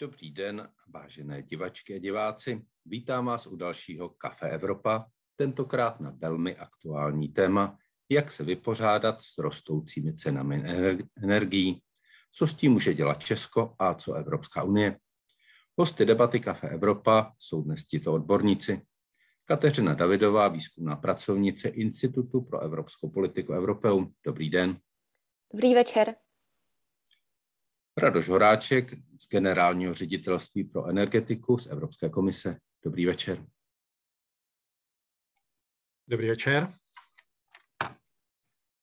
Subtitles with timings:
[0.00, 2.62] Dobrý den, vážené divačky a diváci.
[2.86, 5.06] Vítám vás u dalšího Kafe Evropa,
[5.36, 7.78] tentokrát na velmi aktuální téma,
[8.08, 10.64] jak se vypořádat s rostoucími cenami
[11.22, 11.82] energií,
[12.32, 14.98] co s tím může dělat Česko a co Evropská unie.
[15.78, 18.82] Hosty debaty Kafe Evropa jsou dnes tito odborníci.
[19.44, 24.14] Kateřina Davidová, výzkumná pracovnice Institutu pro evropskou politiku Europeum.
[24.24, 24.78] Dobrý den.
[25.52, 26.14] Dobrý večer.
[27.98, 32.58] Radoš Horáček z Generálního ředitelství pro energetiku z Evropské komise.
[32.84, 33.46] Dobrý večer.
[36.08, 36.72] Dobrý večer.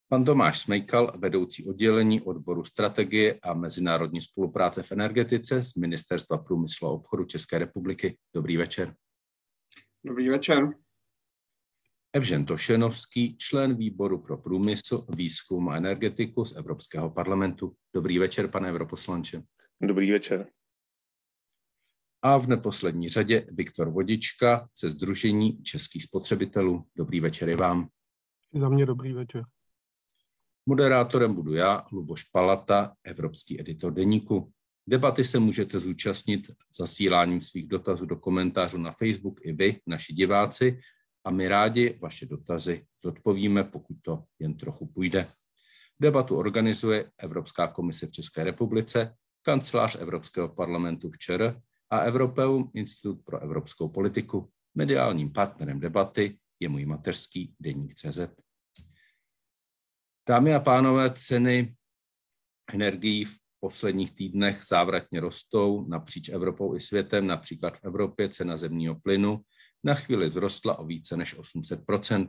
[0.09, 6.87] Pan Tomáš Smejkal, vedoucí oddělení odboru strategie a mezinárodní spolupráce v energetice z Ministerstva průmyslu
[6.87, 8.17] a obchodu České republiky.
[8.33, 8.95] Dobrý večer.
[10.05, 10.69] Dobrý večer.
[12.17, 17.75] Evžen Tošenovský, člen výboru pro průmysl, výzkum a energetiku z Evropského parlamentu.
[17.93, 19.43] Dobrý večer, pane europoslanče.
[19.81, 20.47] Dobrý večer.
[22.21, 26.85] A v neposlední řadě Viktor Vodička ze Združení českých spotřebitelů.
[26.95, 27.87] Dobrý večer i vám.
[28.59, 29.43] Za mě dobrý večer.
[30.65, 34.51] Moderátorem budu já, Luboš Palata, evropský editor deníku.
[34.87, 40.79] Debaty se můžete zúčastnit zasíláním svých dotazů do komentářů na Facebook i vy, naši diváci,
[41.27, 45.27] a my rádi vaše dotazy zodpovíme, pokud to jen trochu půjde.
[45.99, 53.25] Debatu organizuje Evropská komise v České republice, kancelář Evropského parlamentu v ČR a Europeum Institut
[53.25, 54.51] pro evropskou politiku.
[54.75, 58.19] Mediálním partnerem debaty je můj mateřský deník CZ.
[60.29, 61.75] Dámy a pánové, ceny
[62.73, 67.27] energií v posledních týdnech závratně rostou napříč Evropou i světem.
[67.27, 69.41] Například v Evropě cena zemního plynu
[69.87, 72.27] na chvíli vzrostla o více než 800%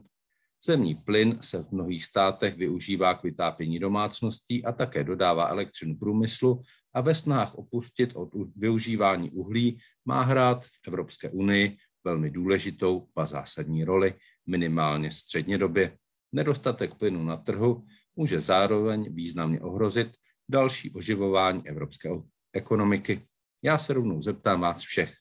[0.64, 6.62] Zemní plyn se v mnohých státech využívá k vytápění domácností a také dodává elektřinu průmyslu
[6.94, 13.26] a ve snách opustit od využívání uhlí má hrát v Evropské unii velmi důležitou a
[13.26, 14.14] zásadní roli,
[14.46, 15.98] minimálně středně době.
[16.32, 20.10] Nedostatek plynu na trhu může zároveň významně ohrozit
[20.48, 22.10] další oživování evropské
[22.52, 23.26] ekonomiky.
[23.62, 25.14] Já se rovnou zeptám vás všech.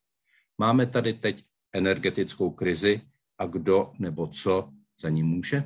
[0.57, 1.43] Máme tady teď
[1.77, 3.01] energetickou krizi
[3.37, 4.69] a kdo nebo co
[5.01, 5.63] za ní může?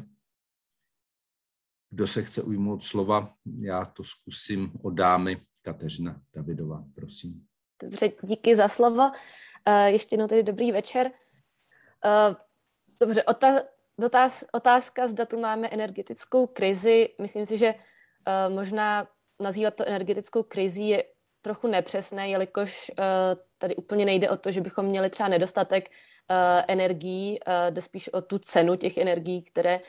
[1.90, 3.34] Kdo se chce ujmout slova?
[3.58, 7.46] Já to zkusím od dámy Kateřina Davidová, prosím.
[7.84, 9.12] Dobře, díky za slovo.
[9.68, 11.12] Uh, ještě jednou tedy dobrý večer.
[12.06, 12.36] Uh,
[13.00, 13.24] dobře,
[14.52, 17.10] otázka, zda tu máme energetickou krizi.
[17.22, 19.08] Myslím si, že uh, možná
[19.40, 21.04] nazývat to energetickou krizí je
[21.42, 23.06] trochu nepřesné, jelikož uh,
[23.58, 26.38] tady úplně nejde o to, že bychom měli třeba nedostatek uh,
[26.68, 29.80] energií, uh, jde spíš o tu cenu těch energií, které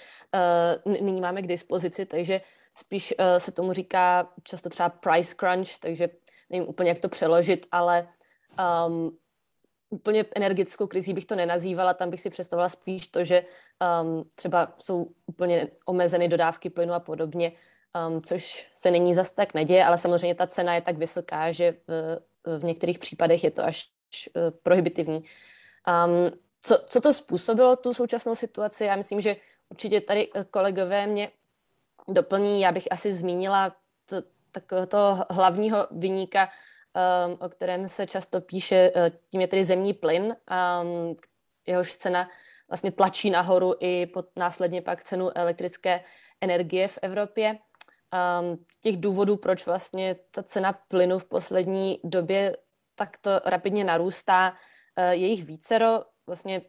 [1.01, 2.41] nyní máme k dispozici, takže
[2.75, 6.09] spíš se tomu říká často třeba price crunch, takže
[6.51, 8.09] nevím úplně, jak to přeložit, ale
[8.87, 9.19] um,
[9.91, 13.45] úplně energetickou krizí bych to nenazývala, tam bych si představila spíš to, že
[14.03, 17.53] um, třeba jsou úplně omezeny dodávky plynu a podobně,
[18.09, 21.75] um, což se nyní zas tak neděje, ale samozřejmě ta cena je tak vysoká, že
[21.89, 22.19] v,
[22.59, 23.91] v některých případech je to až
[24.37, 25.25] uh, prohibitivní.
[26.07, 26.33] Um,
[26.63, 28.85] co, co to způsobilo, tu současnou situaci?
[28.85, 29.37] Já myslím, že
[29.69, 31.31] určitě tady eh, kolegové mě
[32.09, 32.61] doplní.
[32.61, 33.77] Já bych asi zmínila
[34.07, 34.17] to,
[34.53, 36.49] takového toho hlavního vyníka,
[37.27, 38.93] um, o kterém se často píše,
[39.31, 40.37] tím je tedy zemní plyn,
[40.83, 41.17] um,
[41.67, 42.29] jehož cena
[42.69, 46.05] vlastně tlačí nahoru i pod, následně pak cenu elektrické
[46.41, 47.59] energie v Evropě.
[48.13, 52.57] Um, těch důvodů, proč vlastně ta cena plynu v poslední době
[52.95, 56.05] takto rapidně narůstá, uh, je jich vícero.
[56.27, 56.63] Vlastně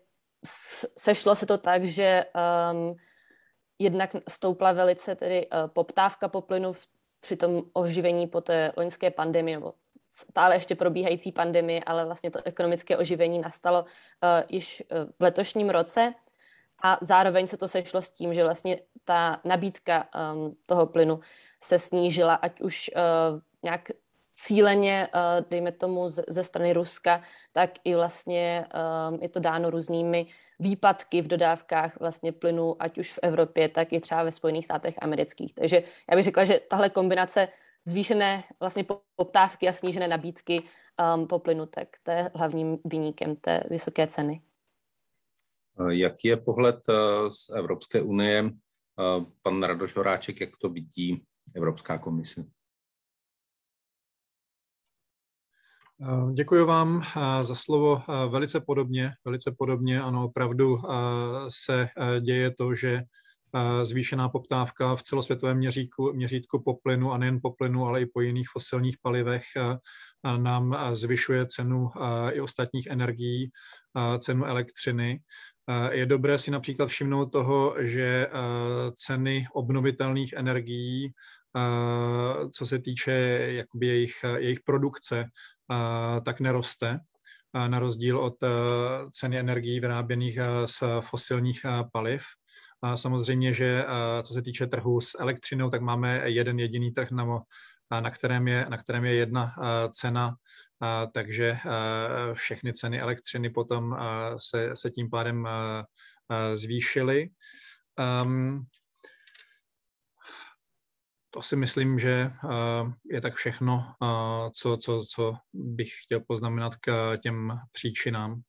[0.97, 2.25] sešlo se to tak, že
[2.71, 2.95] um,
[3.79, 6.87] jednak stoupla velice tedy uh, poptávka po plynu v,
[7.19, 9.73] při tom oživení po té loňské pandemii, nebo
[10.11, 13.87] stále ještě probíhající pandemii, ale vlastně to ekonomické oživení nastalo uh,
[14.49, 16.13] již uh, v letošním roce
[16.83, 21.19] a zároveň se to sešlo s tím, že vlastně ta nabídka um, toho plynu
[21.63, 23.89] se snížila, ať už uh, nějak
[24.35, 28.65] cíleně, uh, dejme tomu, z, ze strany Ruska, tak i vlastně
[29.09, 30.27] um, je to dáno různými
[30.59, 34.95] výpadky v dodávkách vlastně plynu, ať už v Evropě, tak i třeba ve Spojených státech
[35.01, 35.53] amerických.
[35.53, 37.47] Takže já bych řekla, že tahle kombinace
[37.85, 38.85] zvýšené vlastně
[39.15, 40.63] poptávky a snížené nabídky
[41.15, 44.41] um, po plynu, tak to je hlavním výnikem té vysoké ceny.
[45.89, 48.49] Jaký je pohled uh, z Evropské unie?
[49.41, 51.25] Pan Radoš Horáček, jak to vidí
[51.55, 52.45] Evropská komise?
[56.33, 57.03] Děkuji vám
[57.41, 58.01] za slovo.
[58.29, 60.77] Velice podobně, velice podobně, ano, opravdu
[61.49, 61.89] se
[62.21, 63.01] děje to, že
[63.83, 68.21] zvýšená poptávka v celosvětovém měřítku, měřítku po plynu a nejen po plynu, ale i po
[68.21, 69.43] jiných fosilních palivech
[70.37, 71.89] nám zvyšuje cenu
[72.31, 73.51] i ostatních energií,
[74.19, 75.19] cenu elektřiny.
[75.91, 78.27] Je dobré si například všimnout toho, že
[78.93, 81.13] ceny obnovitelných energií,
[82.51, 83.11] co se týče
[83.47, 85.25] jakoby jejich, jejich produkce,
[86.25, 86.99] tak neroste
[87.67, 88.35] na rozdíl od
[89.11, 92.23] ceny energií vyráběných z fosilních paliv.
[92.95, 93.85] Samozřejmě, že
[94.23, 97.07] co se týče trhu s elektřinou, tak máme jeden jediný trh,
[98.01, 99.55] na kterém je, na kterém je jedna
[99.91, 100.35] cena,
[101.13, 101.57] takže
[102.33, 103.97] všechny ceny elektřiny potom
[104.37, 105.47] se, se tím pádem
[106.53, 107.29] zvýšily.
[108.23, 108.65] Um,
[111.29, 112.31] to si myslím, že
[113.11, 113.95] je tak všechno,
[114.53, 118.41] co, co, co bych chtěl poznamenat k těm příčinám.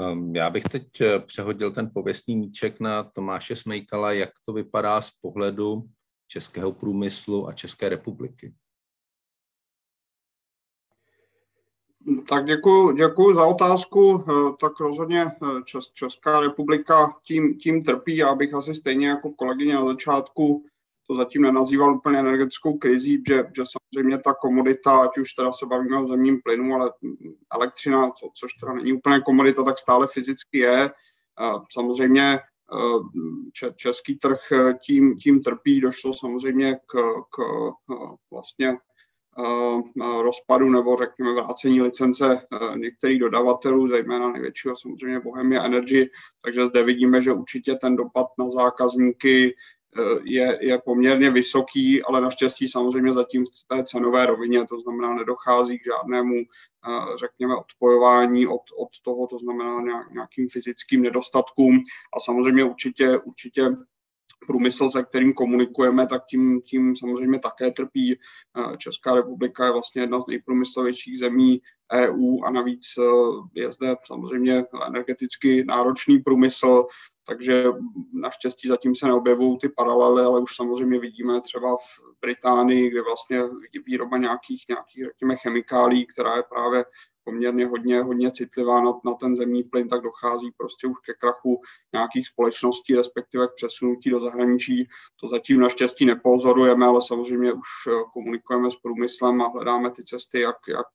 [0.00, 5.00] Ehm, já bych teď eh, přehodil ten pověstný míček na Tomáše Smejkala, jak to vypadá
[5.00, 5.82] z pohledu
[6.26, 8.54] českého průmyslu a České republiky.
[12.28, 14.24] Tak děkuji, děkuji za otázku.
[14.28, 18.16] Eh, tak rozhodně eh, Čes, Česká republika tím, tím trpí.
[18.16, 20.64] Já bych asi stejně jako kolegyně na začátku
[21.10, 23.62] to zatím nenazýval úplně energetickou krizí, že, že
[23.96, 26.92] samozřejmě ta komodita, ať už teda se bavíme o zemním plynu, ale
[27.54, 30.90] elektřina, co, což teda není úplně komodita, tak stále fyzicky je.
[31.72, 32.38] Samozřejmě
[33.76, 34.38] český trh
[34.82, 36.96] tím, tím trpí, došlo samozřejmě k,
[37.30, 37.42] k
[38.30, 38.78] vlastně
[40.22, 42.40] rozpadu nebo řekněme vrácení licence
[42.76, 46.10] některých dodavatelů, zejména největšího samozřejmě Bohemia Energy,
[46.44, 49.54] takže zde vidíme, že určitě ten dopad na zákazníky
[49.96, 55.14] Eh, je, je poměrně vysoký, ale naštěstí samozřejmě zatím v té cenové rovině, to znamená
[55.14, 61.78] nedochází k žádnému, eh, řekněme, odpojování od, od toho, to znamená nějakým fyzickým nedostatkům.
[62.16, 63.76] A samozřejmě určitě, určitě
[64.46, 68.14] průmysl, se kterým komunikujeme, tak tím, tím samozřejmě také trpí.
[68.14, 71.60] Eh, Česká republika je vlastně jedna z nejprůmyslovějších zemí
[71.92, 72.84] EU a navíc
[73.54, 76.86] je zde samozřejmě energeticky náročný průmysl,
[77.28, 77.64] takže
[78.12, 83.42] naštěstí zatím se neobjevují ty paralely, ale už samozřejmě vidíme třeba v Británii, kde vlastně
[83.86, 86.84] výroba nějakých, nějakých řekněme, chemikálí, která je právě
[87.24, 91.60] poměrně hodně, hodně citlivá na, na ten zemní plyn, tak dochází prostě už ke krachu
[91.92, 94.88] nějakých společností, respektive k přesunutí do zahraničí.
[95.20, 97.68] To zatím naštěstí nepozorujeme, ale samozřejmě už
[98.12, 100.86] komunikujeme s průmyslem a hledáme ty cesty, jak, jak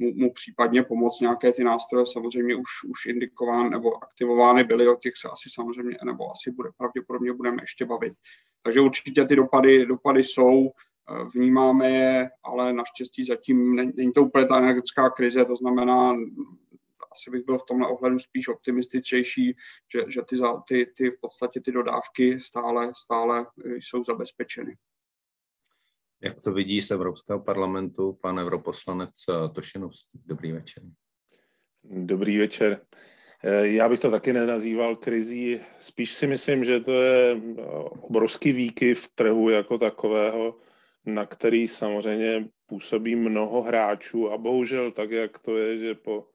[0.00, 1.20] mu, mu případně pomoct.
[1.20, 5.98] Nějaké ty nástroje samozřejmě už, už indikovány nebo aktivovány byly, o těch se asi samozřejmě,
[6.04, 8.12] nebo asi bude pravděpodobně budeme ještě bavit.
[8.62, 14.46] Takže určitě ty dopady, dopady jsou, eh, vnímáme je, ale naštěstí zatím není, to úplně
[14.46, 16.16] ta energetická krize, to znamená,
[17.12, 19.56] asi bych byl v tomhle ohledu spíš optimističtější,
[19.92, 20.36] že, že ty,
[20.68, 23.46] ty, ty v podstatě ty dodávky stále, stále
[23.78, 24.76] jsou zabezpečeny.
[26.22, 30.20] Jak to vidí z Evropského parlamentu pan europoslanec eh, Tošenovský?
[30.26, 30.82] Dobrý večer.
[31.84, 32.80] Dobrý večer.
[33.44, 35.60] Eh, já bych to taky nenazýval krizí.
[35.80, 37.62] Spíš si myslím, že to je eh,
[38.00, 40.56] obrovský výkyv v trhu jako takového,
[41.06, 46.26] na který samozřejmě působí mnoho hráčů a bohužel tak, jak to je, že po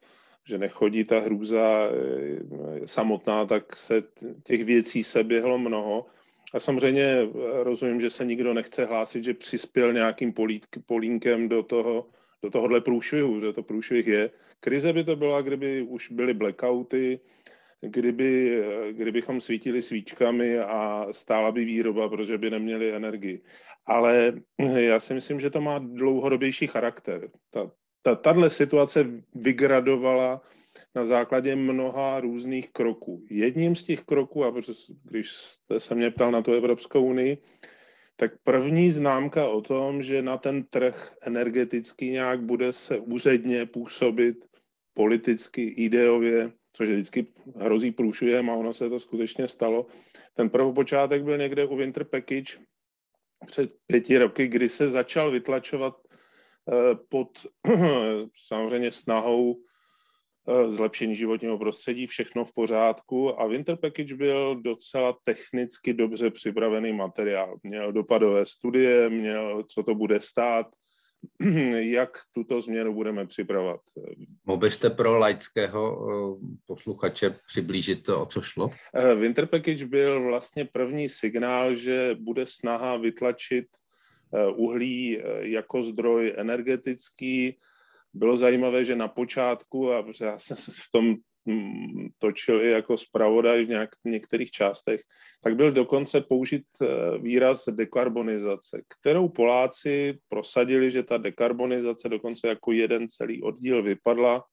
[0.47, 1.89] že nechodí ta hrůza
[2.85, 4.03] samotná, tak se
[4.43, 6.05] těch věcí se běhlo mnoho
[6.55, 7.27] a samozřejmě eh,
[7.63, 10.33] rozumím, že se nikdo nechce hlásit, že přispěl nějakým
[10.85, 12.07] polínkem do, toho,
[12.43, 14.29] do tohohle průšvihu, že to průšvih je.
[14.59, 17.19] Krize by to byla, kdyby už byly blackouty,
[17.81, 23.41] kdyby, eh, kdybychom svítili svíčkami a stála by výroba, protože by neměli energii.
[23.85, 27.29] Ale eh, já si myslím, že to má dlouhodobější charakter.
[27.51, 30.41] Ta, ta, situace vygradovala
[30.95, 33.25] na základě mnoha různých kroků.
[33.29, 34.53] Jedním z těch kroků, a
[35.03, 37.37] když jste se mě ptal na tu Evropskou unii,
[38.15, 44.37] tak první známka o tom, že na ten trh energetický nějak bude se úředně působit
[44.93, 49.85] politicky, ideově, což vždycky hrozí průšvihem a ono se to skutečně stalo.
[50.33, 52.57] Ten prvopočátek byl někde u Winter Package
[53.45, 55.95] před pěti roky, kdy se začal vytlačovat
[56.71, 57.29] eh, pod
[58.47, 59.55] samozřejmě snahou
[60.67, 67.57] zlepšení životního prostředí, všechno v pořádku a Winter Package byl docela technicky dobře připravený materiál.
[67.63, 70.67] Měl dopadové studie, měl, co to bude stát,
[71.79, 73.81] jak tuto změnu budeme připravovat.
[74.45, 78.71] Mohl byste pro laického eh, posluchače přiblížit to, o co šlo?
[78.95, 83.65] Eh, Winter Package byl vlastně první signál, že bude snaha vytlačit
[84.55, 87.57] uhlí jako zdroj energetický
[88.15, 92.97] bylo zajímavé, že na počátku, a já jsem se v tom mm, točil i jako
[92.97, 95.01] zpravodaj v nějak, některých částech,
[95.43, 102.71] tak byl dokonce použit eh, výraz dekarbonizace, kterou Poláci prosadili, že ta dekarbonizace dokonce jako
[102.71, 104.43] jeden celý oddíl vypadla,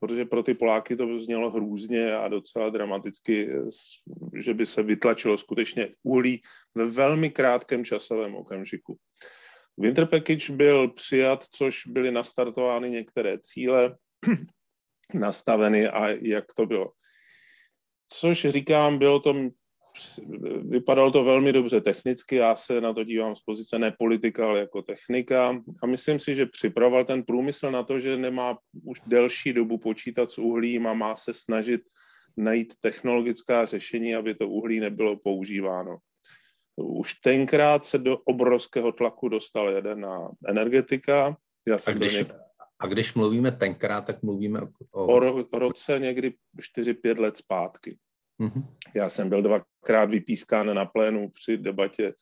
[0.00, 3.50] protože pro ty Poláky to znělo hrůzně a docela dramaticky,
[4.42, 6.42] že by se vytlačilo skutečně uhlí
[6.74, 8.96] ve velmi krátkém časovém okamžiku.
[9.78, 13.96] Winter Package byl přijat, což byly nastartovány některé cíle,
[15.14, 16.92] nastaveny a jak to bylo.
[18.12, 19.34] Což říkám, bylo to,
[20.62, 24.60] vypadalo to velmi dobře technicky, já se na to dívám z pozice ne politika, ale
[24.60, 29.52] jako technika a myslím si, že připravoval ten průmysl na to, že nemá už delší
[29.52, 31.80] dobu počítat s uhlím a má se snažit
[32.36, 35.98] najít technologická řešení, aby to uhlí nebylo používáno.
[36.76, 41.36] Už tenkrát se do obrovského tlaku dostal na energetika.
[41.68, 42.34] Já jsem a, když, něk...
[42.78, 44.60] a když mluvíme tenkrát, tak mluvíme
[44.92, 45.06] o...
[45.06, 46.34] O, ro, roce někdy
[46.78, 47.98] 4-5 let zpátky.
[48.40, 48.64] Mm-hmm.
[48.94, 52.14] Já jsem byl dvakrát vypískán na plénu při debatě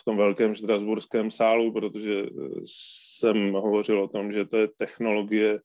[0.00, 2.26] v tom velkém štrasburském sálu, protože
[2.64, 5.60] jsem hovořil o tom, že to je technologie,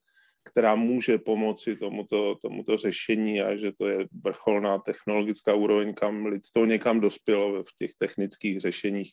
[0.46, 6.66] která může pomoci tomuto, tomuto řešení a že to je vrcholná technologická úroveň, kam lidstvo
[6.66, 9.12] někam dospělo v těch technických řešeních.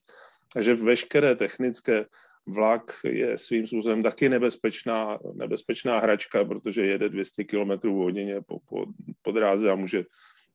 [0.56, 2.04] A že veškeré technické
[2.46, 8.58] vlak je svým způsobem taky nebezpečná, nebezpečná hračka, protože jede 200 km v hodině po,
[8.68, 8.86] po,
[9.22, 10.04] po dráze a může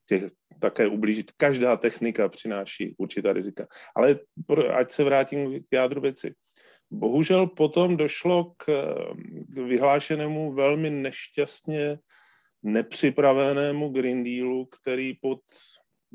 [0.08, 0.24] těch
[0.60, 1.32] také ublížit.
[1.38, 3.68] Každá technika přináší určitá rizika.
[3.96, 4.20] Ale
[4.74, 6.34] ať se vrátím k jádru věci.
[6.92, 8.66] Bohužel potom došlo k,
[9.48, 12.00] k vyhlášenému velmi nešťastně
[12.64, 15.40] nepřipravenému Green Dealu, který pod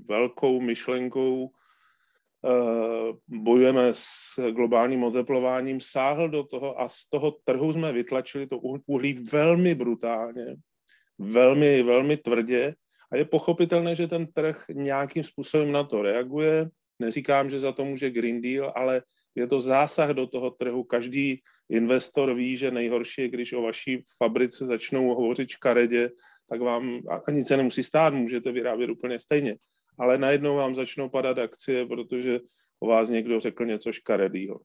[0.09, 7.93] velkou myšlenkou uh, bojujeme s globálním oteplováním, sáhl do toho a z toho trhu jsme
[7.93, 10.57] vytlačili to uhlí velmi brutálně,
[11.19, 12.75] velmi, velmi tvrdě
[13.13, 16.69] a je pochopitelné, že ten trh nějakým způsobem na to reaguje.
[16.99, 19.03] Neříkám, že za to může Green Deal, ale
[19.35, 20.85] je to zásah do toho trhu.
[20.85, 26.11] Každý investor ví, že nejhorší je, když o vaší fabrice začnou hovořit škaredě,
[26.49, 29.57] tak vám a nic se nemusí stát, můžete vyrábět úplně stejně.
[29.99, 32.41] Ale najednou vám začnou padat akcie, protože
[32.81, 34.61] o vás někdo řekl něco škaredýho.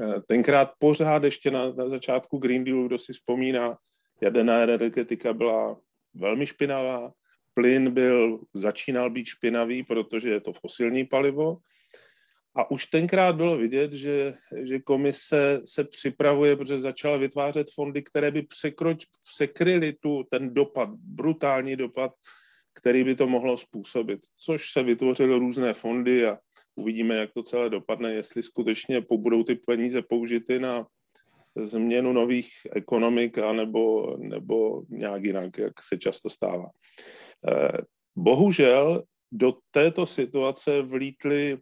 [0.00, 3.78] Eh, tenkrát pořád ještě na, na začátku Green Dealu, kdo si vzpomíná,
[4.22, 5.80] jaderná energetika byla
[6.14, 7.12] velmi špinavá,
[7.54, 11.56] plyn byl, začínal být špinavý, protože je to fosilní palivo,
[12.60, 18.30] a už tenkrát bylo vidět, že, že komise se připravuje, protože začala vytvářet fondy, které
[18.30, 22.12] by překroč, překryly tu, ten dopad, brutální dopad,
[22.74, 24.20] který by to mohlo způsobit.
[24.36, 26.38] Což se vytvořily různé fondy a
[26.74, 30.86] uvidíme, jak to celé dopadne, jestli skutečně budou ty peníze použity na
[31.56, 36.68] změnu nových ekonomik, anebo, nebo nějak jinak, jak se často stává.
[37.48, 37.78] Eh,
[38.16, 39.02] bohužel
[39.32, 41.58] do této situace vlítly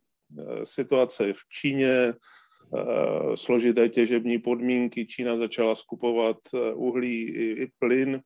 [0.65, 2.15] situace v Číně, eh,
[3.35, 8.21] složité těžební podmínky, Čína začala skupovat eh, uhlí i, i plyn,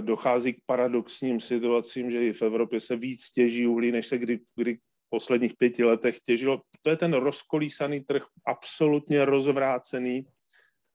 [0.00, 4.40] dochází k paradoxním situacím, že i v Evropě se víc těží uhlí, než se kdy,
[4.56, 6.60] kdy v posledních pěti letech těžilo.
[6.82, 10.26] To je ten rozkolísaný trh, absolutně rozvrácený,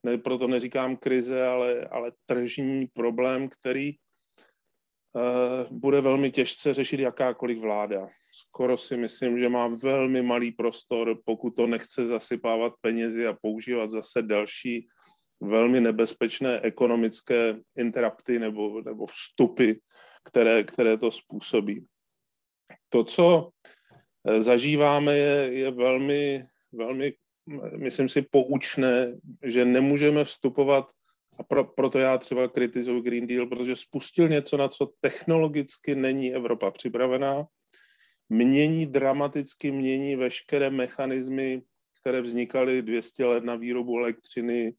[0.03, 3.93] ne, proto neříkám krize, ale, ale tržní problém, který
[5.13, 8.07] uh, bude velmi těžce řešit jakákoliv vláda
[8.49, 13.89] skoro si myslím, že má velmi malý prostor, pokud to nechce zasypávat penězi a používat
[13.89, 14.87] zase další
[15.41, 19.71] velmi nebezpečné ekonomické interrupty nebo, nebo vstupy,
[20.23, 21.85] které, které to způsobí.
[22.89, 23.49] To, co
[24.27, 27.13] eh, zažíváme, je, je velmi, velmi,
[27.77, 30.89] myslím si, poučné, že nemůžeme vstupovat
[31.37, 36.33] a pro, proto já třeba kritizuji Green Deal, protože spustil něco, na co technologicky není
[36.33, 37.45] Evropa připravená
[38.29, 41.61] mění dramaticky, mění veškeré mechanismy,
[42.01, 44.73] které vznikaly 200 let na výrobu elektřiny,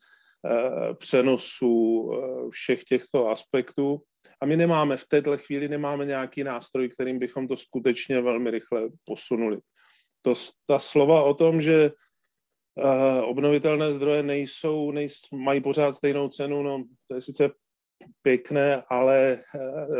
[0.47, 4.03] eh, přenosu eh, všech těchto aspektů.
[4.41, 8.89] A my nemáme v této chvíli nemáme nějaký nástroj, kterým bychom to skutečně velmi rychle
[9.05, 9.59] posunuli.
[10.23, 10.35] To,
[10.67, 16.85] ta slova o tom, že uh, obnovitelné zdroje nejsou, nejsou, mají pořád stejnou cenu, no
[17.09, 17.51] to je sice
[18.23, 19.43] pěkné, ale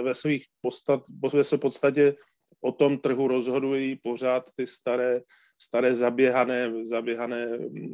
[0.03, 1.01] ve svých podstat,
[1.35, 2.17] ve své podstatě
[2.61, 5.21] o tom trhu rozhodují pořád ty staré,
[5.59, 7.49] staré zaběhané, zaběhané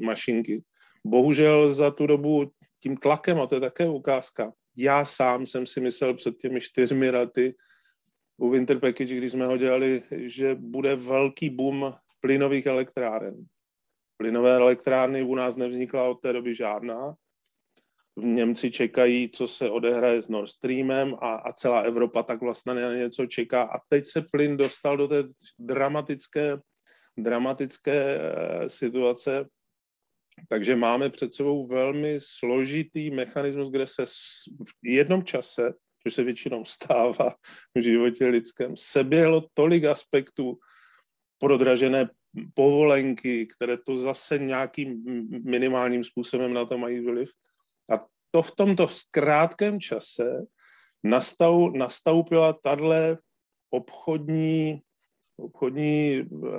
[0.04, 0.62] mašinky.
[1.06, 2.50] Bohužel za tu dobu
[2.82, 7.10] tím tlakem, a to je také ukázka, já sám jsem si myslel před těmi čtyřmi
[7.10, 7.54] lety
[8.36, 13.34] u Winter Package, když jsme ho dělali, že bude velký boom plynových elektráren.
[14.16, 17.14] Plynové elektrárny u nás nevznikla od té doby žádná.
[18.18, 22.94] Němci čekají, co se odehraje s Nord Streamem a, a celá Evropa tak vlastně na
[22.94, 23.62] něco čeká.
[23.62, 25.24] A teď se plyn dostal do té
[25.58, 26.58] dramatické,
[27.18, 29.48] dramatické eh, situace,
[30.48, 34.06] takže máme před sebou velmi složitý mechanismus, kde se
[34.68, 37.34] v jednom čase, což se většinou stává
[37.74, 40.58] v životě lidském, seběhlo tolik aspektů
[41.38, 42.08] prodražené
[42.54, 45.04] povolenky, které to zase nějakým
[45.44, 47.30] minimálním způsobem na to mají vliv.
[47.94, 50.46] A to v tomto krátkém čase
[51.04, 53.18] nastav, nastoupila tahle
[53.70, 54.80] obchodní,
[55.36, 56.50] obchodní uh,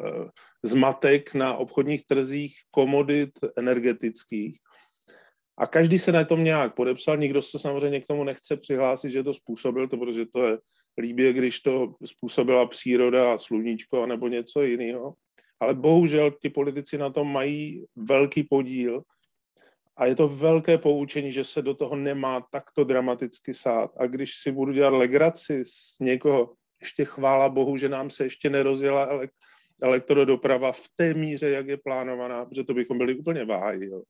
[0.64, 4.60] zmatek na obchodních trzích komodit energetických.
[5.58, 9.24] A každý se na tom nějak podepsal, nikdo se samozřejmě k tomu nechce přihlásit, že
[9.24, 10.58] to způsobil, to, protože to je
[11.02, 15.14] líbě, když to způsobila příroda a sluníčko nebo něco jiného.
[15.60, 19.02] Ale bohužel ti politici na tom mají velký podíl
[19.98, 23.92] a je to velké poučení, že se do toho nemá takto dramaticky sát.
[23.98, 28.50] A když si budu dělat legraci z někoho, ještě chvála Bohu, že nám se ještě
[28.50, 29.10] nerozjela
[29.82, 33.86] elektrodoprava v té míře, jak je plánovaná, protože to bychom byli úplně váhy.
[33.86, 34.02] Jo.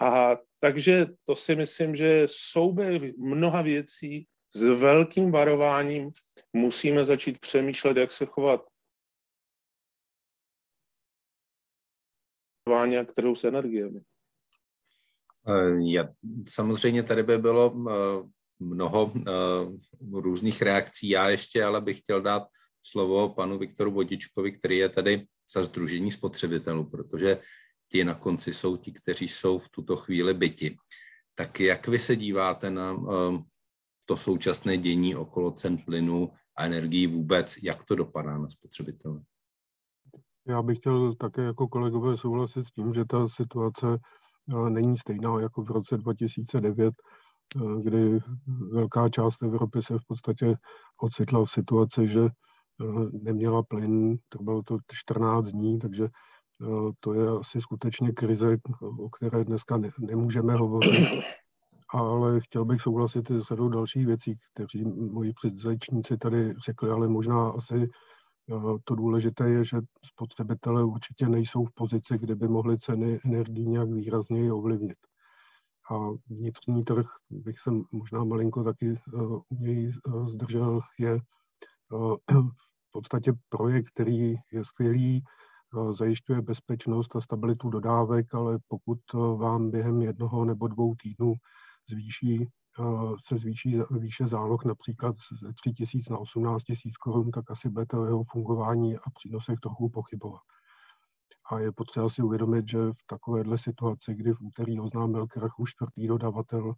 [0.00, 6.10] A takže to si myslím, že souběh mnoha věcí s velkým varováním
[6.52, 8.66] musíme začít přemýšlet, jak se chovat
[13.00, 14.00] a kterou s energiemi.
[15.48, 16.08] Eh, ja,
[16.48, 18.28] samozřejmě tady by bylo eh,
[18.60, 19.22] mnoho eh,
[20.12, 21.08] různých reakcí.
[21.08, 22.42] Já ještě ale bych chtěl dát
[22.82, 27.40] slovo panu Viktoru Vodičkovi, který je tady za Združení spotřebitelů, protože
[27.90, 30.76] ti na konci jsou ti, kteří jsou v tuto chvíli byti.
[31.34, 32.96] Tak jak vy se díváte na
[34.04, 39.20] to současné dění okolo cen plynu a energií vůbec, jak to dopadá na spotřebitele?
[40.46, 43.86] Já bych chtěl také jako kolegové souhlasit s tím, že ta situace
[44.68, 46.94] není stejná jako v roce 2009,
[47.56, 48.20] eh, kdy
[48.72, 50.54] velká část Evropy se v podstatě
[51.02, 56.08] ocitla v situaci, že eh, neměla plyn, to bylo to 14 dní, takže
[57.00, 58.56] to je asi skutečně krize,
[58.98, 61.08] o které dneska ne, nemůžeme hovořit.
[61.94, 67.08] Ale chtěl bych souhlasit i s řadou dalších věcí, kteří moji předřečníci tady řekli, ale
[67.08, 67.88] možná asi
[68.84, 73.90] to důležité je, že spotřebitelé určitě nejsou v pozici, kde by mohli ceny energii nějak
[73.90, 74.98] výrazněji ovlivnit.
[75.90, 75.96] A
[76.28, 82.34] vnitřní trh, bych se možná malinko taky eh, u něj eh, zdržel, je eh,
[82.88, 85.24] v podstatě projekt, který je skvělý,
[85.90, 88.98] zajišťuje bezpečnost a stabilitu dodávek, ale pokud
[89.36, 91.34] vám během jednoho nebo dvou týdnů
[91.90, 92.48] zvýší
[93.26, 97.98] se zvýší výše záloh například ze 3 tisíc na 18 tisíc korun, tak asi budete
[97.98, 100.42] o jeho fungování a přínosech trochu pochybovat.
[101.50, 105.70] A je potřeba si uvědomit, že v takovéhle situaci, kdy v úterý oznámil krach už
[105.70, 106.74] čtvrtý dodavatel,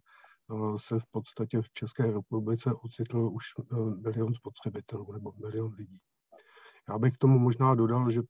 [0.77, 5.99] se v podstatě v České republice ocitl už e, milion spotřebitelů nebo milion lidí.
[6.89, 8.21] Já bych k tomu možná dodal, že,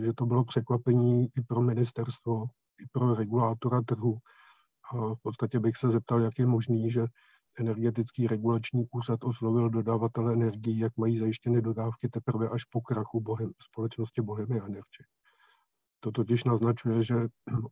[0.00, 2.44] že to bylo překvapení i pro ministerstvo,
[2.82, 4.18] i pro regulátora trhu,
[4.90, 7.06] a v podstatě bych se zeptal, jak je možný, že
[7.58, 13.50] energetický regulační úřad oslovil dodavatele energií, jak mají zajištěny dodávky teprve až po krachu Bohem,
[13.60, 15.04] společnosti Bohemia Energy.
[16.00, 17.14] To totiž naznačuje, že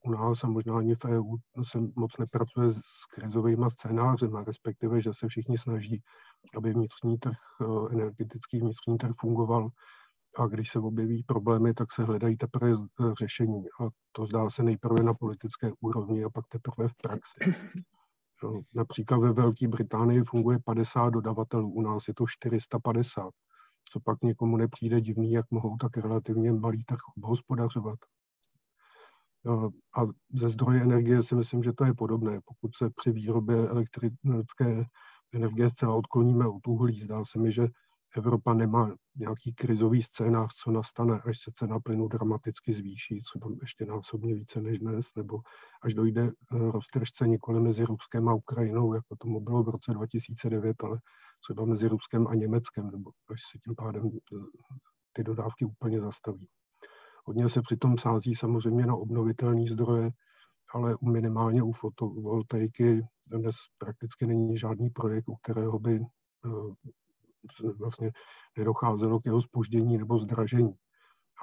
[0.07, 5.11] u nás a možná ani v EU se moc nepracuje s krizovými scénáři, respektive, že
[5.15, 6.03] se všichni snaží,
[6.57, 9.69] aby vnitřní trh, eh, energetický vnitřní trh fungoval
[10.39, 12.71] a když se objeví problémy, tak se hledají teprve
[13.19, 13.65] řešení.
[13.81, 17.41] A to zdá se nejprve na politické úrovni a pak teprve v praxi.
[18.43, 23.31] No, například ve Velké Británii funguje 50 dodavatelů, u nás je to 450.
[23.93, 27.99] Co pak někomu nepřijde divný, jak mohou tak relativně malý trh obhospodařovat.
[29.97, 30.01] A
[30.35, 32.41] ze zdroje energie si myslím, že to je podobné.
[32.45, 34.85] Pokud se při výrobě elektrické
[35.35, 37.69] energie zcela odkloníme od uhlí, zdá se mi, že
[38.17, 43.85] Evropa nemá nějaký krizový scénář, co nastane, až se cena plynu dramaticky zvýší, třeba ještě
[43.85, 45.39] násobně více než dnes, nebo
[45.83, 50.85] až dojde eh, roztržce nikoli mezi Ruskem a Ukrajinou, jako tomu bylo v roce 2009,
[50.85, 50.99] ale
[51.41, 54.37] třeba mezi Ruskem a Německem, nebo až se tím pádem eh,
[55.13, 56.49] ty dodávky úplně zastaví.
[57.25, 60.11] Hodně se přitom sází samozřejmě na obnovitelné zdroje,
[60.75, 66.91] ale minimálně u fotovoltaiky dnes prakticky není žádný projekt, u kterého by eh,
[67.79, 68.13] vlastně
[68.59, 70.75] nedocházelo k jeho spoždění nebo zdražení.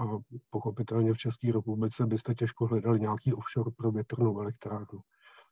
[0.01, 0.03] A
[0.49, 4.99] pochopitelně v České republice byste těžko hledali nějaký offshore pro větrnou elektrárnu.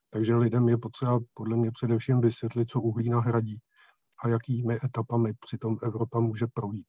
[0.10, 3.60] Takže lidem je potřeba podle mě především vysvětlit, co uhlí nahradí
[4.24, 6.88] a jakými etapami přitom Evropa může projít.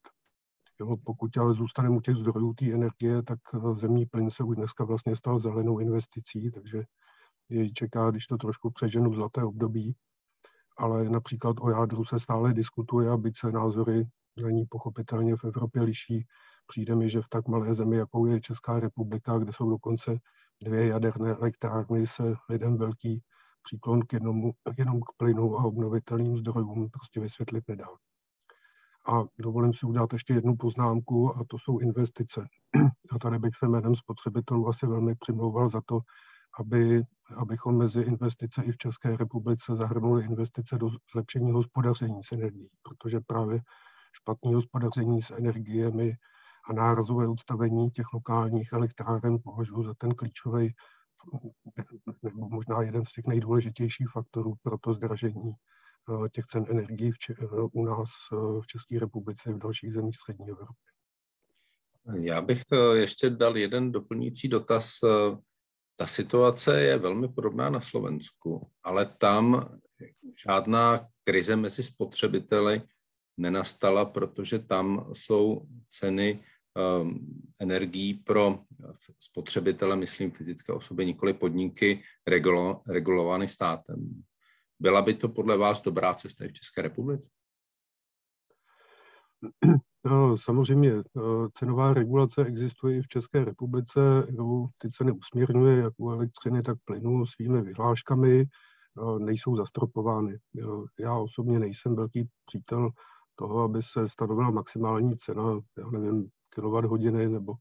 [0.81, 4.57] Jo, pokud ale zůstaneme u těch zdrojů té energie, tak eh, zemní plyn se už
[4.57, 6.85] dneska vlastně stal zelenou investicí, takže
[7.51, 9.97] jej čeká, když to trošku přeženu, zlaté období,
[10.77, 14.07] ale například o jádru se stále diskutuje a byť se názory
[14.43, 16.27] na ní pochopitelně v Evropě liší,
[16.67, 20.19] přijde mi, že v tak malé zemi, jakou je Česká republika, kde jsou dokonce
[20.63, 23.23] dvě jaderné elektrárny, se lidem velký
[23.63, 27.87] příklon k jednomu, jenom k plynu a obnovitelným zdrojům prostě vysvětlit nedá.
[29.07, 32.47] A dovolím si udělat ještě jednu poznámku, a to jsou investice.
[33.13, 36.01] A tady bych se jménem spotřebitelů asi velmi přimlouval za to,
[36.61, 37.03] aby,
[37.37, 43.21] abychom mezi investice i v České republice zahrnuli investice do zlepšení hospodaření s energií, protože
[43.27, 43.61] právě
[44.13, 46.17] špatné hospodaření s energiemi
[46.71, 50.75] a nárazové odstavení těch lokálních elektráren považuji za ten klíčový
[52.23, 57.17] nebo možná jeden z těch nejdůležitějších faktorů pro to zdražení eh, těch cen energií v
[57.31, 60.75] eh, u nás eh, v České republice i v dalších zemích střední Evropy.
[62.15, 62.63] Já bych
[62.93, 64.91] ještě dal jeden doplňující dotaz.
[65.97, 69.69] Ta situace je velmi podobná na Slovensku, ale tam
[70.47, 72.83] žádná krize mezi spotřebiteli
[73.37, 76.45] nenastala, protože tam jsou ceny
[77.03, 78.59] um, energií pro
[79.19, 84.23] spotřebitele, myslím fyzické osoby, nikoli podniky, regulo, regulovány státem.
[84.81, 87.29] Byla by to podle vás dobrá cesta i v České republice?
[90.07, 90.93] No, samozřejmě
[91.55, 94.01] cenová regulace existuje i v České republice,
[94.79, 98.45] ty ceny usměrňuje jak u elektřiny, tak plynu svými vyhláškami,
[99.19, 100.39] nejsou zastropovány.
[101.01, 102.91] Já osobně nejsem velký přítel
[103.35, 107.55] toho, aby se stanovila maximální cena, já nevím, kilowatt hodiny nebo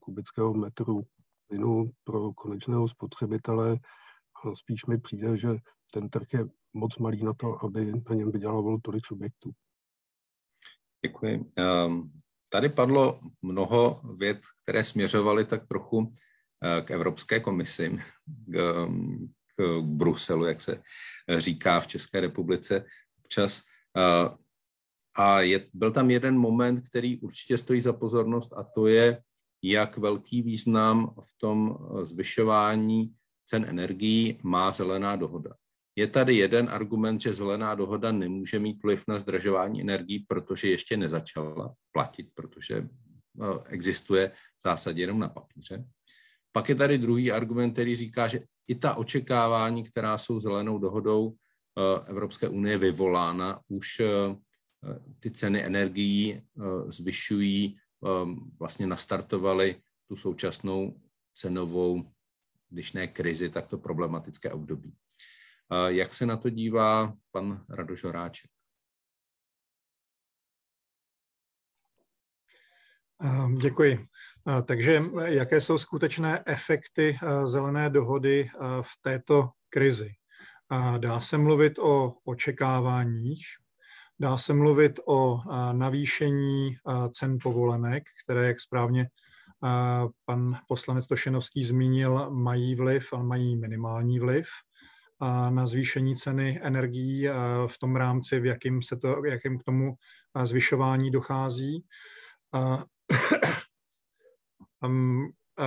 [0.00, 1.02] kubického metru
[1.48, 3.78] plynu pro konečného spotřebitele.
[4.54, 5.56] Spíš mi přijde, že
[5.92, 9.50] ten trh je moc malý na to, aby na něm vydělávalo tolik subjektů.
[11.04, 11.50] Děkuji.
[11.56, 12.10] Ehm,
[12.48, 16.12] tady padlo mnoho věd, které směřovaly tak trochu
[16.64, 17.98] eh, k Evropské komisi,
[18.52, 20.82] k, ehm, k Bruselu, jak se
[21.38, 22.84] říká v České republice
[23.18, 23.62] občas.
[23.96, 24.36] Eh,
[25.18, 29.22] a je, byl tam jeden moment, který určitě stojí za pozornost a to je,
[29.62, 33.14] jak velký význam v tom eh, zvyšování
[33.46, 35.54] cen energií má zelená dohoda.
[35.96, 40.96] Je tady jeden argument, že zelená dohoda nemůže mít vliv na zdražování energií, protože ještě
[40.96, 45.84] nezačala platit, protože eh, existuje v zásadě jenom na papíře.
[46.52, 51.32] Pak je tady druhý argument, který říká, že i ta očekávání, která jsou zelenou dohodou
[51.32, 54.00] eh, Evropské unie vyvolána, už
[55.20, 56.42] ty ceny energií eh,
[56.90, 58.08] zvyšují, eh,
[58.58, 59.76] vlastně nastartovaly
[60.08, 61.00] tu současnou
[61.34, 62.12] cenovou,
[62.68, 64.92] když ne krizi, tak to problematické období.
[65.72, 68.50] Eh, jak se na to dívá pan Radoš Horáček?
[73.62, 74.06] Děkuji.
[74.64, 78.50] Takže jaké jsou skutečné efekty zelené dohody
[78.82, 80.14] v této krizi?
[80.98, 83.46] Dá se mluvit o očekáváních,
[84.20, 85.40] Dá se mluvit o
[85.72, 86.76] navýšení
[87.10, 89.08] cen povolenek, které, jak správně
[90.24, 94.46] pan poslanec Tošenovský zmínil, mají vliv, ale mají minimální vliv
[95.50, 97.28] na zvýšení ceny energií
[97.66, 99.94] v tom rámci, v jakým, se to, jakým k tomu
[100.44, 101.84] zvyšování dochází.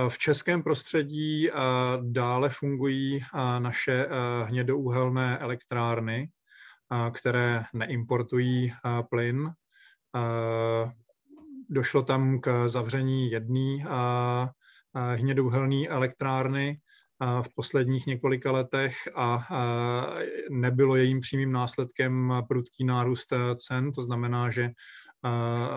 [0.08, 1.50] V českém prostředí
[2.00, 3.20] dále fungují
[3.58, 4.08] naše
[4.44, 6.30] hnědouhelné elektrárny,
[7.12, 8.72] které neimportují
[9.10, 9.50] plyn.
[11.68, 13.84] Došlo tam k zavření jedné
[15.14, 16.80] hnědouhelné elektrárny
[17.42, 19.48] v posledních několika letech a
[20.50, 23.92] nebylo jejím přímým následkem prudký nárůst cen.
[23.92, 24.70] To znamená, že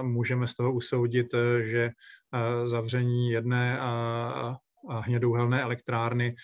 [0.01, 1.27] můžeme z toho usoudit,
[1.62, 1.89] že
[2.63, 3.79] zavření jedné
[5.01, 6.36] hnědouhelné elektrárny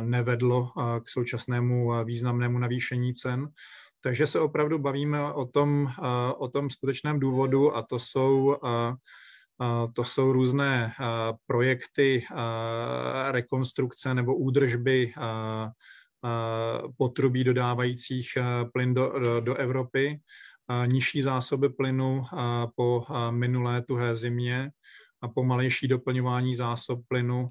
[0.00, 0.68] nevedlo
[1.04, 3.48] k současnému významnému navýšení cen.
[4.02, 5.88] Takže se opravdu bavíme o tom,
[6.38, 8.56] o tom skutečném důvodu a to jsou,
[9.94, 10.92] to jsou různé
[11.46, 12.24] projekty
[13.30, 15.12] rekonstrukce nebo údržby
[16.98, 18.28] potrubí dodávajících
[18.72, 20.20] plyn do, do Evropy,
[20.86, 22.24] nižší zásoby plynu
[22.76, 24.70] po minulé tuhé zimě
[25.22, 27.48] a pomalejší doplňování zásob plynu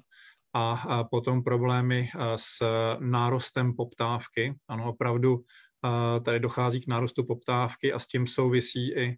[0.54, 2.64] a potom problémy s
[2.98, 4.54] nárostem poptávky.
[4.68, 5.44] Ano, opravdu
[6.24, 9.16] tady dochází k nárůstu poptávky a s tím souvisí i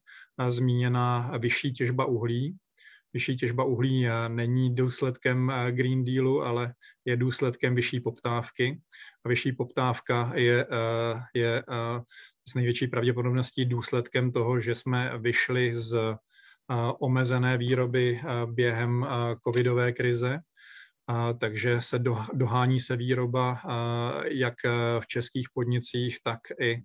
[0.49, 2.57] zmíněná vyšší těžba uhlí.
[3.15, 8.81] Vyšší těžba uhlí není důsledkem Green Dealu, ale je důsledkem vyšší poptávky.
[9.25, 10.67] A vyšší poptávka je,
[11.35, 11.65] je
[12.49, 16.17] s největší pravděpodobností důsledkem toho, že jsme vyšli z
[17.01, 19.07] omezené výroby během
[19.45, 20.41] covidové krize
[21.41, 21.99] takže se
[22.33, 23.61] dohání se výroba
[24.25, 24.55] jak
[25.01, 26.83] v českých podnicích, tak i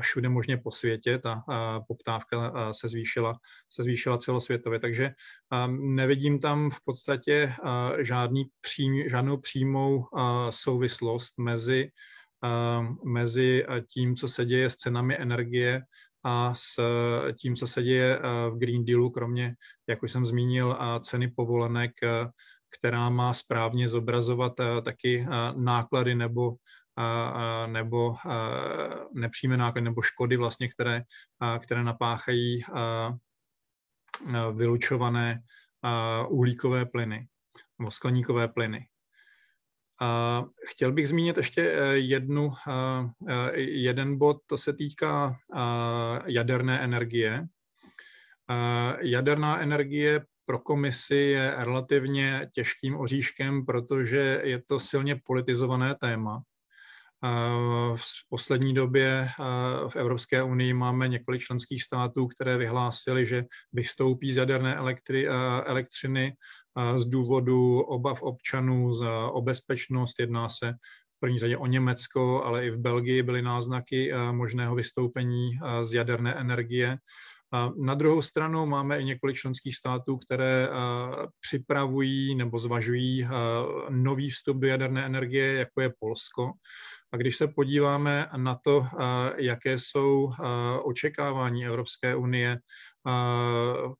[0.00, 1.18] všude možně po světě.
[1.18, 1.42] Ta
[1.88, 3.38] poptávka se zvýšila,
[3.68, 4.80] se zvýšila celosvětově.
[4.80, 5.10] Takže
[5.68, 7.52] nevidím tam v podstatě
[7.98, 10.04] žádný přím, žádnou přímou
[10.50, 11.90] souvislost mezi,
[13.04, 15.82] mezi tím, co se děje s cenami energie
[16.24, 16.82] a s
[17.40, 19.54] tím, co se děje v Green Dealu, kromě,
[19.88, 21.92] jak už jsem zmínil, ceny povolenek,
[22.78, 24.52] která má správně zobrazovat
[24.84, 26.54] taky náklady nebo
[27.66, 28.16] nebo
[29.12, 31.02] nepřímé náklady nebo škody vlastně, které,
[31.58, 32.62] které napáchají
[34.52, 35.42] vylučované
[36.28, 37.28] uhlíkové plyny
[37.78, 38.88] nebo skleníkové plyny.
[40.70, 42.52] Chtěl bych zmínit ještě e, jednu,
[43.28, 45.36] e, jeden bod, to se týká
[46.26, 47.46] jaderné energie.
[49.00, 56.42] Jaderná energie pro komisi je relativně těžkým oříškem, protože je to silně politizované téma.
[57.96, 59.28] V poslední době
[59.88, 65.28] v Evropské unii máme několik členských států, které vyhlásily, že vystoupí z jaderné elektri,
[65.64, 66.34] elektřiny
[66.96, 70.20] z důvodu obav občanů za o bezpečnost.
[70.20, 70.72] Jedná se
[71.16, 75.50] v první řadě o Německo, ale i v Belgii byly náznaky možného vystoupení
[75.82, 76.98] z jaderné energie.
[77.76, 80.68] Na druhou stranu máme i několik členských států, které
[81.40, 83.28] připravují nebo zvažují
[83.88, 86.52] nový vstup do jaderné energie, jako je Polsko.
[87.12, 88.86] A když se podíváme na to,
[89.36, 90.32] jaké jsou
[90.82, 92.58] očekávání Evropské unie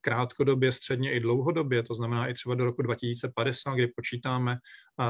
[0.01, 4.59] krátkodobě, středně i dlouhodobě, to znamená i třeba do roku 2050, kdy počítáme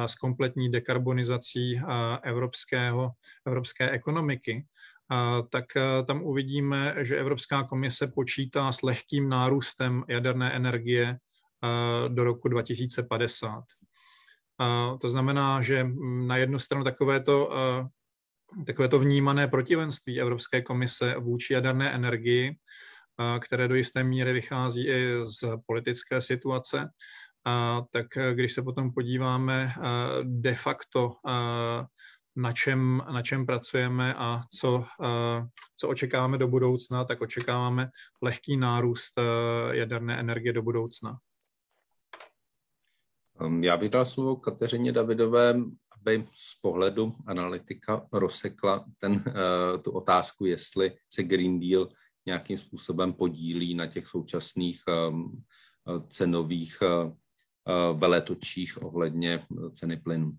[0.06, 1.80] s kompletní dekarbonizací
[2.22, 3.10] evropského,
[3.46, 4.66] evropské ekonomiky,
[5.50, 5.64] tak
[6.06, 11.18] tam uvidíme, že Evropská komise počítá s lehkým nárůstem jaderné energie
[12.08, 13.64] do roku 2050.
[15.00, 15.86] To znamená, že
[16.26, 17.50] na jednu stranu takovéto,
[18.66, 22.56] takovéto vnímané protivenství Evropské komise vůči jaderné energii,
[23.40, 26.88] které do jisté míry vychází i z politické situace,
[27.90, 29.72] tak když se potom podíváme
[30.22, 31.12] de facto
[32.36, 34.84] na čem, na čem pracujeme a co,
[35.76, 37.90] co očekáváme do budoucna, tak očekáváme
[38.22, 39.18] lehký nárůst
[39.70, 41.18] jaderné energie do budoucna.
[43.40, 45.54] Um, já bych dal slovo Kateřině Davidové,
[46.00, 51.88] aby z pohledu analytika rozsekla ten, uh, tu otázku, jestli se Green Deal
[52.26, 55.44] nějakým způsobem podílí na těch současných um,
[56.08, 57.12] cenových uh,
[57.98, 60.32] veletočích ohledně ceny plynu.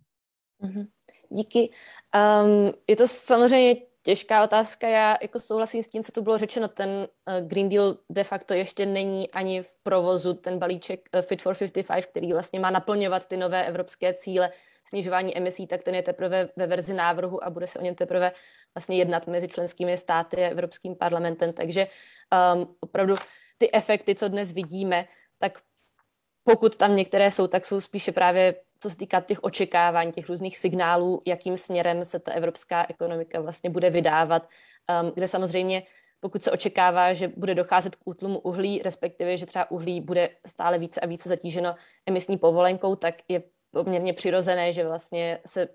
[0.63, 0.87] Mm-hmm.
[1.29, 1.69] Díky.
[2.15, 4.87] Um, je to samozřejmě těžká otázka.
[4.87, 6.67] Já jako souhlasím s tím, co tu bylo řečeno.
[6.67, 11.41] Ten uh, Green Deal de facto ještě není ani v provozu, ten balíček uh, Fit
[11.41, 14.51] for 55, který vlastně má naplňovat ty nové evropské cíle
[14.89, 18.31] snižování emisí, tak ten je teprve ve verzi návrhu a bude se o něm teprve
[18.75, 21.53] vlastně jednat mezi členskými státy a Evropským parlamentem.
[21.53, 21.87] Takže
[22.55, 23.15] um, opravdu
[23.57, 25.05] ty efekty, co dnes vidíme,
[25.37, 25.59] tak
[26.43, 30.57] pokud tam některé jsou, tak jsou spíše právě co se týká těch očekávání, těch různých
[30.57, 34.49] signálů, jakým směrem se ta evropská ekonomika vlastně bude vydávat,
[35.03, 35.83] um, kde samozřejmě
[36.19, 40.79] pokud se očekává, že bude docházet k útlumu uhlí, respektive, že třeba uhlí bude stále
[40.79, 45.73] více a více zatíženo emisní povolenkou, tak je poměrně přirozené, že vlastně se uh,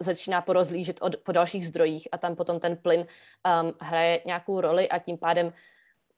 [0.00, 4.88] začíná porozlížet od, po dalších zdrojích a tam potom ten plyn um, hraje nějakou roli
[4.88, 5.52] a tím pádem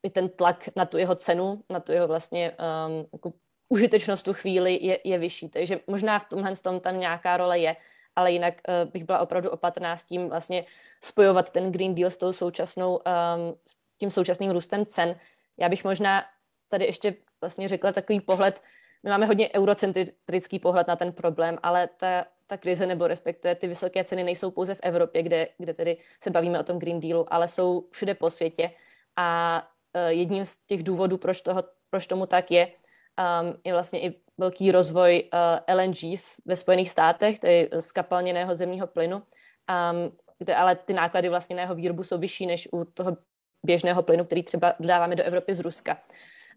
[0.02, 3.32] i ten tlak na tu jeho cenu, na tu jeho vlastně um, jako
[3.70, 5.48] užitečnost tu chvíli je, je vyšší.
[5.48, 7.76] Takže možná v tomhle tom tam nějaká role je,
[8.16, 10.64] ale jinak uh, bych byla opravdu opatrná s tím vlastně
[11.00, 13.02] spojovat ten Green Deal s tou současnou, um,
[13.66, 15.16] s tím současným růstem cen.
[15.56, 16.24] Já bych možná
[16.68, 18.62] tady ještě vlastně řekla takový pohled,
[19.02, 23.66] my máme hodně eurocentrický pohled na ten problém, ale ta, ta krize nebo respektive ty
[23.66, 27.32] vysoké ceny nejsou pouze v Evropě, kde, kde tedy se bavíme o tom Green Dealu,
[27.32, 28.70] ale jsou všude po světě
[29.16, 29.62] a
[29.94, 32.72] uh, jedním z těch důvodů, proč, toho, proč tomu tak je,
[33.20, 38.86] um, je vlastně i velký rozvoj uh, LNG ve Spojených státech, tedy z kapalněného zemního
[38.86, 43.16] plynu, um, kde ale ty náklady vlastně na jeho výrobu jsou vyšší než u toho
[43.66, 45.98] běžného plynu, který třeba dodáváme do Evropy z Ruska.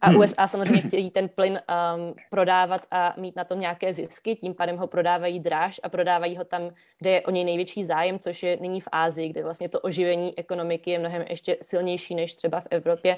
[0.02, 0.18] A hmm.
[0.18, 1.60] USA samozřejmě chtějí ten plyn
[1.96, 6.38] um, prodávat a mít na tom nějaké zisky, tím pádem ho prodávají dráž a prodávají
[6.38, 9.70] ho tam, kde je o něj největší zájem, což je nyní v Ázii, kde vlastně
[9.70, 13.18] to oživení ekonomiky je mnohem ještě silnější než třeba v Evropě.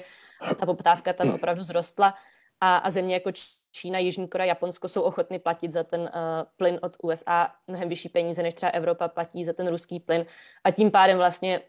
[0.60, 2.14] Ta poptávka tam opravdu zrostla
[2.60, 3.30] a, a země jako
[3.76, 6.08] Čína, Jižní Korea, Japonsko jsou ochotny platit za ten uh,
[6.56, 10.26] plyn od USA mnohem vyšší peníze, než třeba Evropa platí za ten ruský plyn.
[10.64, 11.60] A tím pádem vlastně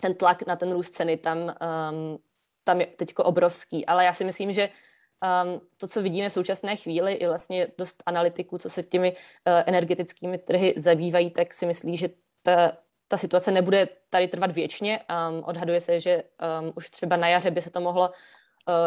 [0.00, 2.18] ten tlak na ten růst ceny tam, um,
[2.64, 3.86] tam je teď obrovský.
[3.86, 8.02] Ale já si myslím, že um, to, co vidíme v současné chvíli, i vlastně dost
[8.06, 9.18] analytiků, co se těmi uh,
[9.66, 12.08] energetickými trhy zabývají, tak si myslí, že
[12.42, 12.72] ta,
[13.08, 15.00] ta situace nebude tady trvat věčně.
[15.00, 16.22] Um, odhaduje se, že
[16.60, 18.10] um, už třeba na jaře by se to mohlo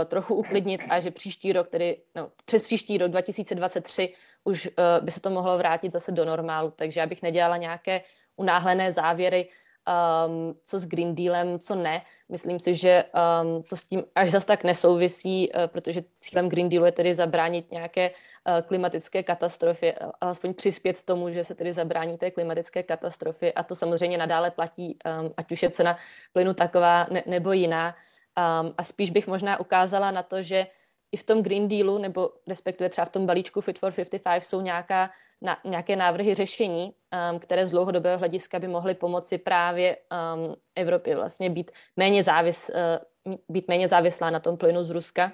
[0.05, 4.13] trochu uklidnit a že příští rok, tedy no, přes příští rok 2023
[4.43, 6.73] už uh, by se to mohlo vrátit zase do normálu.
[6.75, 8.01] Takže já bych nedělala nějaké
[8.35, 9.49] unáhlené závěry,
[9.87, 12.01] um, co s Green Dealem, co ne.
[12.29, 16.69] Myslím si, že um, to s tím až zas tak nesouvisí, uh, protože cílem Green
[16.69, 22.17] Dealu je tedy zabránit nějaké uh, klimatické katastrofě, alespoň přispět tomu, že se tedy zabrání
[22.17, 25.97] té klimatické katastrofě a to samozřejmě nadále platí, um, ať už je cena
[26.33, 27.95] plynu taková ne, nebo jiná.
[28.37, 30.67] Um, a spíš bych možná ukázala na to, že
[31.11, 34.61] i v tom Green Dealu, nebo respektive třeba v tom balíčku Fit for 55 jsou
[34.61, 36.93] nějaká, na, nějaké návrhy řešení,
[37.31, 42.71] um, které z dlouhodobého hlediska by mohly pomoci právě um, Evropě vlastně být méně, závis,
[43.25, 45.31] uh, být méně závislá na tom plynu z Ruska,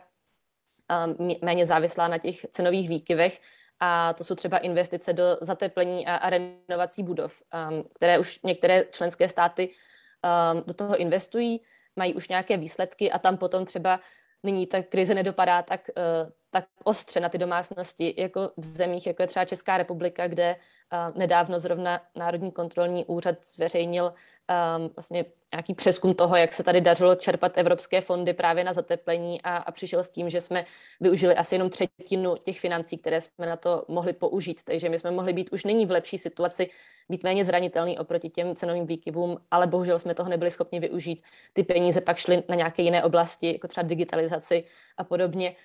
[1.06, 3.42] um, méně závislá na těch cenových výkyvech.
[3.80, 8.86] A to jsou třeba investice do zateplení a, a renovací budov, um, které už některé
[8.92, 11.62] členské státy um, do toho investují,
[11.96, 14.00] mají už nějaké výsledky a tam potom třeba
[14.44, 19.22] nyní ta krize nedopadá tak, uh, tak ostře na ty domácnosti, jako v zemích, jako
[19.22, 24.14] je třeba Česká republika, kde uh, nedávno zrovna Národní kontrolní úřad zveřejnil
[24.50, 29.42] um, vlastně nějaký přeskum toho, jak se tady dařilo čerpat evropské fondy právě na zateplení
[29.42, 30.66] a, a přišel s tím, že jsme
[31.00, 34.64] využili asi jenom třetinu těch financí, které jsme na to mohli použít.
[34.64, 36.70] Takže my jsme mohli být už nyní v lepší situaci,
[37.10, 41.24] být méně zranitelný oproti těm cenovým výkyvům, ale bohužel jsme toho nebyli schopni využít.
[41.54, 44.64] Ty peníze pak šly na nějaké jiné oblasti, jako třeba digitalizaci
[44.98, 45.56] a podobně.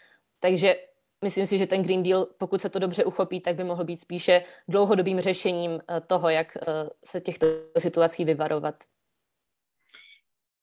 [0.41, 0.77] Takže
[1.25, 4.01] myslím si, že ten Green Deal, pokud se to dobře uchopí, tak by mohl být
[4.01, 6.63] spíše dlouhodobým řešením eh, toho, jak eh,
[7.05, 7.47] se těchto
[7.79, 8.75] situací vyvarovat.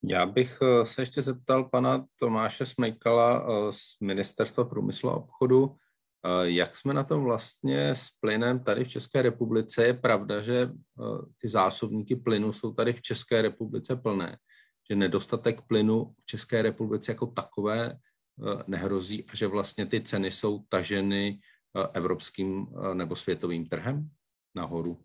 [0.04, 5.76] Já bych eh, se ještě zeptal pana Tomáše Smejkala z Ministerstva průmyslu a obchodu,
[6.42, 9.86] jak jsme na tom vlastně s plynem tady v České republice?
[9.86, 10.70] Je pravda, že
[11.38, 14.38] ty zásobníky plynu jsou tady v České republice plné,
[14.90, 17.98] že nedostatek plynu v České republice jako takové
[18.66, 21.38] nehrozí a že vlastně ty ceny jsou taženy
[21.76, 24.10] eh, evropským eh, nebo světovým trhem
[24.54, 24.98] nahoru?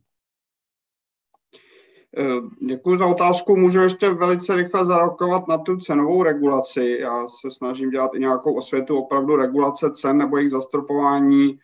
[2.67, 3.55] Děkuji za otázku.
[3.55, 6.97] Můžu ještě velice rychle zarokovat na tu cenovou regulaci.
[7.01, 11.59] Já se snažím dělat i nějakou osvětu opravdu regulace cen nebo jejich zastropování.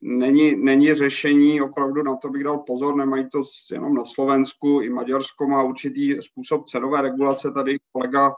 [0.00, 4.90] Není, není řešení, opravdu na to bych dal pozor, nemají to jenom na Slovensku, i
[4.90, 7.50] Maďarsko má určitý způsob cenové regulace.
[7.50, 8.34] Tady kolega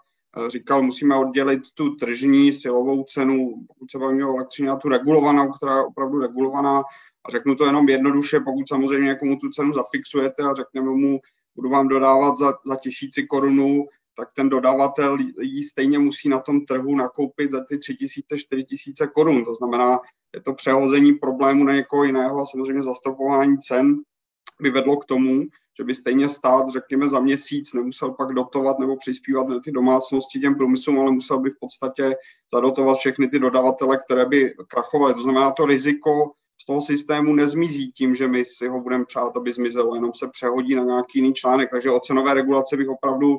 [0.49, 5.53] říkal, musíme oddělit tu tržní silovou cenu, pokud se bavíme o elektřině, a tu regulovanou,
[5.53, 6.83] která je opravdu regulovaná.
[7.25, 11.21] A řeknu to jenom jednoduše, pokud samozřejmě někomu tu cenu zafixujete a řekneme mu,
[11.57, 16.67] budu vám dodávat za, za tisíci korunů, tak ten dodavatel ji stejně musí na tom
[16.67, 19.45] trhu nakoupit za ty tři tisíce, čtyři tisíce korun.
[19.45, 20.01] To znamená,
[20.35, 23.97] je to přehození problému na někoho jiného a samozřejmě zastropování cen
[24.61, 25.43] by vedlo k tomu,
[25.79, 30.41] že by stejně stát, řekněme, za měsíc nemusel pak dotovat nebo přispívat na ty domácnosti
[30.41, 32.17] těm průmyslům, ale musel by v podstatě
[32.55, 35.15] zadotovat všechny ty dodavatele, které by krachovaly.
[35.15, 36.33] To znamená, to riziko
[36.63, 40.29] z toho systému nezmizí tím, že my si ho budeme přát, aby zmizelo, jenom se
[40.29, 41.71] přehodí na nějaký jiný článek.
[41.71, 43.39] Takže o cenové regulaci bych opravdu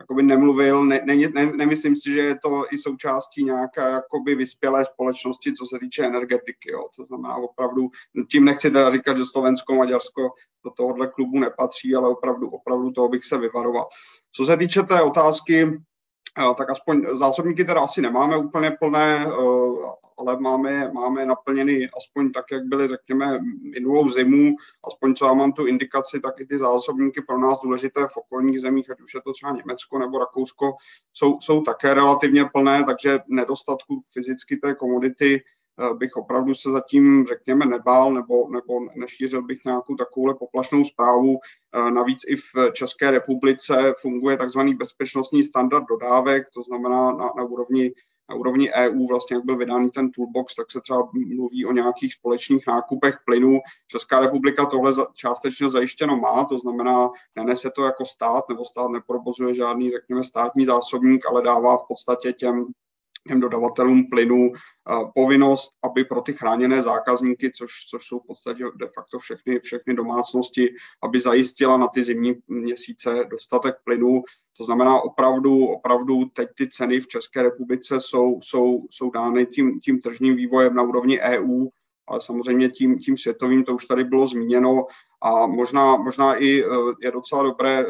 [0.00, 4.84] jakoby nemluvil, ne, ne, ne, nemyslím si, že je to i součástí nějaké jakoby vyspělé
[4.84, 6.72] společnosti, co se týče energetiky.
[6.72, 6.88] Jo.
[6.96, 7.88] To znamená opravdu,
[8.30, 10.22] tím nechci teda říkat, že Slovensko, Maďarsko
[10.64, 13.88] do tohohle klubu nepatří, ale opravdu, opravdu toho bych se vyvaroval.
[14.32, 15.80] Co se týče té otázky,
[16.58, 19.26] tak aspoň zásobníky teda asi nemáme úplně plné,
[20.18, 23.38] ale máme, máme naplněny aspoň tak, jak byly, řekněme,
[23.74, 28.06] minulou zimu, aspoň co já mám tu indikaci, tak i ty zásobníky pro nás důležité
[28.06, 30.72] v okolních zemích, ať už je to třeba Německo nebo Rakousko,
[31.12, 35.42] jsou, jsou také relativně plné, takže nedostatku fyzicky té komodity
[35.80, 41.38] Eh, bych opravdu se zatím, řekněme, nebál nebo, nebo nešířil bych nějakou takovouhle poplašnou zprávu.
[41.74, 47.44] Eh, navíc i v České republice funguje takzvaný bezpečnostní standard dodávek, to znamená na, na
[47.44, 47.92] úrovni
[48.28, 52.12] na úrovni EU, vlastně jak byl vydán ten toolbox, tak se třeba mluví o nějakých
[52.12, 53.58] společných nákupech plynu.
[53.86, 59.54] Česká republika tohle částečně zajištěno má, to znamená, nenese to jako stát, nebo stát neprovozuje
[59.54, 62.66] žádný, řekněme, státní zásobník, ale dává v podstatě těm
[63.28, 64.52] těm dodavatelům plynu
[65.14, 69.94] povinnost, aby pro ty chráněné zákazníky, což, což jsou v podstatě de facto všechny, všechny
[69.94, 74.22] domácnosti, aby zajistila na ty zimní měsíce dostatek plynu.
[74.58, 79.80] To znamená opravdu, opravdu teď ty ceny v České republice jsou, jsou, jsou dány tím,
[79.80, 81.68] tím tržním vývojem na úrovni EU,
[82.08, 84.86] ale samozřejmě tím, tím světovým, to už tady bylo zmíněno,
[85.22, 86.66] a možná, možná i eh,
[87.02, 87.86] je docela dobré eh,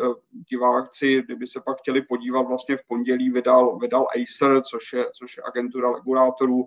[0.50, 5.36] diváci, kdyby se pak chtěli podívat, vlastně v pondělí vydal, vydal Acer, což je, což
[5.36, 6.66] je agentura regulátorů,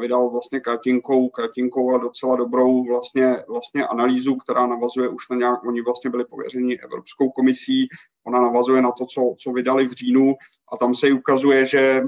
[0.00, 5.64] vydal vlastně kratinkou, kratinkou a docela dobrou vlastně, vlastně analýzu, která navazuje už na nějak,
[5.64, 7.88] oni vlastně byli pověřeni Evropskou komisí,
[8.26, 10.34] ona navazuje na to, co, co vydali v říjnu
[10.72, 12.02] a tam se ukazuje, že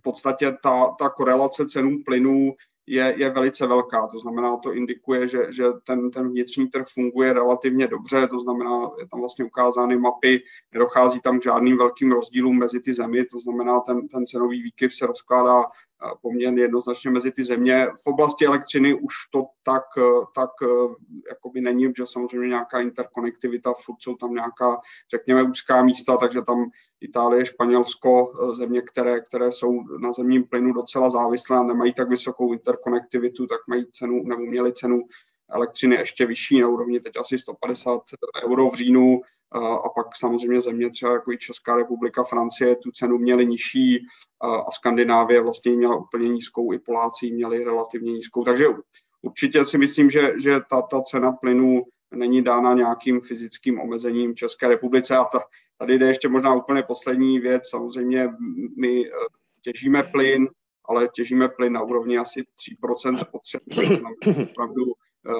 [0.00, 2.52] v podstatě ta, ta korelace cenů plynů
[2.86, 4.06] je, je velice velká.
[4.06, 8.90] To znamená, to indikuje, že, že ten, ten vnitřní trh funguje relativně dobře, to znamená,
[8.98, 13.40] je tam vlastně ukázány mapy, nedochází tam k žádným velkým rozdílům mezi ty zemi, to
[13.40, 15.64] znamená, ten, ten cenový výkyv se rozkládá
[16.22, 17.86] poměrně jednoznačně mezi ty země.
[18.04, 19.84] V oblasti elektřiny už to tak,
[20.34, 20.50] tak
[21.28, 24.80] jakoby není, že samozřejmě nějaká interkonektivita, furt jsou tam nějaká,
[25.10, 26.70] řekněme, úzká místa, takže tam
[27.00, 32.52] Itálie, Španělsko, země, které, které jsou na zemním plynu docela závislé a nemají tak vysokou
[32.52, 35.02] interkonektivitu, tak mají cenu, nebo měli cenu
[35.50, 38.00] elektřiny ještě vyšší na úrovni teď asi 150
[38.44, 39.20] euro v říjnu,
[39.58, 44.06] a pak samozřejmě země třeba jako i Česká republika, Francie tu cenu měly nižší
[44.40, 48.44] a Skandinávie vlastně měla úplně nízkou, i Poláci měli relativně nízkou.
[48.44, 48.66] Takže
[49.22, 51.82] určitě si myslím, že, že ta, ta cena plynu
[52.14, 55.40] není dána nějakým fyzickým omezením České republice a ta,
[55.78, 57.62] tady jde ještě možná úplně poslední věc.
[57.70, 58.28] Samozřejmě
[58.78, 59.10] my e,
[59.62, 60.48] těžíme plyn,
[60.84, 62.44] ale těžíme plyn na úrovni asi
[62.84, 64.02] 3% spotřeby.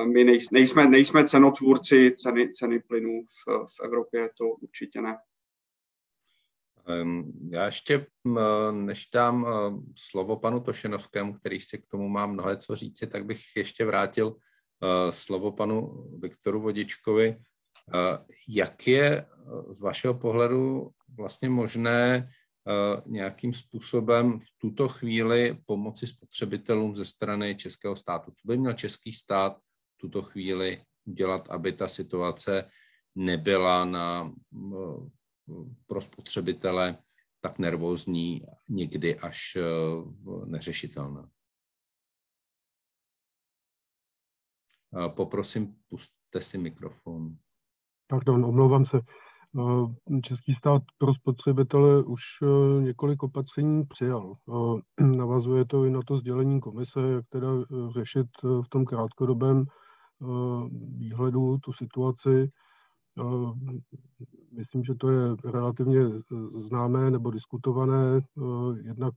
[0.05, 5.18] My nejsme, nejsme cenotvůrci ceny, ceny plynů v, v Evropě, to určitě ne.
[7.51, 8.07] Já ještě,
[8.70, 13.24] než dám eh, slovo panu Tošenovskému, který ještě k tomu má mnohé co říci, tak
[13.24, 17.37] bych ještě vrátil eh, slovo panu Viktoru Vodičkovi.
[18.49, 19.26] Jak je
[19.70, 22.31] z vašeho pohledu vlastně možné
[23.07, 28.31] nějakým způsobem v tuto chvíli pomoci spotřebitelům ze strany českého státu?
[28.31, 29.57] Co by měl český stát
[30.01, 32.70] tuto chvíli udělat, aby ta situace
[33.14, 34.32] nebyla na,
[35.86, 36.98] pro spotřebitele
[37.40, 39.62] tak nervózní, někdy až e,
[40.44, 41.30] neřešitelná.
[45.09, 47.36] Poprosím, puste si mikrofon.
[48.07, 49.01] Pardon, omlouvám se.
[50.22, 52.22] Český stát pro spotřebitele už
[52.80, 54.34] několik opatření přijal.
[55.01, 57.48] Navazuje to i na to sdělení komise, jak teda
[57.94, 59.89] řešit v tom krátkodobém Eh,
[60.96, 62.50] výhledu tu situaci.
[63.18, 63.52] Eh,
[64.52, 68.20] myslím, že to je relativně eh, známé nebo diskutované.
[68.82, 69.14] Jednak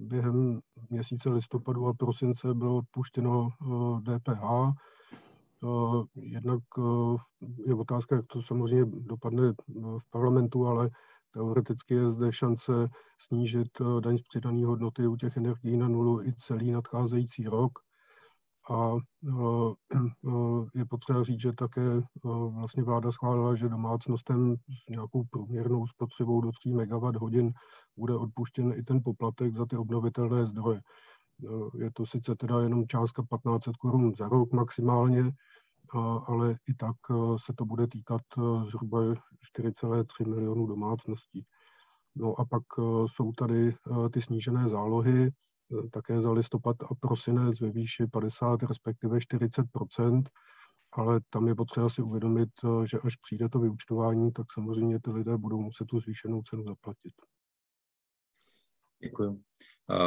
[0.00, 0.60] během
[0.90, 3.48] měsíce listopadu a prosince bylo odpuštěno
[4.02, 4.72] DPH.
[6.14, 6.60] Jednak
[7.66, 9.52] je otázka, jak to samozřejmě dopadne
[9.98, 10.90] v parlamentu, ale
[11.30, 13.68] teoreticky je zde šance snížit
[14.00, 17.78] daň z přidané hodnoty u těch energií na nulu i celý nadcházející rok.
[18.70, 18.96] A
[20.74, 22.00] je potřeba říct, že také
[22.48, 27.52] vlastně vláda schválila, že domácnostem s nějakou průměrnou spotřebou do 3 MWh
[27.96, 30.80] bude odpuštěn i ten poplatek za ty obnovitelné zdroje.
[31.78, 35.32] Je to sice teda jenom částka 1500 korun za rok maximálně,
[36.26, 36.96] ale i tak
[37.36, 38.22] se to bude týkat
[38.66, 41.46] zhruba 4,3 milionů domácností.
[42.16, 42.62] No a pak
[43.06, 43.74] jsou tady
[44.12, 45.30] ty snížené zálohy,
[45.92, 50.22] také za listopad a prosinec ve výši 50, respektive 40%
[50.92, 52.48] ale tam je potřeba si uvědomit,
[52.84, 57.12] že až přijde to vyučtování, tak samozřejmě ty lidé budou muset tu zvýšenou cenu zaplatit.
[59.02, 59.42] Děkuji.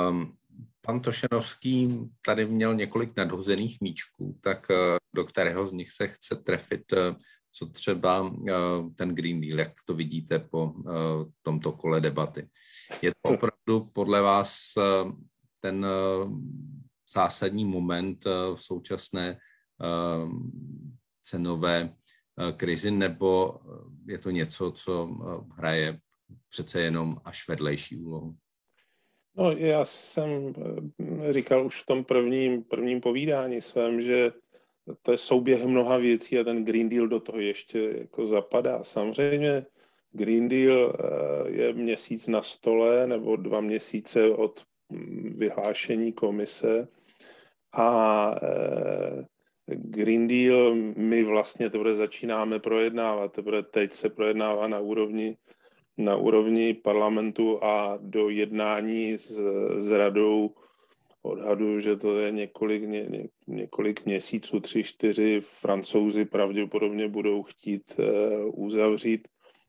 [0.09, 0.37] Um,
[0.81, 4.75] pan Tošenovský tady měl několik nadhozených míčků, tak uh,
[5.15, 6.99] do kterého z nich se chce trefit, uh,
[7.51, 8.47] co třeba uh,
[8.95, 10.73] ten Green Deal, jak to vidíte po
[11.41, 12.49] tomto kole debaty.
[13.01, 14.57] Je to opravdu podle vás
[15.65, 16.29] ten eh,
[17.13, 20.27] zásadní moment eh, v současné eh,
[21.21, 21.93] cenové
[22.57, 23.59] krizi, nebo
[24.07, 25.09] je to něco, co
[25.55, 25.99] hraje
[26.49, 28.35] přece jenom až vedlejší úlohu?
[29.37, 30.53] No, já jsem
[31.29, 34.31] říkal už v tom prvním, prvním povídání svém, že
[35.01, 38.83] to je souběh mnoha věcí a ten Green Deal do toho ještě jako zapadá.
[38.83, 39.65] Samozřejmě
[40.11, 40.97] Green Deal
[41.47, 44.65] je měsíc na stole nebo dva měsíce od
[45.35, 46.87] vyhlášení komise
[47.73, 49.25] a eh,
[49.67, 55.37] Green Deal my vlastně teprve začínáme projednávat, teprve teď se projednává na úrovni,
[55.97, 59.31] na úrovni parlamentu a do jednání s,
[59.77, 60.51] s radou
[61.21, 67.99] odhadu, že to je několik, ně, ně, několik měsíců, tři, čtyři, francouzi pravděpodobně budou chtít
[67.99, 69.27] uh, uzavřít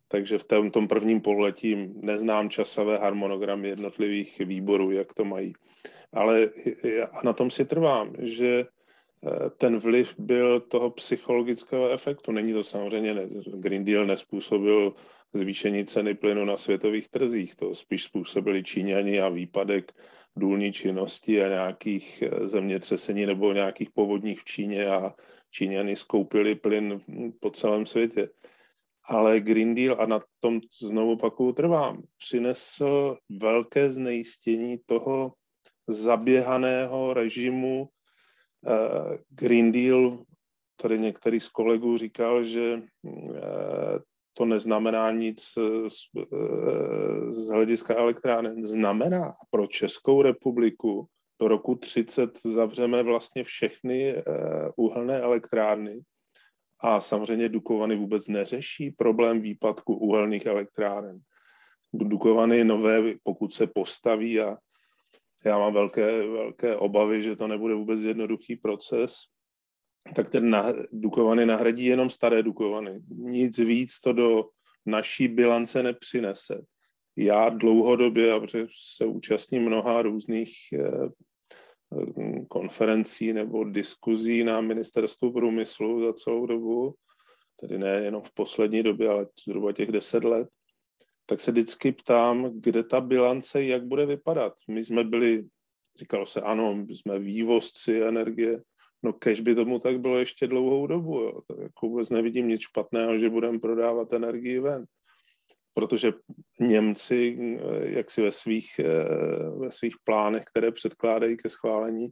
[0.08, 5.52] takže v tom, tom prvním pohletí neznám časové harmonogramy jednotlivých výborů, jak to mají.
[6.12, 6.50] Ale
[7.12, 12.32] a na tom si trvám, že eh, ten vliv byl toho psychologického efektu.
[12.32, 13.16] Není to samozřejmě,
[13.54, 14.92] Green Deal nespůsobil
[15.32, 19.92] zvýšení ceny plynu na světových trzích, to spíš způsobili Číňani a výpadek
[20.36, 25.14] důlní činnosti a nějakých eh, zemětřesení nebo nějakých povodních v Číně a
[25.50, 27.00] Číňany skoupili plyn
[27.40, 28.28] po celém světě.
[29.08, 35.32] Ale Green Deal, a na tom znovu paku trvám, přinesl velké znejistění toho
[35.86, 37.88] zaběhaného režimu.
[38.66, 40.24] Eh, Green Deal,
[40.82, 43.98] tady některý z kolegů říkal, že eh,
[44.34, 45.42] to neznamená nic
[45.88, 45.94] z,
[47.28, 48.64] z hlediska elektráren.
[48.64, 51.08] Znamená pro Českou republiku
[51.40, 54.22] do roku 30 zavřeme vlastně všechny eh,
[54.76, 56.00] uhelné elektrárny
[56.80, 61.18] a samozřejmě Dukovany vůbec neřeší problém výpadku uhelných elektráren.
[61.92, 64.56] Dukovany nové, pokud se postaví a
[65.44, 69.14] já mám velké, velké obavy, že to nebude vůbec jednoduchý proces,
[70.14, 73.00] tak ten na, Dukovany nahradí jenom staré Dukovany.
[73.08, 74.48] Nic víc to do
[74.86, 76.62] naší bilance nepřinese.
[77.16, 78.40] Já dlouhodobě, a
[78.96, 81.08] se účastním mnoha různých eh,
[82.48, 86.94] konferencí nebo diskuzí na ministerstvu průmyslu za celou dobu,
[87.60, 90.48] tedy ne jenom v poslední době, ale zhruba těch deset let,
[91.26, 94.52] tak se vždycky ptám, kde ta bilance, jak bude vypadat.
[94.68, 95.46] My jsme byli,
[95.98, 98.62] říkalo se, ano, jsme vývozci energie,
[99.02, 101.20] no kež by tomu tak bylo ještě dlouhou dobu.
[101.20, 101.40] Jo.
[101.48, 104.84] Tak jako vůbec nevidím nic špatného, že budeme prodávat energii ven
[105.76, 106.12] protože
[106.60, 112.08] Němci, eh, jak si ve svých, eh, ve svých plánech, které předkládají ke schválení,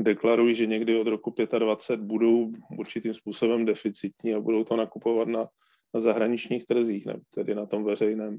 [0.00, 5.46] deklarují, že někdy od roku 25 budou určitým způsobem deficitní a budou to nakupovat na,
[5.94, 8.38] na zahraničních trzích, ne, tedy na tom veřejném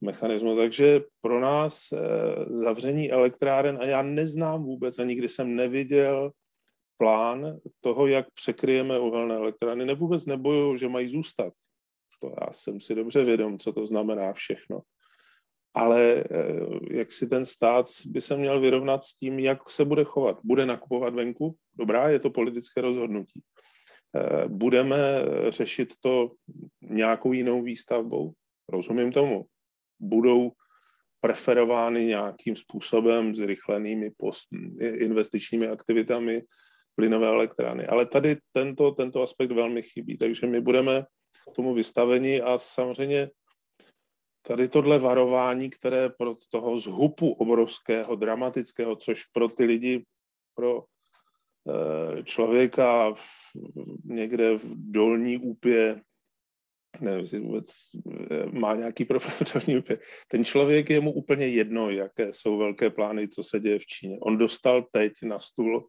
[0.00, 0.56] mechanismu.
[0.56, 1.98] Takže pro nás eh,
[2.48, 6.32] zavření elektráren, a já neznám vůbec, a nikdy jsem neviděl
[6.96, 9.84] plán toho, jak překryjeme uhelné elektrárny.
[9.84, 10.24] Ne vůbec
[10.76, 11.52] že mají zůstat.
[12.18, 14.80] To já jsem si dobře vědom, co to znamená všechno.
[15.74, 16.26] Ale eh,
[16.90, 20.38] jak si ten stát by se měl vyrovnat s tím, jak se bude chovat.
[20.44, 21.56] Bude nakupovat venku?
[21.74, 23.42] Dobrá, je to politické rozhodnutí.
[24.16, 24.98] Eh, budeme
[25.48, 26.30] řešit to
[26.82, 28.32] nějakou jinou výstavbou?
[28.68, 29.44] Rozumím tomu.
[30.00, 30.52] Budou
[31.20, 34.48] preferovány nějakým způsobem zrychlenými post,
[34.80, 36.42] investičními aktivitami
[36.94, 37.86] plynové elektrárny.
[37.86, 41.04] Ale tady tento, tento aspekt velmi chybí, takže my budeme
[41.54, 43.30] tomu vystavení a samozřejmě
[44.42, 50.04] tady tohle varování, které pro toho zhupu obrovského, dramatického, což pro ty lidi,
[50.54, 53.14] pro eh, člověka
[54.04, 56.00] někde v dolní úpě,
[57.00, 57.66] nevím, jestli vůbec
[58.30, 59.98] eh, má nějaký problém v dolní úpě,
[60.28, 64.18] ten člověk je mu úplně jedno, jaké jsou velké plány, co se děje v Číně.
[64.20, 65.88] On dostal teď na stůl,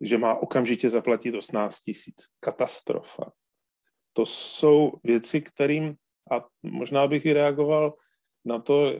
[0.00, 2.16] že má okamžitě zaplatit 18 tisíc.
[2.40, 3.32] Katastrofa
[4.20, 5.94] to jsou věci, kterým,
[6.30, 7.94] a možná bych i reagoval
[8.44, 8.92] na to,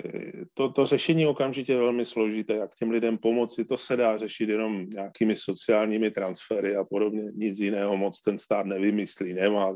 [0.55, 4.91] to, to řešení okamžitě velmi složité, jak těm lidem pomoci, to se dá řešit jenom
[4.91, 9.73] nějakými sociálními transfery a podobně, nic jiného moc ten stát nevymyslí, nemá,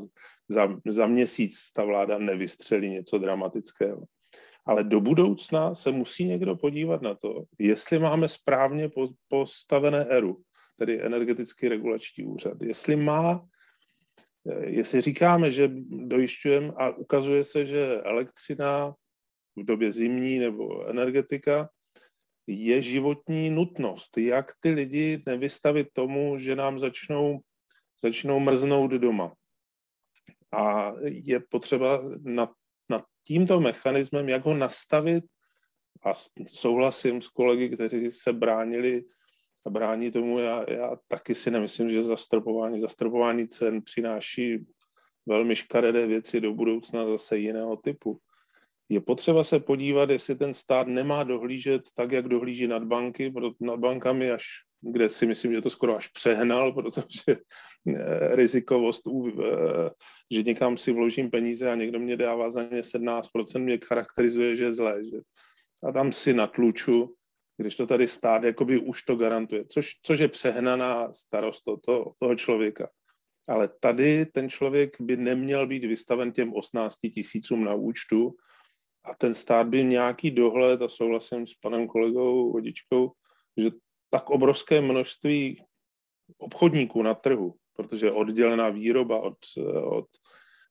[0.49, 4.01] za, za měsíc ta vláda nevystřelí něco dramatického.
[4.65, 8.89] Ale do budoucna se musí někdo podívat na to, jestli máme správně
[9.27, 10.41] postavené ERU,
[10.77, 13.45] tedy energetický regulační úřad, jestli má
[14.59, 18.95] Jestli říkáme, že dojišťujeme a ukazuje se, že elektřina
[19.55, 21.69] v době zimní nebo energetika
[22.47, 24.17] je životní nutnost.
[24.17, 27.39] Jak ty lidi nevystavit tomu, že nám začnou,
[28.01, 29.33] začnou mrznout doma.
[30.51, 32.49] A je potřeba nad,
[32.89, 35.23] nad tímto mechanismem, jak ho nastavit,
[36.05, 36.13] a
[36.47, 39.03] souhlasím s kolegy, kteří se bránili
[39.65, 40.39] a brání tomu.
[40.39, 44.65] Já, já taky si nemyslím, že zastropování, zastropování cen přináší
[45.25, 48.19] velmi škaredé věci do budoucna zase jiného typu.
[48.89, 53.79] Je potřeba se podívat, jestli ten stát nemá dohlížet tak, jak dohlíží nad banky, nad
[53.79, 54.43] bankami, až
[54.81, 59.89] kde si myslím, že to skoro až přehnal, protože eh, rizikovost, eh,
[60.31, 64.63] že někam si vložím peníze a někdo mě dává za ně 17%, mě charakterizuje, že
[64.63, 65.05] je zlé.
[65.05, 65.17] Že?
[65.83, 67.15] A tam si natluču
[67.57, 72.35] když to tady stát jakoby už to garantuje, což, což je přehnaná starost toho, toho
[72.35, 72.89] člověka.
[73.47, 78.35] Ale tady ten člověk by neměl být vystaven těm 18 tisícům na účtu
[79.05, 83.11] a ten stát by nějaký dohled, a souhlasím s panem kolegou Vodičkou,
[83.57, 83.69] že
[84.09, 85.63] tak obrovské množství
[86.37, 89.37] obchodníků na trhu, protože oddělená výroba od,
[89.83, 90.07] od,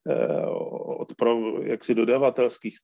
[0.09, 0.45] eh,
[0.99, 2.77] od pro, jaksi dodavatelských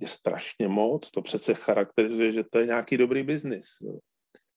[0.00, 3.66] je strašně moc, to přece charakterizuje, že to je nějaký dobrý biznis,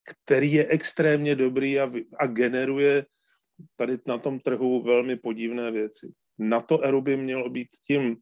[0.03, 3.05] který je extrémně dobrý a, a generuje
[3.75, 6.11] tady na tom trhu velmi podivné věci.
[6.39, 8.17] Na to ERU by mělo být tím,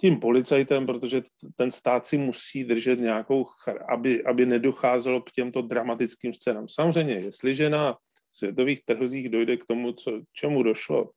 [0.00, 1.22] tím policajtem, protože
[1.56, 3.46] ten stát si musí držet nějakou,
[3.88, 6.68] aby, aby nedocházelo k těmto dramatickým scénám.
[6.68, 7.96] Samozřejmě, jestliže na
[8.32, 11.10] světových trzích dojde k tomu, co, čemu došlo,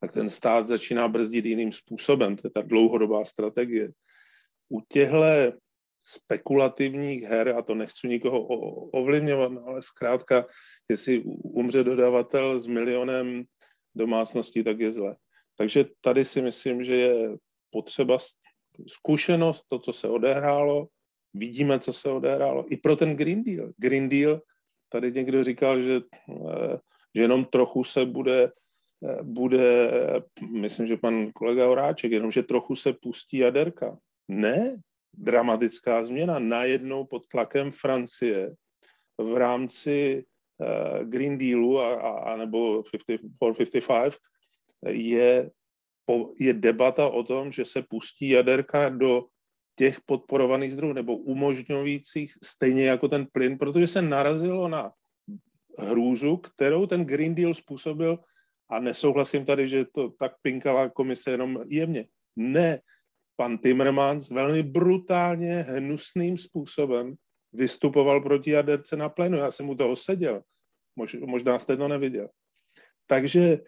[0.00, 2.36] tak ten stát začíná brzdit jiným způsobem.
[2.36, 3.92] To je ta dlouhodobá strategie.
[4.68, 5.22] U těchto
[6.04, 8.40] spekulativních her, a to nechci nikoho
[8.90, 10.46] ovlivňovat, ale zkrátka,
[10.90, 13.44] jestli umře dodavatel s milionem
[13.94, 15.16] domácností, tak je zle.
[15.56, 17.36] Takže tady si myslím, že je
[17.70, 18.18] potřeba
[18.88, 20.86] zkušenost, to, co se odehrálo,
[21.34, 23.72] vidíme, co se odehrálo, i pro ten Green Deal.
[23.76, 24.40] Green Deal,
[24.88, 26.78] tady někdo říkal, že, eh,
[27.14, 28.52] že jenom trochu se bude,
[29.22, 29.90] bude,
[30.50, 33.98] myslím, že pan kolega Horáček, jenom, že trochu se pustí jaderka.
[34.28, 34.76] Ne,
[35.16, 36.38] dramatická změna.
[36.38, 38.54] Najednou pod tlakem Francie
[39.18, 40.24] v rámci
[40.58, 44.20] uh, Green Dealu a, a, a nebo 5455
[44.88, 45.50] je,
[46.40, 49.26] je debata o tom, že se pustí jaderka do
[49.78, 54.92] těch podporovaných zdrojů nebo umožňujících stejně jako ten plyn, protože se narazilo na
[55.78, 58.18] hrůzu, kterou ten Green Deal způsobil
[58.70, 62.06] a nesouhlasím tady, že to tak pinkala komise jenom jemně.
[62.36, 62.80] Ne,
[63.36, 67.14] pan Timmermans velmi brutálně, hnusným způsobem
[67.52, 69.38] vystupoval proti jaderce na plenu.
[69.38, 70.42] Já jsem u toho seděl.
[70.96, 72.28] Mož, možná jste to neviděl.
[73.06, 73.58] Takže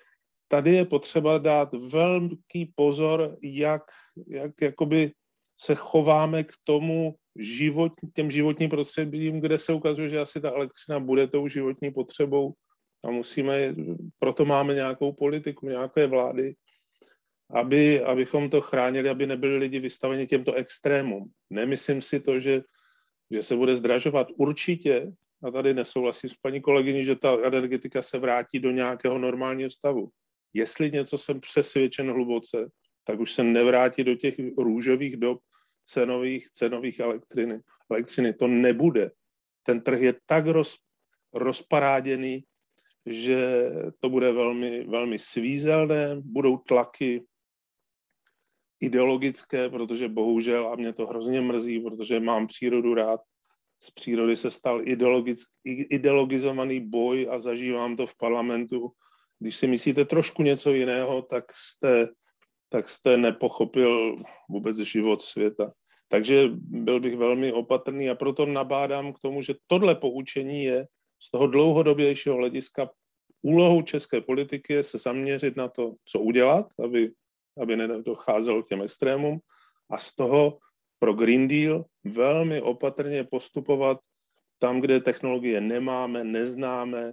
[0.48, 3.82] tady je potřeba dát velký pozor, jak,
[4.26, 5.12] jak jakoby
[5.60, 11.00] se chováme k tomu život, těm životním prostředím, kde se ukazuje, že asi ta elektřina
[11.00, 12.54] bude tou životní potřebou
[13.04, 13.74] a musíme,
[14.18, 16.54] proto máme nějakou politiku, nějaké vlády,
[17.50, 21.30] aby, abychom to chránili, aby nebyli lidi vystaveni těmto extrémům.
[21.50, 22.62] Nemyslím si to, že,
[23.30, 24.28] že se bude zdražovat.
[24.36, 29.70] Určitě, a tady nesouhlasím s paní kolegyní, že ta energetika se vrátí do nějakého normálního
[29.70, 30.08] stavu.
[30.54, 32.68] Jestli něco jsem přesvědčen hluboce,
[33.04, 35.40] tak už se nevrátí do těch růžových dob
[35.86, 37.60] cenových, cenových elektriny.
[37.90, 38.34] elektřiny.
[38.34, 39.10] To nebude.
[39.62, 40.76] Ten trh je tak roz,
[41.34, 42.44] rozparáděný,
[43.06, 43.70] že
[44.00, 47.24] to bude velmi, velmi svízelné, budou tlaky
[48.80, 53.20] ideologické, protože bohužel, a mě to hrozně mrzí, protože mám přírodu rád,
[53.82, 54.82] z přírody se stal
[55.64, 58.90] ideologizovaný boj a zažívám to v parlamentu.
[59.38, 62.08] Když si myslíte trošku něco jiného, tak jste,
[62.68, 64.16] tak jste nepochopil
[64.50, 65.72] vůbec život světa.
[66.08, 70.86] Takže byl bych velmi opatrný a proto nabádám k tomu, že tohle poučení je
[71.18, 72.90] z toho dlouhodobějšího hlediska
[73.42, 77.12] úlohou české politiky je se zaměřit na to, co udělat, aby
[77.58, 79.38] aby nedocházelo k těm extrémům
[79.90, 80.58] a z toho
[80.98, 83.98] pro Green Deal velmi opatrně postupovat
[84.58, 87.12] tam, kde technologie nemáme, neznáme,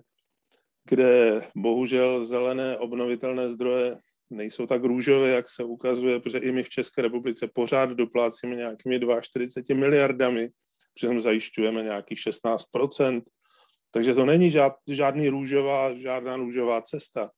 [0.89, 3.97] kde bohužel zelené obnovitelné zdroje
[4.29, 8.99] nejsou tak růžové, jak se ukazuje, protože i my v České republice pořád doplácíme nějakými
[9.21, 10.49] 42 miliardami,
[10.93, 12.65] přitom zajišťujeme nějakých 16
[13.95, 17.31] takže to není žád, žádný růžová, žádná růžová cesta.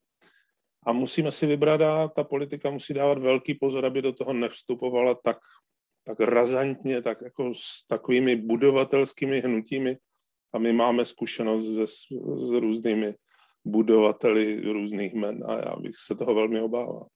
[0.86, 5.16] A musíme si vybrat a ta politika musí dávat velký pozor, aby do toho nevstupovala
[5.16, 5.38] tak,
[6.06, 9.98] tak razantně, tak jako s takovými budovatelskými hnutími.
[10.54, 13.14] A my máme zkušenost se, s různými
[13.66, 17.08] budovateli různých men a já bych se toho velmi obával.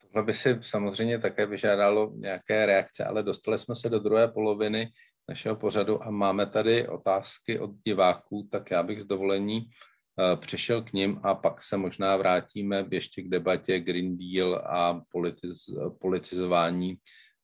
[0.00, 4.88] Tohle by si samozřejmě také vyžádalo nějaké reakce, ale dostali jsme se do druhé poloviny
[5.32, 9.70] našeho pořadu a máme tady otázky od diváků, tak já bych s dovolení
[10.20, 15.04] Eh, přešel k ním a pak se možná vrátíme ještě k debatě Green Deal a
[15.08, 15.58] politiz,
[16.00, 16.96] politizování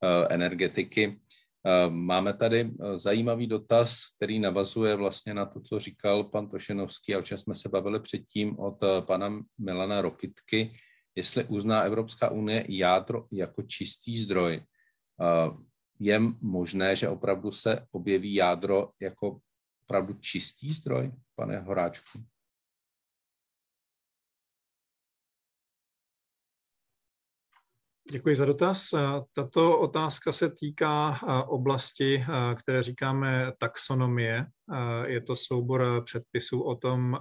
[0.05, 1.20] eh, energetiky.
[1.66, 7.18] Eh, máme tady zajímavý dotaz, který navazuje vlastně na to, co říkal pan Tošenovský a
[7.18, 10.72] o čem jsme se bavili předtím od pana Milana Rokitky,
[11.16, 14.61] jestli uzná Evropská unie jádro jako čistý zdroj.
[16.01, 19.40] Je možné, že opravdu se objeví jádro jako
[19.82, 22.18] opravdu čistý zdroj, pane Horáčku?
[28.12, 28.88] Děkuji za dotaz.
[29.32, 32.24] Tato otázka se týká oblasti,
[32.57, 34.46] které říkáme taxonomie.
[35.07, 37.18] Je to soubor předpisů o tom,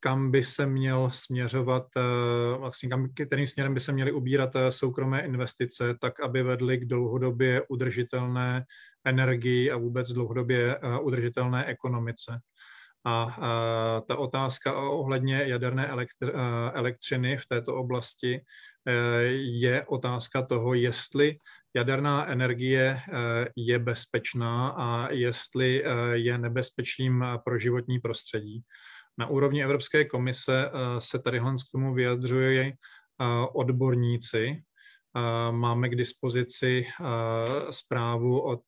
[0.00, 1.86] kam by se měl směřovat,
[2.58, 7.62] vlastně kam, kterým směrem by se měly ubírat soukromé investice, tak aby vedly k dlouhodobě
[7.68, 8.64] udržitelné
[9.04, 12.38] energii a vůbec dlouhodobě udržitelné ekonomice.
[13.04, 13.36] A
[14.08, 15.90] ta otázka ohledně jaderné
[16.74, 18.40] elektřiny v této oblasti
[19.34, 21.32] je otázka toho, jestli
[21.76, 23.00] jaderná energie e,
[23.56, 28.62] je bezpečná a jestli e, je nebezpečím pro životní prostředí.
[29.18, 32.72] Na úrovni Evropské komise se tady k tomu vyjadřuje
[33.52, 34.62] odborníci.
[35.50, 36.86] Máme k dispozici
[37.70, 38.62] zprávu od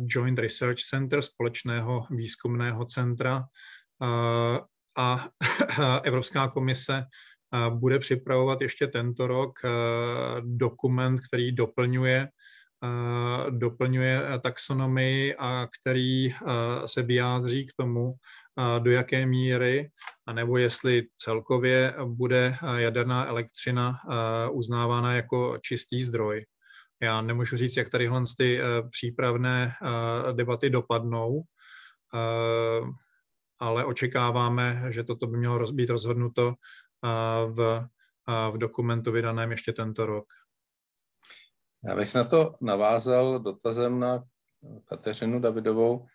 [0.00, 3.44] Joint Research Center, společného výzkumného centra
[4.96, 5.28] a
[6.04, 7.04] Evropská komise
[7.68, 9.58] bude připravovat ještě tento rok
[10.40, 12.28] dokument, který doplňuje
[13.50, 16.28] doplňuje taxonomii a který
[16.86, 18.14] se vyjádří k tomu,
[18.78, 19.90] do jaké míry,
[20.26, 23.98] anebo jestli celkově bude jaderná elektřina
[24.50, 26.46] uznávána jako čistý zdroj.
[27.02, 29.72] Já nemůžu říct, jak tadyhle ty přípravné
[30.32, 31.42] debaty dopadnou,
[33.60, 36.54] ale očekáváme, že toto by mělo být rozhodnuto
[37.46, 37.86] v,
[38.50, 40.26] v dokumentu vydaném ještě tento rok.
[41.84, 44.24] Já bych na to navázal dotazem na
[44.84, 46.06] Kateřinu Davidovou.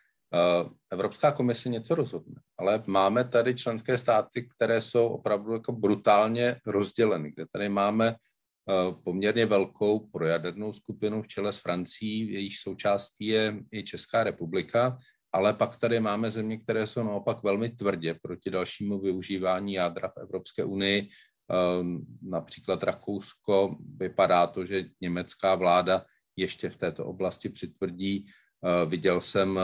[0.91, 7.31] Evropská komise něco rozhodne, ale máme tady členské státy, které jsou opravdu jako brutálně rozděleny,
[7.31, 8.15] kde tady máme
[9.03, 14.97] poměrně velkou projadernou skupinu v čele s Francií, jejíž součástí je i Česká republika,
[15.33, 20.17] ale pak tady máme země, které jsou naopak velmi tvrdě proti dalšímu využívání jádra v
[20.17, 21.09] Evropské unii.
[21.51, 26.05] Ehm, například Rakousko, vypadá to, že německá vláda
[26.35, 28.25] ještě v této oblasti přitvrdí.
[28.25, 29.61] Ehm, viděl jsem eh,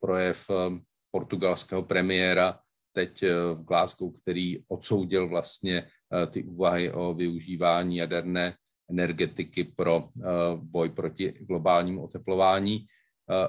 [0.00, 2.58] projev ehm, portugalského premiéra
[2.92, 5.86] teď v Glasgow, který odsoudil vlastně
[6.30, 8.54] ty úvahy o využívání jaderné
[8.90, 10.08] energetiky pro
[10.56, 12.86] boj proti globálnímu oteplování.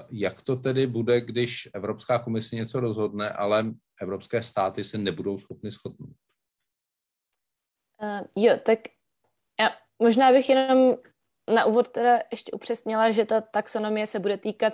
[0.09, 3.65] Jak to tedy bude, když Evropská komise něco rozhodne, ale
[4.01, 6.15] evropské státy se nebudou schopny shodnout?
[8.01, 8.79] Uh, jo, tak
[9.59, 9.69] já
[9.99, 10.95] možná bych jenom
[11.53, 14.73] na úvod teda ještě upřesnila, že ta taxonomie se bude týkat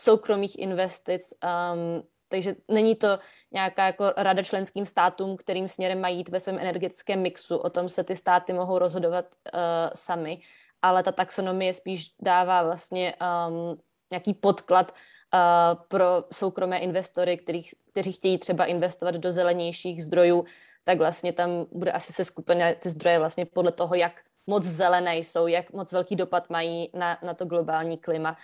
[0.00, 3.18] soukromých investic, um, takže není to
[3.52, 7.56] nějaká jako rada členským státům, kterým směrem mají jít ve svém energetickém mixu.
[7.56, 9.24] O tom se ty státy mohou rozhodovat
[9.54, 9.60] uh,
[9.94, 10.42] sami,
[10.82, 13.14] ale ta taxonomie spíš dává vlastně
[13.48, 13.78] um,
[14.10, 20.44] nějaký podklad uh, pro soukromé investory, kterých, kteří chtějí třeba investovat do zelenějších zdrojů,
[20.84, 24.12] tak vlastně tam bude asi se skupina ty zdroje vlastně podle toho, jak
[24.46, 28.36] moc zelené jsou, jak moc velký dopad mají na, na to globální klima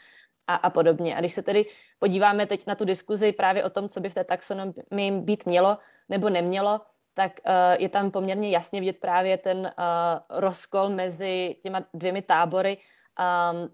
[0.47, 1.17] a, a podobně.
[1.17, 1.67] A když se tedy
[1.99, 5.79] podíváme teď na tu diskuzi právě o tom, co by v té taxonomii být mělo
[6.09, 6.81] nebo nemělo,
[7.15, 12.79] tak uh, je tam poměrně jasně vidět právě ten uh, rozkol mezi těma dvěmi tábory.
[13.19, 13.69] Um,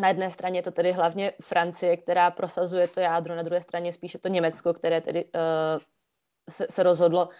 [0.00, 3.92] na jedné straně je to tedy hlavně Francie, která prosazuje to jádro, na druhé straně
[3.92, 5.30] spíše to Německo, které tedy uh,
[6.50, 7.32] se, se rozhodlo uh,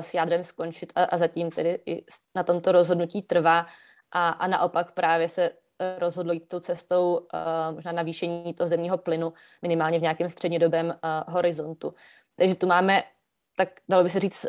[0.00, 2.04] s jádrem skončit a, a zatím tedy i
[2.34, 3.66] na tomto rozhodnutí trvá
[4.12, 8.98] a, a naopak právě se eh, rozhodlo jít tou cestou uh, možná navýšení toho zemního
[8.98, 9.32] plynu
[9.62, 11.94] minimálně v nějakém střednědobém uh, horizontu.
[12.36, 13.02] Takže tu máme
[13.58, 14.46] tak dalo by se říct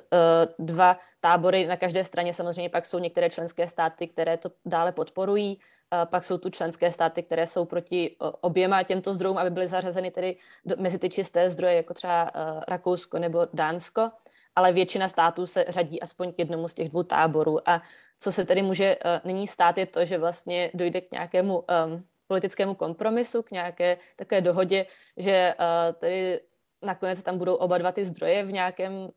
[0.60, 1.68] dva tábory.
[1.68, 5.60] Na každé straně samozřejmě pak jsou některé členské státy, které to dále podporují.
[6.06, 10.38] Pak jsou tu členské státy, které jsou proti oběma těmto zdrojům, aby byly zařazeny tedy
[10.78, 12.32] mezi ty čisté zdroje, jako třeba
[12.68, 14.12] Rakousko nebo Dánsko
[14.58, 17.70] ale většina států se řadí aspoň k jednomu z těch dvou táborů.
[17.70, 17.82] A
[18.20, 22.04] co se tedy může uh, nyní stát, je to, že vlastně dojde k nějakému um,
[22.28, 24.86] politickému kompromisu, k nějaké takové dohodě,
[25.18, 25.54] že
[26.00, 26.42] tedy
[26.82, 29.10] nakonec tam budou oba dva ty zdroje v nějakém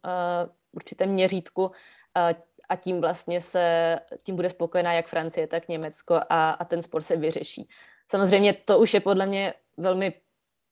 [0.73, 1.71] určitém měřítku
[2.71, 7.03] a tím vlastně se, tím bude spokojená jak Francie, tak Německo a, a ten spor
[7.03, 7.69] se vyřeší.
[8.11, 10.15] Samozřejmě to už je podle mě velmi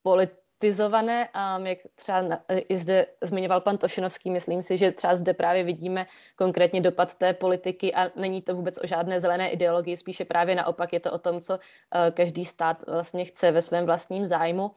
[0.03, 1.29] polit, politizované,
[1.59, 5.65] um, jak třeba na, i zde zmiňoval pan Tošenovský, myslím si, že třeba zde právě
[5.65, 10.55] vidíme konkrétně dopad té politiky a není to vůbec o žádné zelené ideologii, spíše právě
[10.55, 11.61] naopak je to o tom, co uh,
[12.11, 14.71] každý stát vlastně chce ve svém vlastním zájmu.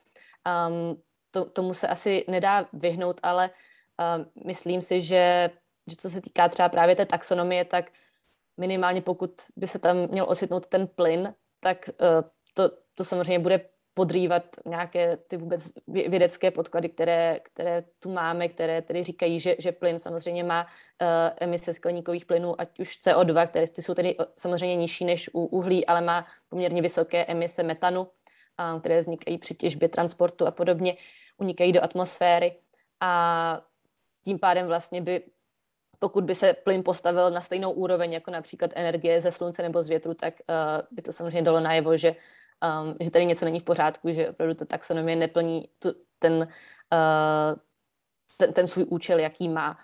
[0.69, 1.01] Um,
[1.31, 5.49] to, tomu se asi nedá vyhnout, ale um, myslím si, že,
[5.87, 7.91] že co se týká třeba právě té taxonomie, tak
[8.57, 13.69] minimálně pokud by se tam měl osvětnout ten plyn, tak uh, to, to samozřejmě bude
[13.93, 19.71] podrývat nějaké ty vůbec vědecké podklady, které, které tu máme, které tedy říkají, že, že
[19.71, 21.07] plyn samozřejmě má uh,
[21.39, 25.45] emise skleníkových plynů, ať už CO2, které ty jsou tedy eh, samozřejmě nižší než u
[25.45, 28.07] uhlí, ale má poměrně vysoké emise metanu,
[28.79, 30.97] které vznikají při těžbě, transportu a podobně,
[31.37, 32.55] unikají do atmosféry.
[32.99, 33.61] A
[34.23, 35.23] tím pádem vlastně by
[36.03, 39.89] pokud by se plyn postavil na stejnou úroveň jako například energie ze slunce nebo z
[39.89, 40.55] větru, tak uh,
[40.91, 42.15] by to samozřejmě dalo najevo, že
[42.61, 47.59] um, že tady něco není v pořádku, že opravdu ta taxonomie neplní tu, ten, uh,
[48.37, 49.77] ten, ten svůj účel, jaký má.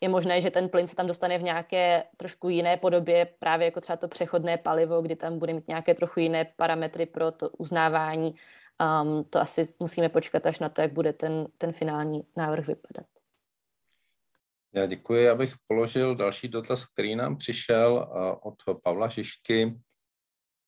[0.00, 3.80] Je možné, že ten plyn se tam dostane v nějaké trošku jiné podobě, právě jako
[3.80, 8.34] třeba to přechodné palivo, kdy tam bude mít nějaké trochu jiné parametry pro to uznávání.
[8.82, 13.11] Um, to asi musíme počkat až na to, jak bude ten, ten finální návrh vypadat.
[14.74, 18.08] Já děkuji, abych položil další dotaz, který nám přišel
[18.42, 19.80] od Pavla Žižky.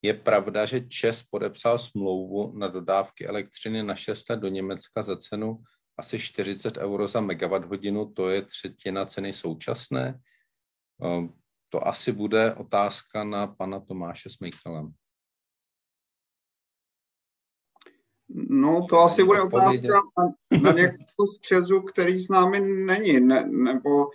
[0.03, 5.17] Je pravda, že Čes podepsal smlouvu na dodávky elektřiny na 6 let do Německa za
[5.17, 5.63] cenu
[5.97, 10.21] asi 40 euro za megawatt hodinu, to je třetina ceny současné.
[11.69, 14.91] To asi bude otázka na pana Tomáše Smejkala.
[18.35, 23.47] No, to asi bude otázka na, na někoho z Česu, který s námi není, ne,
[23.47, 24.09] nebo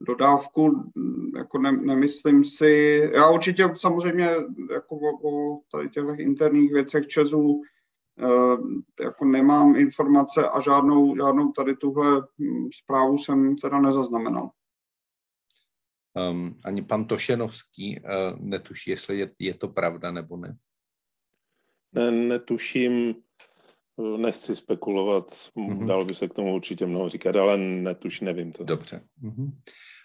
[0.00, 0.92] dodávku,
[1.38, 4.30] jako ne, nemyslím si, já určitě samozřejmě
[4.72, 7.60] jako o, o tady těch interních věcech Česu
[8.18, 14.50] eh, jako nemám informace a žádnou, žádnou tady tuhle hm, zprávu jsem teda nezaznamenal.
[16.30, 20.56] Um, ani pan Tošenovský uh, netuší, jestli je, je to pravda nebo ne.
[21.92, 23.14] Ne, netuším,
[24.16, 25.86] nechci spekulovat, mm-hmm.
[25.86, 28.64] dalo by se k tomu určitě mnoho říkat, ale netuší, nevím to.
[28.64, 29.00] Dobře.
[29.22, 29.52] Mm-hmm.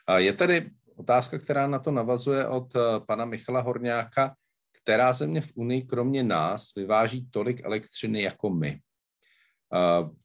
[0.07, 4.35] A je tady otázka, která na to navazuje od uh, pana Michala Horňáka.
[4.83, 8.79] Která země v Unii kromě nás vyváží tolik elektřiny jako my?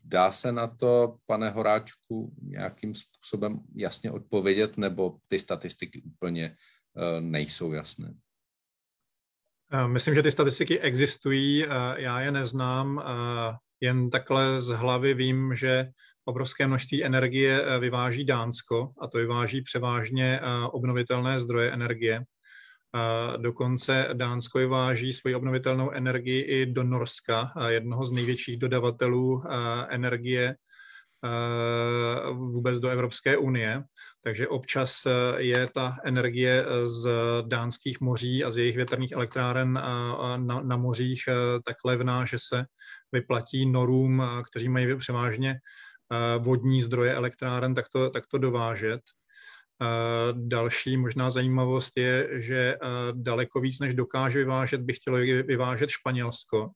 [0.05, 7.21] Dá se na to, pane Horáčku, nějakým způsobem jasně odpovědět, nebo ty statistiky úplně e,
[7.21, 8.15] nejsou jasné?
[9.73, 13.03] E, myslím, že ty statistiky existují, e, já je neznám,
[13.81, 15.89] jen takhle z hlavy vím, že
[16.25, 20.41] obrovské množství energie vyváží Dánsko a to vyváží převážně
[20.73, 22.25] obnovitelné zdroje energie.
[23.37, 29.43] Dokonce Dánsko vyváží svoji obnovitelnou energii i do Norska, jednoho z největších dodavatelů
[29.89, 30.55] energie
[32.33, 33.83] vůbec do Evropské unie.
[34.25, 35.07] Takže občas
[35.37, 37.09] je ta energie z
[37.47, 39.73] dánských moří a z jejich větrných elektráren
[40.37, 41.23] na, na mořích
[41.65, 42.65] tak levná, že se
[43.13, 45.59] vyplatí norům, kteří mají převážně
[46.39, 49.01] vodní zdroje elektráren, tak to, tak to dovážet.
[50.33, 52.77] Další možná zajímavost je, že
[53.13, 56.71] daleko víc, než dokáže vyvážet, by chtělo vyvážet Španělsko.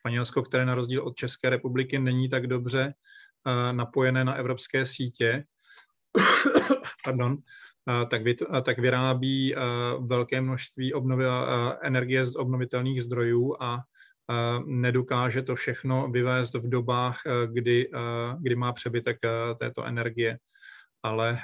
[0.00, 2.94] Španělsko, které na rozdíl od České republiky není tak dobře
[3.72, 5.44] napojené na evropské sítě,
[7.04, 7.36] pardon,
[8.10, 8.22] tak,
[8.62, 9.54] tak vyrábí
[10.00, 11.24] velké množství obnovi,
[11.82, 13.80] energie z obnovitelných zdrojů a
[14.66, 17.90] nedokáže to všechno vyvést v dobách, kdy,
[18.40, 19.18] kdy má přebytek
[19.58, 20.38] této energie.
[21.02, 21.38] Ale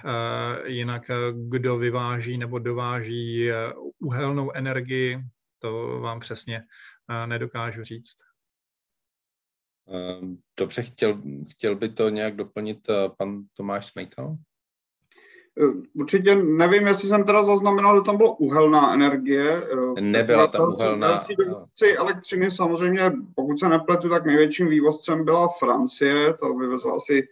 [0.66, 1.10] jinak
[1.48, 5.18] kdo vyváží nebo dováží eh, uhelnou energii,
[5.58, 6.62] to vám přesně
[7.26, 8.29] nedokážu říct.
[9.90, 12.78] Ehm, dobře, chtěl, chtěl by to nějak doplnit
[13.18, 14.36] pan Tomáš Smejkal?
[15.94, 19.62] Určitě nevím, jestli jsem teda zaznamenal, že tam byla uhelná energie.
[20.00, 21.22] Nebyla tam uhelná.
[21.38, 27.28] Vývozci elektřiny samozřejmě, pokud se nepletu, tak největším vývozcem byla Francie, to vyvezla asi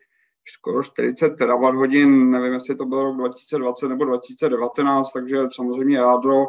[0.56, 6.44] skoro 40 terawatt hodin, nevím, jestli to bylo rok 2020 nebo 2019, takže samozřejmě jádro.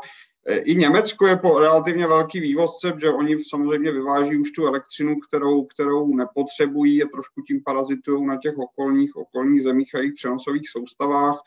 [0.46, 5.20] E, I Německo je po relativně velký vývozce, že oni samozřejmě vyváží už tu elektřinu,
[5.20, 10.70] kterou, kterou nepotřebují a trošku tím parazitují na těch okolních, okolních zemích a jejich přenosových
[10.70, 11.42] soustavách.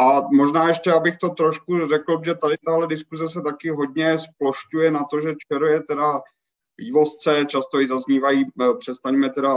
[0.00, 4.90] A možná ještě, abych to trošku řekl, že tady tahle diskuze se taky hodně splošťuje
[4.90, 6.20] na to, že ČR je teda
[6.78, 9.56] vývozce, často i zaznívají, e, přestaňme teda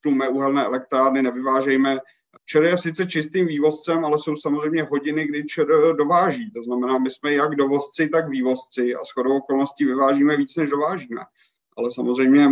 [0.00, 1.98] tlumé uhelné elektrárny, nevyvážejme.
[2.46, 6.50] ČR je sice čistým vývozcem, ale jsou samozřejmě hodiny, kdy ČR dováží.
[6.50, 11.20] To znamená, my jsme jak dovozci, tak vývozci a shodou okolností vyvážíme víc, než dovážíme.
[11.76, 12.48] Ale samozřejmě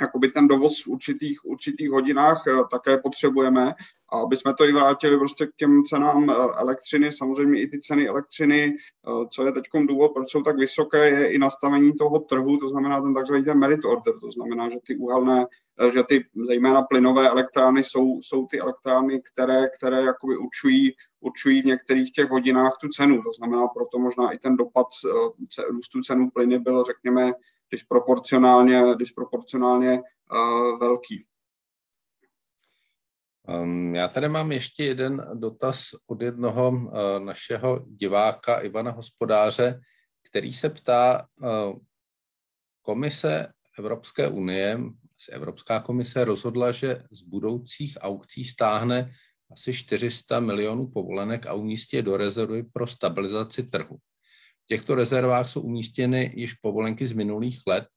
[0.00, 3.74] jakoby ten dovoz v určitých, určitých hodinách eh, také potřebujeme.
[4.12, 7.80] A aby jsme to i vrátili prostě k těm cenám eh, elektřiny, samozřejmě i ty
[7.80, 12.18] ceny elektřiny, eh, co je teď důvod, proč jsou tak vysoké, je i nastavení toho
[12.18, 15.46] trhu, to znamená ten takzvaný ten merit order, to znamená, že ty uhelné,
[15.92, 21.64] že ty zejména plynové elektrárny jsou, jsou ty elektrárny, které, které jakoby určují, určují v
[21.64, 23.22] některých těch hodinách tu cenu.
[23.22, 24.86] To znamená, proto možná i ten dopad
[25.70, 27.32] růstu cenu plyny byl, řekněme,
[27.70, 31.26] disproporcionálně, disproporcionálně uh, velký.
[33.48, 36.90] Um, já tady mám ještě jeden dotaz od jednoho uh,
[37.24, 39.80] našeho diváka Ivana Hospodáře,
[40.30, 41.78] který se ptá, uh,
[42.82, 44.80] komise Evropské unie,
[45.30, 49.12] Evropská komise rozhodla, že z budoucích aukcí stáhne
[49.52, 53.98] asi 400 milionů povolenek a umístí je do rezervy pro stabilizaci trhu
[54.70, 57.88] těchto rezervách jsou umístěny již povolenky z minulých let.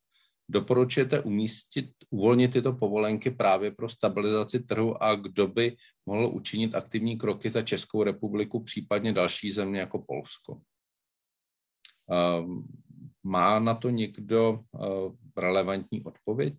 [0.50, 7.18] Doporučujete umístit, uvolnit tyto povolenky právě pro stabilizaci trhu a kdo by mohl učinit aktivní
[7.18, 10.62] kroky za Českou republiku, případně další země jako Polsko?
[12.10, 12.68] Ehm,
[13.24, 16.58] má na to někdo eh, relevantní odpověď?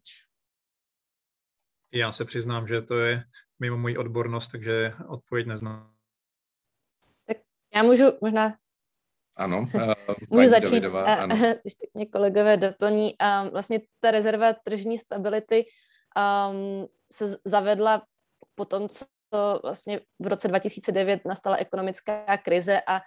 [1.93, 3.25] Já se přiznám, že to je
[3.59, 5.95] mimo moji odbornost, takže odpověď neznám.
[7.75, 8.64] Já můžu možná
[9.37, 9.93] ano, uh,
[10.31, 11.37] Můžu začít, Davidová, ano.
[11.65, 13.15] ještě mě kolegové doplní.
[13.43, 15.65] Um, vlastně ta rezerva tržní stability
[16.49, 18.03] um, se zavedla
[18.55, 23.01] po tom, co vlastně v roce 2009 nastala ekonomická krize a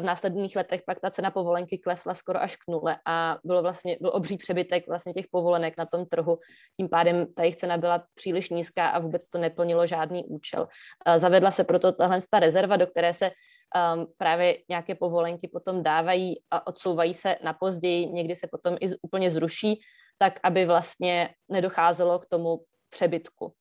[0.00, 3.96] v následných letech pak ta cena povolenky klesla skoro až k nule a bylo vlastně,
[4.00, 6.38] byl obří přebytek vlastně těch povolenek na tom trhu.
[6.76, 10.66] Tím pádem ta jejich cena byla příliš nízká a vůbec to neplnilo žádný účel.
[11.16, 13.30] Zavedla se proto tahle ta rezerva, do které se
[13.74, 18.88] um, právě nějaké povolenky potom dávají a odsouvají se na později, někdy se potom i
[19.02, 19.80] úplně zruší,
[20.18, 23.52] tak aby vlastně nedocházelo k tomu přebytku.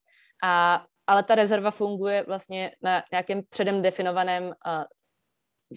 [0.43, 4.53] A, ale ta rezerva funguje vlastně na nějakém předem definovaném uh,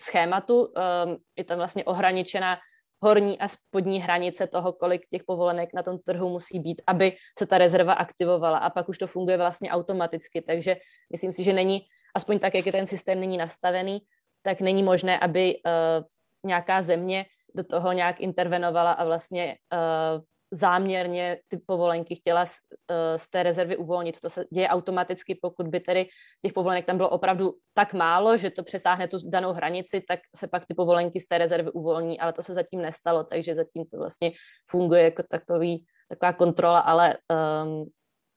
[0.02, 0.60] schématu.
[0.60, 2.58] Um, je tam vlastně ohraničená
[3.02, 7.46] horní a spodní hranice toho, kolik těch povolenek na tom trhu musí být, aby se
[7.46, 10.76] ta rezerva aktivovala a pak už to funguje vlastně automaticky, takže
[11.12, 11.80] myslím si, že není,
[12.14, 14.00] aspoň tak, jak je ten systém není nastavený,
[14.42, 16.04] tak není možné, aby uh,
[16.44, 22.56] nějaká země do toho nějak intervenovala a vlastně uh, záměrně ty povolenky chtěla z,
[22.90, 24.20] uh, z té rezervy uvolnit.
[24.20, 26.06] To se děje automaticky, pokud by tedy
[26.42, 30.48] těch povolenek tam bylo opravdu tak málo, že to přesáhne tu danou hranici, tak se
[30.48, 33.98] pak ty povolenky z té rezervy uvolní, ale to se zatím nestalo, takže zatím to
[33.98, 34.32] vlastně
[34.70, 37.16] funguje jako takový, taková kontrola, ale
[37.64, 37.84] um,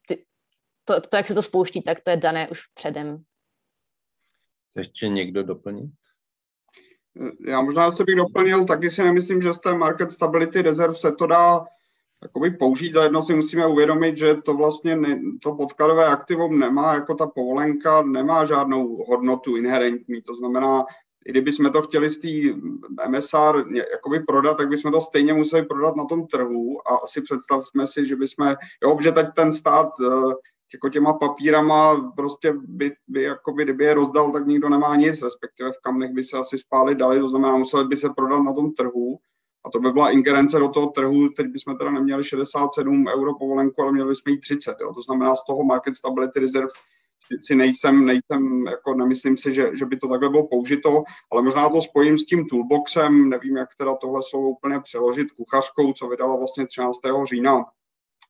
[0.07, 0.25] ty,
[0.85, 3.23] to, to, jak se to spouští, tak to je dané už předem.
[4.75, 5.91] Ještě někdo doplnit?
[7.47, 11.11] Já možná se bych doplnil, taky si nemyslím, že z té market stability rezerv se
[11.11, 11.65] to dá
[12.23, 12.93] jakoby použít.
[12.93, 17.27] Za jedno si musíme uvědomit, že to vlastně ne, to podkladové aktivum nemá, jako ta
[17.27, 20.21] povolenka, nemá žádnou hodnotu inherentní.
[20.21, 20.85] To znamená,
[21.25, 22.57] i kdyby jsme to chtěli z té
[23.09, 27.87] MSR jakoby prodat, tak bychom to stejně museli prodat na tom trhu a asi představme
[27.87, 30.33] si, že bychom, jo, že teď ten stát eh,
[30.75, 35.71] jako těma papírama prostě by, by jakoby, kdyby je rozdal, tak nikdo nemá nic, respektive
[35.71, 38.73] v kamnech by se asi spály dali, to znamená, museli by se prodat na tom
[38.73, 39.17] trhu
[39.65, 43.81] a to by byla ingerence do toho trhu, teď bychom teda neměli 67 euro povolenku,
[43.81, 44.75] ale měli bychom jí 30.
[44.81, 44.93] Jo.
[44.93, 46.67] To znamená, z toho market stability reserve
[47.41, 51.69] si nejsem, nejsem jako nemyslím si, že, že by to takhle bylo použito, ale možná
[51.69, 56.35] to spojím s tím toolboxem, nevím, jak teda tohle slovo úplně přeložit, kuchařkou, co vydala
[56.35, 56.97] vlastně 13.
[57.23, 57.65] října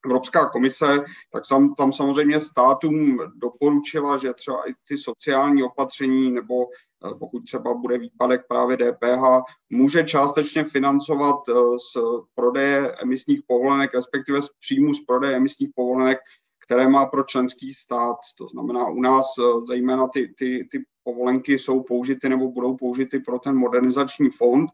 [0.05, 6.65] Evropská komise, tak tam, tam samozřejmě státům doporučila, že třeba i ty sociální opatření nebo
[6.65, 12.01] eh, pokud třeba bude výpadek právě DPH, může částečně financovat eh, z
[12.35, 16.19] prodeje emisních povolenek, respektive z příjmu z prodeje emisních povolenek,
[16.65, 18.15] které má pro členský stát.
[18.37, 23.19] To znamená, u nás eh, zejména ty, ty, ty povolenky jsou použity nebo budou použity
[23.19, 24.69] pro ten modernizační fond.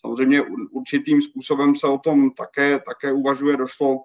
[0.00, 3.56] Samozřejmě určitým způsobem se o tom také, také uvažuje.
[3.56, 4.02] Došlo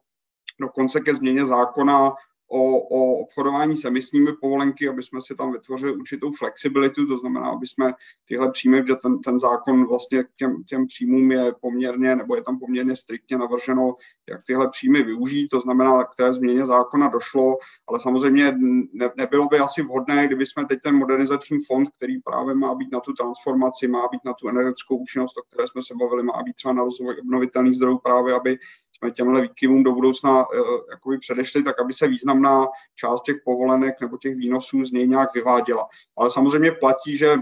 [0.59, 2.15] dokonce ke změně zákona
[2.49, 7.47] o, o obchodování s emisními povolenky, aby jsme si tam vytvořili určitou flexibilitu, to znamená,
[7.47, 7.93] aby jsme
[8.25, 12.43] tyhle příjmy, že ten, ten zákon vlastně k těm, těm příjmům je poměrně, nebo je
[12.43, 13.95] tam poměrně striktně navrženo,
[14.29, 17.57] jak tyhle příjmy využít, to znamená, k té změně zákona došlo,
[17.87, 18.57] ale samozřejmě
[18.93, 22.91] ne, nebylo by asi vhodné, kdyby jsme teď ten modernizační fond, který právě má být
[22.91, 26.43] na tu transformaci, má být na tu energetickou účinnost, o které jsme se bavili, má
[26.43, 28.57] být třeba na rozvoj obnovitelných zdrojů právě, aby
[28.99, 30.55] jsme těmhle výkyvům do budoucna uh,
[30.91, 35.33] jakoby předešli, tak aby se významná část těch povolenek nebo těch výnosů z něj nějak
[35.33, 35.87] vyváděla.
[36.17, 37.37] Ale samozřejmě platí, že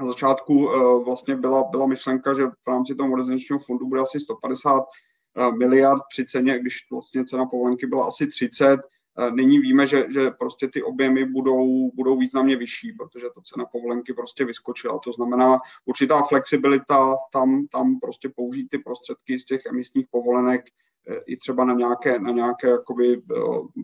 [0.00, 4.20] na začátku uh, vlastně byla, byla myšlenka, že v rámci toho modernizačního fondu bude asi
[4.20, 8.80] 150 uh, miliard při ceně, když vlastně cena povolenky byla asi 30,
[9.30, 14.14] Nyní víme, že, že prostě ty objemy budou, budou významně vyšší, protože ta cena povolenky
[14.14, 14.98] prostě vyskočila.
[14.98, 20.64] To znamená určitá flexibilita tam, tam prostě použít ty prostředky z těch emisních povolenek
[21.08, 23.20] e, i třeba na nějaké, na nějaké jakoby, e,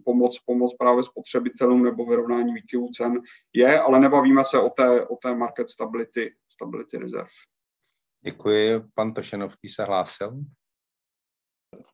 [0.04, 3.20] pomoc, pomoc právě spotřebitelům nebo vyrovnání výkyvů cen
[3.52, 7.28] je, ale nebavíme se o té, o té market stability, stability reserve.
[8.24, 8.80] Děkuji.
[8.94, 10.32] Pan Tošenovský se hlásil.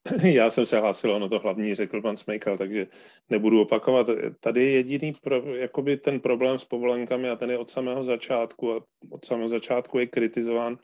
[0.22, 2.87] Já jsem se hlásil, ono to hlavní řekl pan Smejkal, takže
[3.31, 4.07] nebudu opakovat.
[4.41, 8.72] Tady je jediný pro, jakoby ten problém s povolenkami a ten je od samého začátku
[8.72, 10.78] a od samého začátku je kritizován.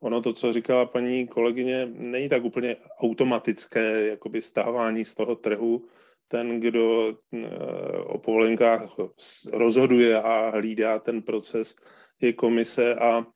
[0.00, 5.86] Ono to, co říkala paní kolegyně, není tak úplně automatické jakoby stávání z toho trhu.
[6.28, 7.48] Ten, kdo eh,
[7.98, 8.96] o povolenkách
[9.52, 11.76] rozhoduje a hlídá ten proces,
[12.20, 13.26] je komise a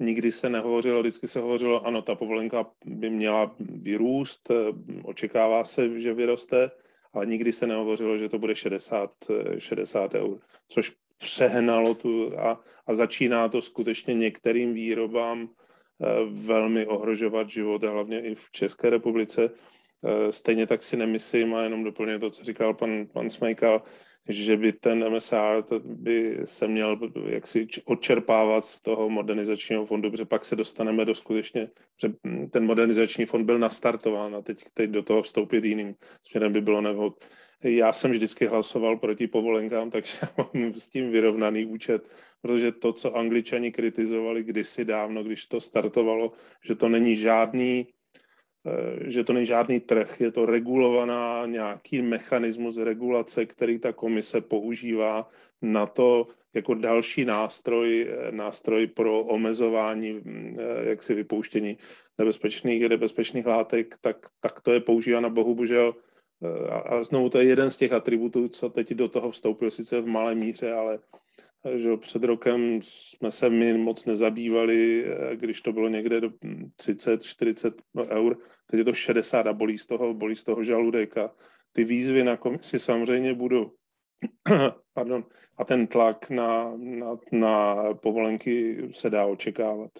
[0.00, 4.54] nikdy se nehovořilo, vždycky se hovořilo, ano, ta povolenka by měla vyrůst, eh,
[5.02, 6.70] očekává se, že vyroste,
[7.12, 9.10] ale nikdy se nehovořilo, že to bude 60,
[9.58, 10.38] 60 eur,
[10.68, 17.90] což přehnalo tu a, a začíná to skutečně některým výrobám eh, velmi ohrožovat život, a
[17.90, 19.50] hlavně i v České republice.
[20.04, 23.82] Eh, stejně tak si nemyslím, a jenom doplně to, co říkal pan, pan Smejkal,
[24.28, 30.44] že by ten MSR by se měl jaksi odčerpávat z toho modernizačního fondu, protože pak
[30.44, 31.70] se dostaneme do skutečně,
[32.50, 36.80] ten modernizační fond byl nastartován a teď, teď do toho vstoupit jiným směrem by bylo
[36.80, 37.24] nevhod.
[37.62, 40.18] Já jsem vždycky hlasoval proti povolenkám, takže
[40.54, 42.08] mám s tím vyrovnaný účet,
[42.42, 46.32] protože to, co angličani kritizovali kdysi dávno, když to startovalo,
[46.64, 47.86] že to není žádný
[49.06, 55.28] že to není žádný trh, je to regulovaná nějaký mechanismus regulace, který ta komise používá
[55.62, 61.78] na to jako další nástroj, eh, nástroj pro omezování mm, eh, jaksi vypouštění
[62.18, 65.94] nebezpečných, nebezpečných látek, tak, tak to je používáno bohužel.
[66.84, 70.06] A znovu to je jeden z těch atributů, co teď do toho vstoupil, sice v
[70.06, 70.98] malé míře, ale
[71.76, 76.30] že před rokem jsme se my moc nezabývali, eh, když to bylo někde do
[76.76, 77.74] 30-40
[78.08, 78.38] eur,
[78.70, 81.34] teď je to 60 a bolí z toho, bolí z toho žaludek a
[81.72, 83.72] ty výzvy na komisi samozřejmě budou.
[84.94, 85.24] Pardon.
[85.56, 89.90] A ten tlak na, na, na povolenky se dá očekávat.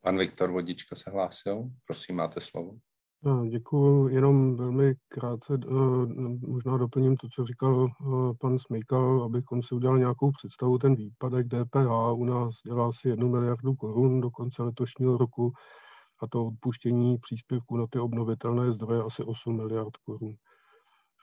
[0.00, 1.70] Pan Viktor Vodička se hlásil.
[1.84, 2.78] Prosím, máte slovo.
[3.48, 5.74] Děkuji, jenom velmi krátce eh,
[6.46, 10.78] možná doplním to, co říkal eh, pan Smejkal, abychom si udělali nějakou představu.
[10.78, 15.52] Ten výpadek DPH u nás dělá asi jednu miliardu korun do konce letošního roku
[16.22, 20.34] a to odpuštění příspěvku na ty obnovitelné zdroje asi 8 miliard korun.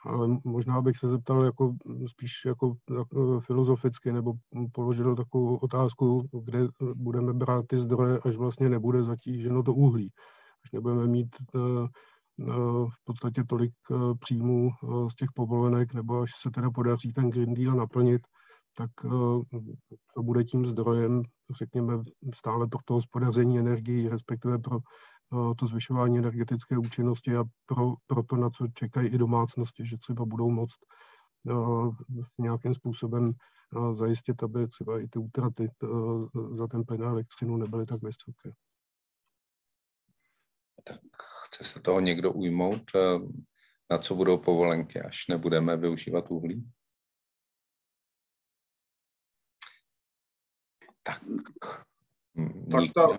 [0.06, 1.74] Ale možná bych se zeptal jako,
[2.06, 4.32] spíš jako, jako filozoficky nebo
[4.72, 10.12] položil takovou otázku, kde budeme brát ty zdroje, až vlastně nebude zatíženo to uhlí
[10.64, 11.58] až nebudeme mít eh,
[12.40, 12.44] eh,
[12.88, 14.70] v podstatě tolik eh, příjmů
[15.10, 18.22] z těch povolenek, nebo až se teda podaří ten Green Deal naplnit,
[18.76, 18.90] tak
[20.14, 21.22] to bude tím zdrojem,
[21.58, 21.98] řekněme,
[22.34, 24.78] stále pro to hospodaření energií, respektive pro
[25.56, 30.24] to zvyšování energetické účinnosti a pro, pro to, na co čekají i domácnosti, že třeba
[30.24, 30.78] budou moct
[32.38, 33.32] nějakým způsobem
[33.92, 35.68] zajistit, aby třeba i ty útraty
[36.56, 38.52] za ten plyn a elektřinu nebyly tak vysoké.
[41.60, 43.18] Chce se toho někdo ujmout, eh,
[43.90, 46.64] na co budou povolenky, až nebudeme využívat uhlí?
[51.02, 51.20] Tak,
[52.70, 53.18] tak ta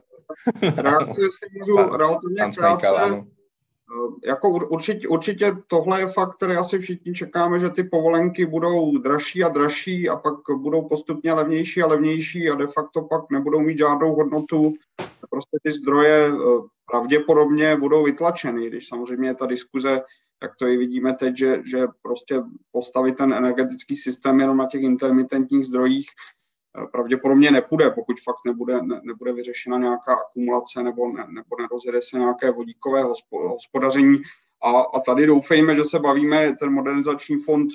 [0.81, 2.87] reakce si můžu relativně krátce.
[2.97, 8.97] Eh, jako určitě, určitě tohle je fakt, který asi všichni čekáme, že ty povolenky budou
[8.97, 13.59] dražší a dražší a pak budou postupně levnější a levnější a de facto pak nebudou
[13.59, 14.73] mít žádnou hodnotu.
[15.29, 16.61] Prostě ty zdroje eh,
[16.91, 20.01] pravděpodobně budou vytlačeny, když samozřejmě ta diskuze,
[20.41, 24.81] jak to i vidíme teď, že, že prostě postavit ten energetický systém jenom na těch
[24.81, 31.27] intermitentních zdrojích eh, pravděpodobně nepůjde, pokud fakt nebude, ne, nebude vyřešena nějaká akumulace nebo, ne,
[31.29, 34.21] nebo nerozjede se nějaké vodíkové hospodaření.
[34.63, 37.69] A, a tady doufejme, že se bavíme, ten modernizační fond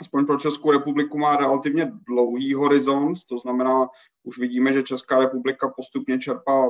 [0.00, 3.88] aspoň pro Českou republiku má relativně dlouhý horizont, to znamená,
[4.24, 6.68] už vidíme, že Česká republika postupně čerpá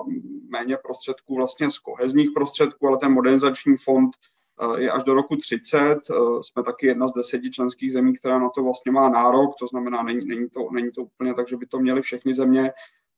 [0.48, 4.10] méně prostředků vlastně z kohezních prostředků, ale ten modernizační fond
[4.60, 5.78] eh, je až do roku 30.
[5.78, 9.66] Eh, jsme taky jedna z deseti členských zemí, která na to vlastně má nárok, to
[9.66, 12.72] znamená, není, není, to, není to úplně tak, že by to měly všechny země.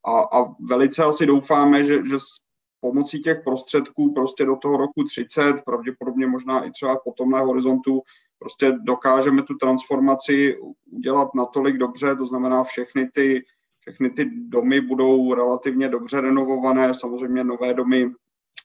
[0.04, 2.48] A, a velice asi doufáme, že, že s
[2.80, 8.02] pomocí těch prostředků prostě do toho roku 30, pravděpodobně možná i třeba po tomhle horizontu,
[8.38, 10.58] prostě dokážeme tu transformaci
[10.90, 13.44] udělat natolik dobře, to znamená všechny ty,
[13.80, 18.12] všechny ty domy budou relativně dobře renovované, samozřejmě nové domy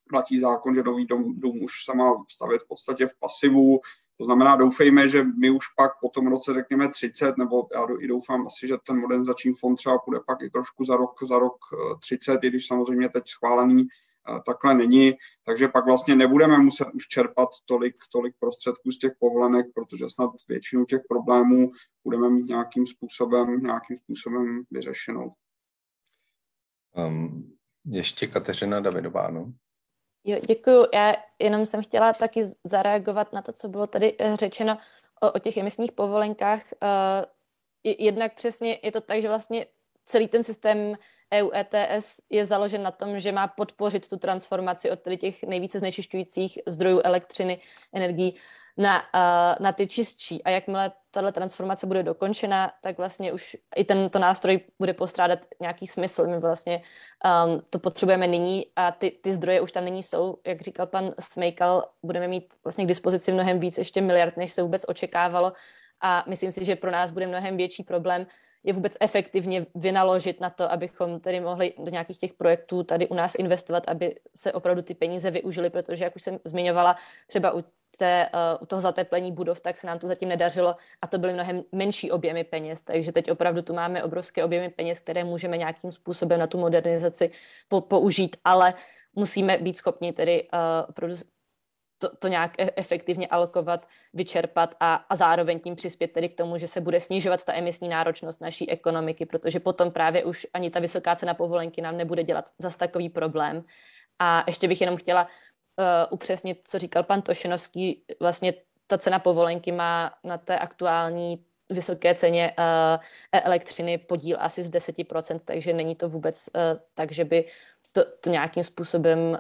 [0.10, 3.80] platí zákon, že nový dom, dům už se má stavět v podstatě v pasivu,
[4.18, 8.08] to znamená, doufejme, že my už pak po tom roce řekněme 30, nebo já i
[8.08, 11.58] doufám asi, že ten modernizační fond třeba půjde pak i trošku za rok, za rok
[12.02, 13.88] 30, eh, i když samozřejmě teď schválený
[14.46, 15.14] takhle není,
[15.46, 20.30] takže pak vlastně nebudeme muset už čerpat tolik, tolik prostředků z těch povolenek, protože snad
[20.48, 21.72] většinu těch problémů
[22.04, 25.34] budeme mít nějakým způsobem, nějakým způsobem vyřešenou.
[26.96, 29.54] Um, ještě Kateřina Davidová, no?
[30.24, 30.86] Jo, děkuji.
[30.94, 34.78] Já jenom jsem chtěla taky zareagovat na to, co bylo tady eh, řečeno
[35.22, 36.64] o, o těch emisních povolenkách.
[36.64, 37.26] Uh,
[37.84, 39.66] jednak přesně je to tak, že vlastně
[40.06, 40.96] celý ten systém
[41.34, 45.80] EU ETS je založen na tom, že má podpořit tu transformaci od tedy těch nejvíce
[45.80, 47.60] znečišťujících zdrojů elektřiny,
[47.94, 48.36] energií
[48.78, 49.04] na,
[49.60, 50.44] na ty čistší.
[50.44, 55.88] A jakmile tahle transformace bude dokončena, tak vlastně už i tento nástroj bude postrádat nějaký
[55.88, 56.28] smysl.
[56.28, 56.82] My vlastně
[57.46, 60.38] um, to potřebujeme nyní a ty, ty zdroje už tam nyní jsou.
[60.48, 64.62] Jak říkal pan Smejkal, budeme mít vlastně k dispozici mnohem víc ještě miliard, než se
[64.62, 65.54] vůbec očekávalo.
[66.02, 68.28] A myslím si, že pro nás bude mnohem větší problém
[68.64, 73.14] je vůbec efektivně vynaložit na to, abychom tedy mohli do nějakých těch projektů tady u
[73.14, 76.96] nás investovat, aby se opravdu ty peníze využily, protože, jak už jsem zmiňovala,
[77.28, 77.64] třeba u,
[77.98, 81.34] té, uh, u toho zateplení budov, tak se nám to zatím nedařilo a to byly
[81.34, 85.92] mnohem menší objemy peněz, takže teď opravdu tu máme obrovské objemy peněz, které můžeme nějakým
[85.92, 87.32] způsobem na tu modernizaci
[87.68, 88.74] po, použít, ale
[89.16, 90.60] musíme být schopni tedy uh,
[90.90, 91.16] opravdu
[92.04, 96.58] to, to nějak e- efektivně alokovat, vyčerpat a, a zároveň tím přispět tedy k tomu,
[96.58, 100.80] že se bude snižovat ta emisní náročnost naší ekonomiky, protože potom právě už ani ta
[100.80, 103.64] vysoká cena povolenky nám nebude dělat zas takový problém.
[104.20, 108.54] A ještě bych jenom chtěla uh, upřesnit, co říkal pan Tošenovský, vlastně
[108.88, 115.40] ta cena povolenky má na té aktuální vysoké ceně uh, elektřiny podíl asi z 10%,
[115.46, 116.62] takže není to vůbec uh,
[116.94, 117.46] tak, že by
[117.94, 119.38] to, to nějakým způsobem uh,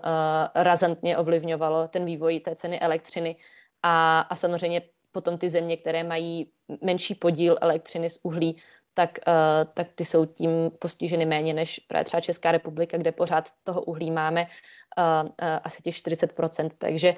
[0.55, 3.35] razantně ovlivňovalo ten vývoj té ceny elektřiny
[3.83, 4.81] a, a samozřejmě
[5.11, 6.51] potom ty země, které mají
[6.81, 8.61] menší podíl elektřiny z uhlí,
[8.93, 10.49] tak, uh, tak ty jsou tím
[10.79, 15.29] postiženy méně než právě třeba Česká republika, kde pořád toho uhlí máme uh, uh,
[15.63, 16.69] asi těch 40%.
[16.77, 17.15] Takže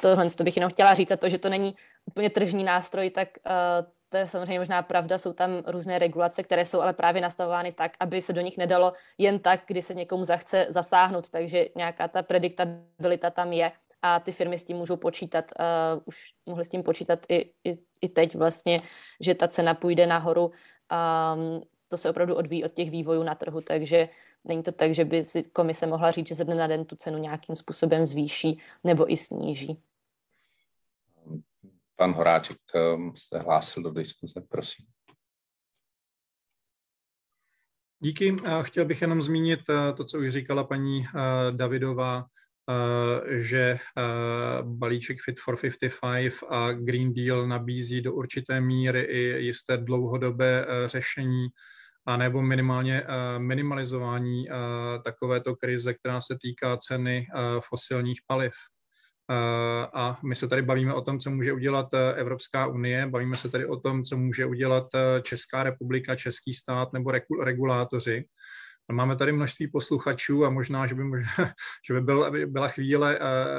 [0.00, 1.74] tohle to bych jenom chtěla říct a to, že to není
[2.06, 6.64] úplně tržní nástroj, tak uh, to je samozřejmě možná pravda, jsou tam různé regulace, které
[6.64, 10.24] jsou ale právě nastavovány tak, aby se do nich nedalo jen tak, kdy se někomu
[10.24, 13.72] zachce zasáhnout, takže nějaká ta prediktabilita tam je
[14.02, 16.16] a ty firmy s tím můžou počítat, uh, už
[16.46, 18.80] mohly s tím počítat i, i, i teď vlastně,
[19.20, 20.44] že ta cena půjde nahoru.
[20.44, 24.08] Um, to se opravdu odvíjí od těch vývojů na trhu, takže
[24.44, 26.96] není to tak, že by si komise mohla říct, že ze dne na den tu
[26.96, 29.78] cenu nějakým způsobem zvýší nebo i sníží.
[31.96, 34.86] Pan Horáček um, se hlásil do diskuze, prosím.
[38.00, 38.36] Díky.
[38.62, 42.24] Chtěl bych jenom zmínit uh, to, co už říkala paní uh, Davidová,
[43.30, 43.78] že
[44.62, 51.48] balíček Fit for 55 a Green Deal nabízí do určité míry i jisté dlouhodobé řešení
[52.06, 53.02] a nebo minimálně
[53.38, 54.46] minimalizování
[55.04, 57.26] takovéto krize, která se týká ceny
[57.68, 58.52] fosilních paliv.
[59.30, 63.36] Eh, a my se tady bavíme o tom, co může udělat eh, Evropská unie, bavíme
[63.36, 67.12] se tady o tom, co může udělat eh, Česká republika, Český stát nebo
[67.44, 68.24] regulátoři.
[68.92, 71.28] Máme tady množství posluchačů a možná, že by, možná,
[71.88, 73.18] že by byl, aby byla chvíle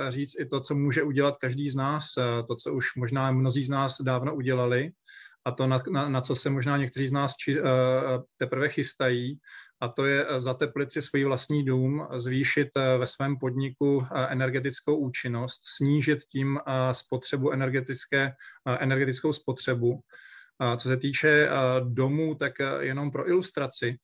[0.10, 2.06] říct i to, co může udělat každý z nás,
[2.48, 4.92] to, co už možná mnozí z nás dávno udělali
[5.46, 7.58] a to, na, na, na co se možná někteří z nás či,
[8.38, 9.40] teprve chystají
[9.84, 14.28] a to je eh, zateplit si svůj vlastní dům, zvýšit eh, ve svém podniku eh,
[14.30, 16.60] energetickou účinnost, snížit tím
[16.92, 18.34] spotřebu energetické,
[18.80, 20.00] energetickou spotřebu.
[20.78, 21.50] Co se týče
[21.84, 23.98] domů, tak jenom pro ilustraci,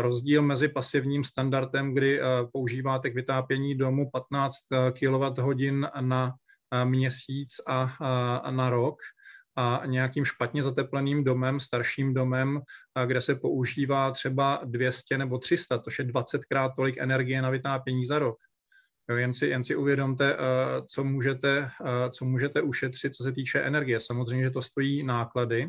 [0.00, 2.20] rozdíl mezi pasivním standardem, kdy
[2.52, 4.54] používáte k vytápění domu 15
[4.92, 6.32] kWh na
[6.84, 8.98] měsíc a na rok,
[9.58, 12.60] a nějakým špatně zatepleným domem, starším domem,
[13.06, 18.18] kde se používá třeba 200 nebo 300, to je 20krát tolik energie na vytápění za
[18.18, 18.36] rok.
[19.10, 20.36] Jo, jen, si, jen si uvědomte,
[20.86, 21.70] co můžete,
[22.10, 24.00] co můžete ušetřit, co se týče energie.
[24.00, 25.68] Samozřejmě, že to stojí náklady,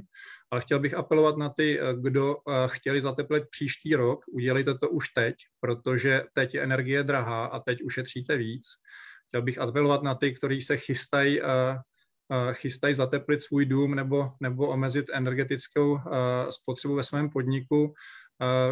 [0.51, 2.35] ale chtěl bych apelovat na ty, kdo
[2.67, 7.83] chtěli zateplit příští rok, udělejte to už teď, protože teď je energie drahá a teď
[7.83, 8.65] ušetříte víc.
[9.27, 11.41] Chtěl bych apelovat na ty, kteří se chystají
[12.53, 15.99] chystají zateplit svůj dům nebo, nebo omezit energetickou
[16.49, 17.93] spotřebu ve svém podniku.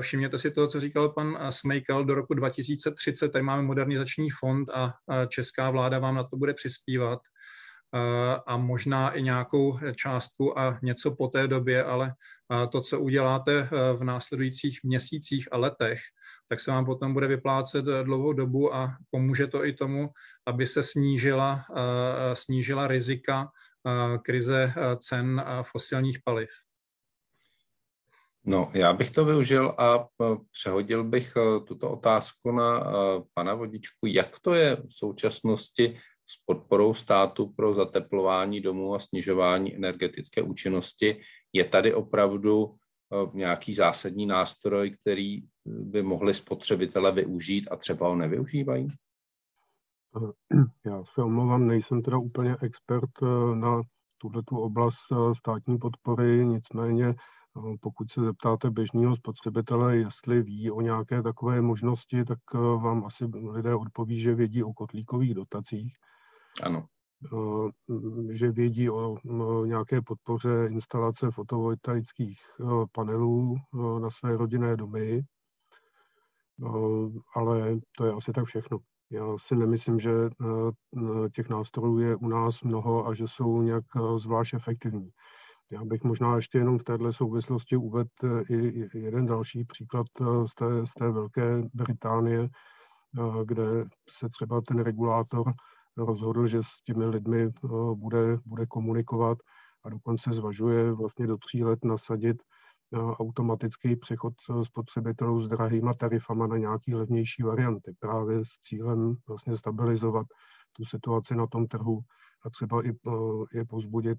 [0.02, 4.94] Všimněte si toho, co říkal pan Smejkal, do roku 2030 tady máme modernizační fond a
[5.28, 7.20] česká vláda vám na to bude přispívat
[8.48, 12.14] a možná i nějakou částku a něco po té době, ale
[12.72, 16.00] to, co uděláte v následujících měsících a letech,
[16.50, 20.10] tak se vám potom bude vyplácet dlouhou dobu a pomůže to i tomu,
[20.46, 21.66] aby se snížila,
[22.34, 23.52] snížila rizika
[24.22, 26.50] krize cen fosilních paliv.
[28.46, 30.08] No, já bych to využil a
[30.52, 31.34] přehodil bych
[31.68, 32.84] tuto otázku na
[33.34, 34.08] pana Vodičku.
[34.08, 41.22] Jak to je v současnosti s podporou státu pro zateplování domů a snižování energetické účinnosti.
[41.54, 42.87] Je tady opravdu eh,
[43.34, 48.88] nějaký zásadní nástroj, který by mohli spotřebitele využít a třeba ho nevyužívají?
[50.86, 53.82] Já se omlouvám, nejsem teda úplně expert eh, na
[54.18, 57.16] tuto oblast eh, státní podpory, nicméně
[57.82, 63.76] pokud se zeptáte běžného spotřebitele, jestli ví o nějaké takové možnosti, tak vám asi lidé
[63.76, 65.94] odpoví, že vědí o kotlíkových dotacích.
[66.64, 66.86] Ano.
[68.30, 69.18] Že vědí o
[69.66, 72.40] nějaké podpoře instalace fotovoltaických
[72.92, 73.56] panelů
[74.00, 75.22] na své rodinné domy,
[77.36, 78.78] ale to je asi tak všechno.
[79.12, 80.12] Já si nemyslím, že
[81.36, 83.84] těch nástrojů je u nás mnoho a že jsou nějak
[84.18, 85.10] zvlášť efektivní.
[85.72, 90.08] Já bych možná ještě jenom v této souvislosti uvedl i jeden další příklad
[90.46, 92.50] z té, z té Velké Británie,
[93.46, 95.54] kde se třeba ten regulátor
[95.98, 97.50] rozhodl, že s těmi lidmi
[97.94, 99.38] bude, bude komunikovat
[99.84, 102.38] a dokonce zvažuje vlastně do tří let nasadit
[102.94, 104.34] automatický přechod
[104.64, 110.28] spotřebitelů s drahýma tarifama na nějaký levnější varianty, právě s cílem vlastně stabilizovat
[110.74, 112.00] tu situaci na tom trhu
[112.46, 112.94] a třeba i
[113.54, 114.18] je pozbudit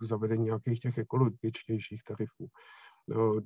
[0.00, 2.48] k zavedení nějakých těch ekologičtějších tarifů.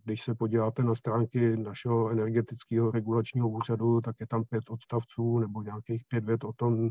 [0.05, 5.63] Když se podíváte na stránky našeho energetického regulačního úřadu, tak je tam pět odstavců nebo
[5.63, 6.89] nějakých pět vět o tom,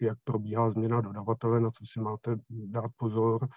[0.00, 3.48] jak probíhá změna dodavatele, na co si máte dát pozor.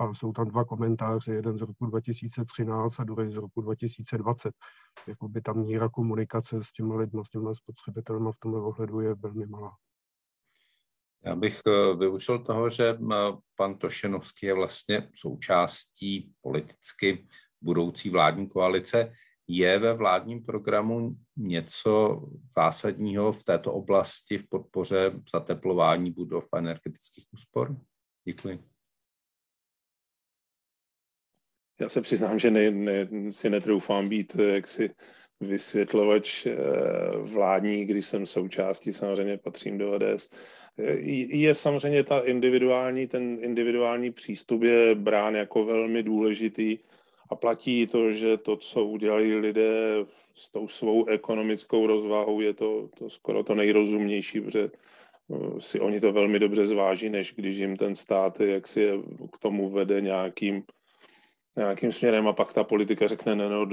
[0.00, 4.54] A jsou tam dva komentáře, jeden z roku 2013 a druhý z roku 2020.
[5.08, 9.46] Jakoby ta míra komunikace s těmi lidmi, s těmi spotřebitelmi v tomhle ohledu je velmi
[9.46, 9.72] malá.
[11.24, 12.98] Já bych eh, využil toho, že
[13.56, 17.26] pan Tošenovský je vlastně součástí politicky
[17.60, 19.12] budoucí vládní koalice.
[19.48, 22.22] Je ve vládním programu něco
[22.56, 27.76] zásadního v této oblasti v podpoře zateplování budov a energetických úspor?
[28.24, 28.64] Děkuji.
[31.80, 34.90] Já se přiznám, že ne, ne, si netroufám být eh, jaksi
[35.40, 36.46] vysvětlovač
[37.22, 40.30] vládní, když jsem součástí, samozřejmě patřím do ODS
[40.76, 46.78] je samozřejmě ta individuální, ten individuální přístup je brán jako velmi důležitý
[47.30, 52.88] a platí to, že to, co udělali lidé s tou svou ekonomickou rozvahou, je to,
[52.98, 57.76] to skoro to nejrozumnější, protože eh, si oni to velmi dobře zváží, než když jim
[57.76, 58.92] ten stát jak si je
[59.32, 60.62] k tomu vede nějakým,
[61.56, 63.68] nějakým směrem a pak ta politika řekne, ne, no,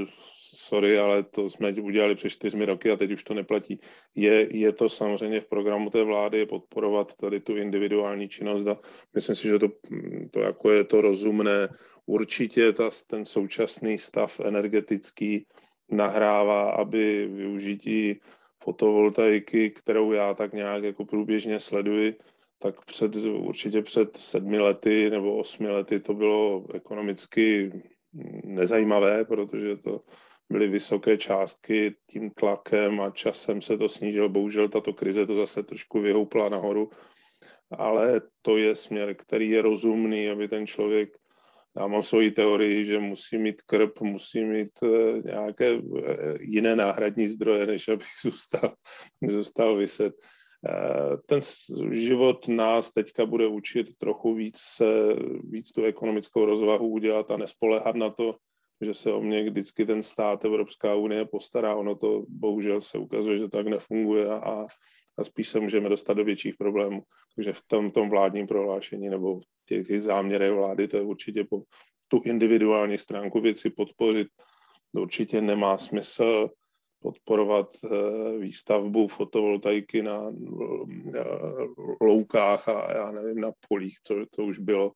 [0.53, 3.79] sorry, ale to jsme udělali před čtyřmi roky a teď už to neplatí.
[4.15, 8.77] Je, je to samozřejmě v programu té vlády podporovat tady tu individuální činnost a
[9.15, 9.67] myslím si, že to,
[10.31, 11.69] to jako je to rozumné.
[12.05, 15.45] Určitě ta, ten současný stav energetický
[15.91, 18.19] nahrává, aby využití
[18.63, 22.15] fotovoltaiky, kterou já tak nějak jako průběžně sleduji,
[22.59, 27.71] tak před, určitě před sedmi lety nebo osmi lety to bylo ekonomicky
[28.43, 30.01] nezajímavé, protože to
[30.51, 34.29] byly vysoké částky tím tlakem a časem se to snížilo.
[34.29, 36.89] Bohužel tato krize to zase trošku vyhoupla nahoru,
[37.71, 41.17] ale to je směr, který je rozumný, aby ten člověk
[41.77, 47.27] já mám svoji teorii, že musí mít krp, musí mít eh, nějaké eh, jiné náhradní
[47.27, 48.73] zdroje, než abych zůstal,
[49.27, 50.13] zůstal vyset.
[50.69, 51.39] Eh, ten
[51.91, 54.81] život nás teďka bude učit trochu víc,
[55.43, 58.35] víc tu ekonomickou rozvahu udělat a nespolehat na to,
[58.81, 61.75] že se o mě vždycky ten stát, Evropská unie postará.
[61.75, 64.65] Ono to bohužel se ukazuje, že tak nefunguje a,
[65.17, 67.03] a spíš se můžeme dostat do větších problémů.
[67.35, 71.63] Takže v tom, tom vládním prohlášení nebo těch, těch záměrech vlády to je určitě po,
[72.07, 74.27] tu individuální stránku věci podpořit.
[74.93, 76.49] Určitě nemá smysl
[76.99, 80.31] podporovat eh, výstavbu fotovoltaiky na
[81.15, 81.23] eh,
[82.01, 84.93] loukách a já nevím, na polích, co to už bylo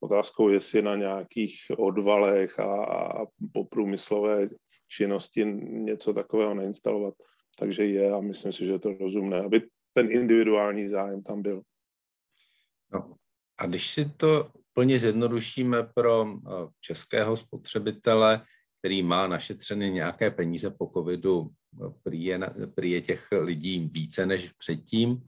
[0.00, 4.48] Otázkou, jestli na nějakých odvalech a, a po průmyslové
[4.88, 7.14] činnosti něco takového neinstalovat.
[7.58, 9.62] Takže je a myslím si, že je to rozumné, aby
[9.92, 11.62] ten individuální zájem tam byl.
[12.92, 13.14] No,
[13.58, 16.50] a když si to plně zjednodušíme pro eh,
[16.80, 18.42] českého spotřebitele,
[18.78, 22.40] který má našetřeny nějaké peníze po covidu, eh, prý je,
[22.74, 25.22] prý je těch lidí více než předtím,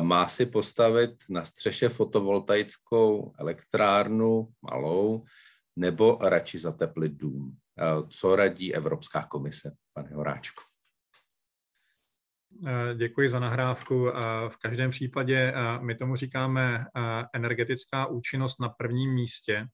[0.00, 5.24] má si postavit na střeše fotovoltaickou elektrárnu malou
[5.76, 7.56] nebo radši zateplit dům.
[8.08, 10.73] Co radí Evropská komise, pane Horáčku?
[12.94, 14.04] Děkuji za nahrávku.
[14.48, 16.84] V každém případě my tomu říkáme
[17.34, 19.66] energetická účinnost na prvním místě.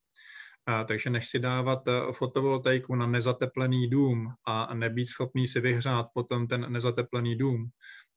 [0.89, 1.79] Takže než si dávat
[2.13, 7.69] fotovoltaiku na nezateplený dům a nebýt schopný si vyhřát potom ten nezateplený dům,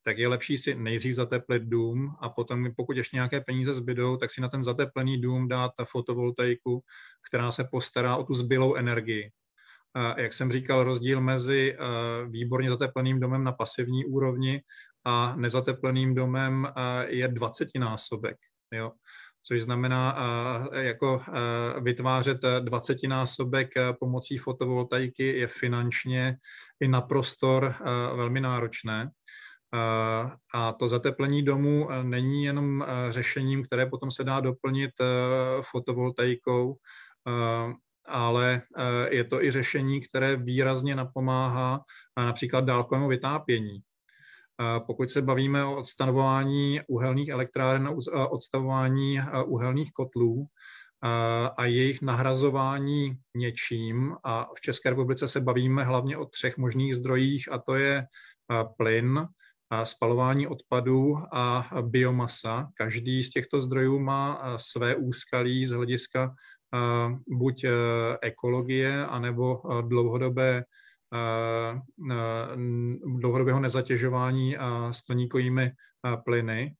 [0.04, 4.30] tak je lepší si nejdřív zateplit dům a potom, pokud ještě nějaké peníze zbydou, tak
[4.30, 6.82] si na ten zateplený dům dát ta fotovoltaiku,
[7.28, 9.30] která se postará o tu zbylou energii.
[10.16, 11.76] Jak jsem říkal, rozdíl mezi
[12.28, 14.62] výborně zatepleným domem na pasivní úrovni
[15.04, 16.68] a nezatepleným domem
[17.06, 18.36] je 20 násobek.
[18.72, 18.92] Jo?
[19.46, 20.18] což znamená
[20.72, 21.22] jako
[21.80, 23.68] vytvářet 20 násobek
[24.00, 26.36] pomocí fotovoltaiky je finančně
[26.80, 27.74] i na prostor
[28.14, 29.10] velmi náročné.
[30.54, 35.04] A to zateplení domu eh, není jenom eh, řešením, které potom se dá doplnit eh,
[35.70, 36.76] fotovoltaikou,
[38.06, 38.62] ale
[39.10, 41.80] je to i řešení, které výrazně napomáhá
[42.16, 43.80] například dálkovému vytápění.
[44.86, 47.90] Pokud se bavíme o odstavování uhelných elektráren,
[48.30, 50.46] odstavování uhelných kotlů,
[51.56, 54.16] a jejich nahrazování něčím.
[54.24, 58.06] A v České republice se bavíme hlavně o třech možných zdrojích, a to je
[58.76, 59.26] plyn,
[59.84, 62.68] spalování odpadů a biomasa.
[62.74, 66.34] Každý z těchto zdrojů má své úskalí z hlediska
[67.28, 67.70] buď e,
[68.22, 70.64] ekologie, anebo dlouhodobé
[73.18, 74.56] dlouhodobého nezatěžování
[74.90, 75.70] skleníkovými
[76.24, 76.74] plyny.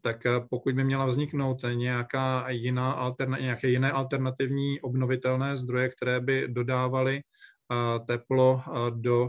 [0.00, 7.22] Tak pokud by měla vzniknout nějaká jiná nějaké jiné alternativní obnovitelné zdroje, které by dodávaly
[8.06, 9.28] teplo do,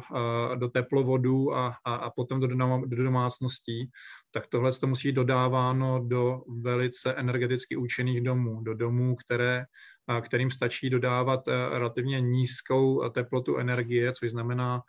[0.55, 2.47] do teplovodů a, a, a potom do,
[2.85, 3.89] do domácností,
[4.31, 9.65] tak tohle to musí být dodáváno do velice energeticky účinných domů, do domů, které,
[10.21, 14.81] kterým stačí dodávat relativně nízkou teplotu energie, což znamená,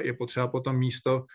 [0.00, 1.26] je potřeba potom místo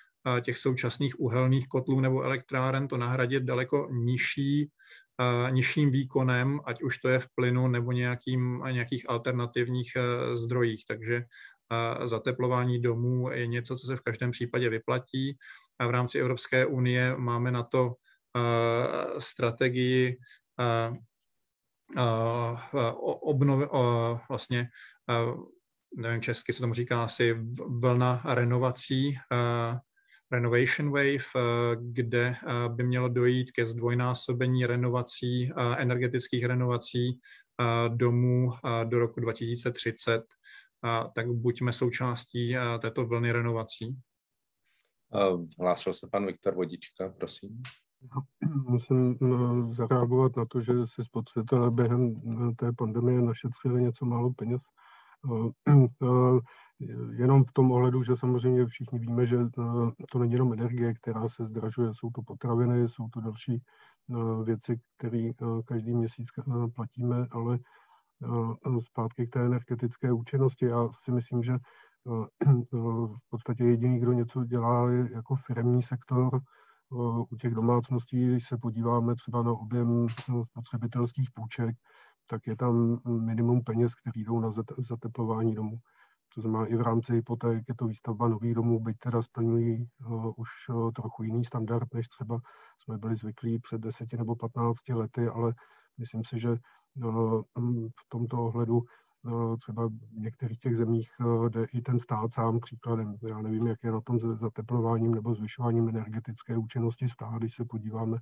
[0.41, 4.71] těch současných uhelných kotlů nebo elektráren to nahradit daleko nižší,
[5.49, 10.85] nižším výkonem, ať už to je v plynu nebo nějakým, nějakých alternativních e, zdrojích.
[10.87, 11.23] Takže
[12.03, 15.37] zateplování domů je něco, co se v každém případě vyplatí.
[15.79, 17.93] A v rámci Evropské unie máme na to
[19.19, 20.17] strategii
[23.21, 23.67] obnovy,
[24.29, 24.69] vlastně
[25.97, 27.35] nevím, česky se tomu říká asi
[27.67, 29.17] vlna renovací
[30.31, 37.19] Renovation Wave, eh, kde eh, by mělo dojít ke zdvojnásobení renovací, eh, energetických renovací
[37.87, 38.51] domů
[38.83, 40.23] do roku 2030,
[41.15, 43.97] tak buďme součástí této vlny renovací.
[45.59, 47.61] Hlásil se pan Viktor Vodička, prosím.
[48.67, 49.17] Musím
[49.71, 52.21] zareagovat na to, že si spotřebitelé během
[52.55, 54.61] té pandemie našetřili něco málo peněz.
[57.17, 61.27] Jenom v tom ohledu, že samozřejmě všichni víme, že eh, to není jenom energie, která
[61.27, 66.27] se zdražuje, jsou to potraviny, jsou to další eh, věci, které eh, každý měsíc
[66.75, 67.59] platíme, ale
[68.81, 70.65] zpátky k té energetické účinnosti.
[70.65, 71.57] Já si myslím, že
[72.71, 76.41] v podstatě jediný, kdo něco dělá, je jako firmní sektor.
[77.31, 80.07] U těch domácností, když se podíváme třeba na objem
[80.43, 81.75] spotřebitelských půjček,
[82.27, 85.77] tak je tam minimum peněz, které jdou na zateplování domů.
[86.37, 90.33] To znamená, i v rámci hypoték je to výstavba nových domů, byť teda splňují uh,
[90.37, 92.39] už uh, trochu jiný standard, než třeba
[92.79, 95.53] jsme byli zvyklí před 10 nebo 15 lety, ale
[95.97, 97.41] myslím si, že uh,
[97.71, 98.81] v tomto ohledu
[99.61, 101.09] třeba v některých těch zemích
[101.49, 103.15] jde i ten stát sám příkladem.
[103.29, 108.17] Já nevím, jak je na tom zateplováním nebo zvyšováním energetické účinnosti stát, když se podíváme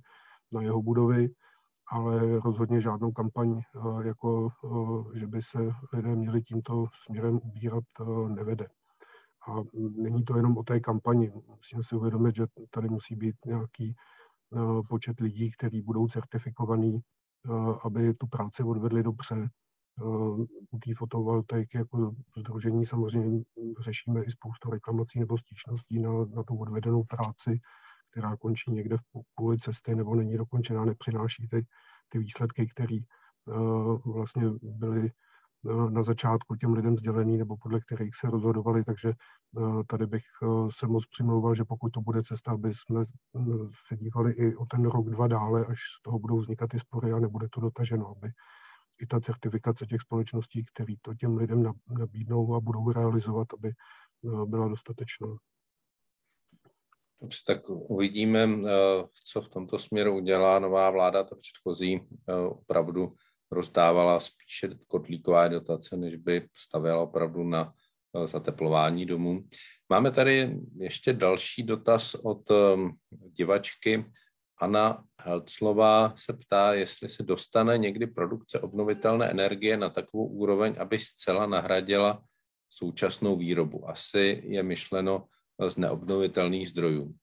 [0.54, 1.28] na jeho budovy,
[1.88, 5.58] ale rozhodně žádnou kampaň, eh, jako eh, že by se
[5.92, 8.68] lidé měli tímto směrem ubírat, eh, nevede.
[9.48, 9.56] A
[9.96, 11.32] není to jenom o té kampani.
[11.48, 13.94] Musíme si uvědomit, že tady musí být nějaký
[14.88, 17.00] počet lidí, kteří budou certifikovaní,
[17.84, 19.48] aby tu práci odvedli dobře.
[20.70, 23.44] U té fotovoltaiky jako združení samozřejmě
[23.80, 27.60] řešíme i spoustu reklamací nebo stížností na, na tu odvedenou práci
[28.16, 29.00] která končí někde v
[29.34, 31.66] půli cesty nebo není dokončená, nepřináší ty,
[32.08, 32.96] ty výsledky, které
[33.46, 35.10] uh, vlastně byly
[35.62, 39.12] uh, na začátku těm lidem sdělený nebo podle kterých se rozhodovali, takže
[39.52, 40.22] uh, tady bych
[40.70, 43.04] se moc přimlouval, že pokud to bude cesta, aby jsme
[43.88, 47.12] se dívali i o ten rok, dva dále, až z toho budou vznikat ty spory
[47.12, 48.30] a nebude to dotaženo, aby
[49.02, 53.72] i ta certifikace těch společností, které to těm lidem nabídnou a budou realizovat, aby
[54.46, 55.26] byla dostatečná.
[57.20, 58.70] Dobře, tak uvidíme, eh,
[59.24, 61.24] co v tomto směru udělá nová vláda.
[61.24, 63.12] Ta předchozí eh, opravdu
[63.50, 67.72] rozdávala spíše kotlíkové dotace, než by stavěla opravdu na
[68.16, 69.44] eh, zateplování domů.
[69.88, 72.42] Máme tady ještě další dotaz od
[73.10, 74.04] divačky.
[74.58, 80.98] Anna Helclová se ptá, jestli se dostane někdy produkce obnovitelné energie na takovou úroveň, aby
[80.98, 82.22] zcela nahradila
[82.70, 83.90] současnou výrobu.
[83.90, 85.26] Asi je myšleno
[85.68, 87.14] z neobnovitelných zdrojů.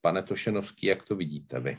[0.00, 1.78] Pane Tošenovský, jak to vidíte vy?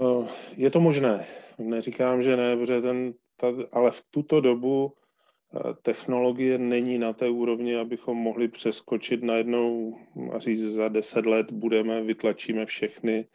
[0.00, 1.26] No, je to možné.
[1.58, 7.28] Neříkám, že ne, protože ten, ta, ale v tuto dobu eh, technologie není na té
[7.28, 9.98] úrovni, abychom mohli přeskočit najednou
[10.32, 13.26] a říct, za deset let budeme, vytlačíme všechny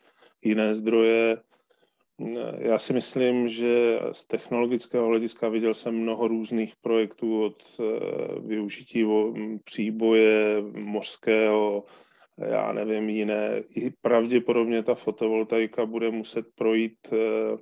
[0.42, 1.38] jiné zdroje,
[2.58, 7.84] já si myslím, že z technologického hlediska viděl jsem mnoho různých projektů od eh,
[8.40, 9.06] využití
[9.64, 11.86] příboje mořského,
[12.38, 13.64] já nevím, jiné.
[13.70, 17.58] I pravděpodobně ta fotovoltaika bude muset projít eh,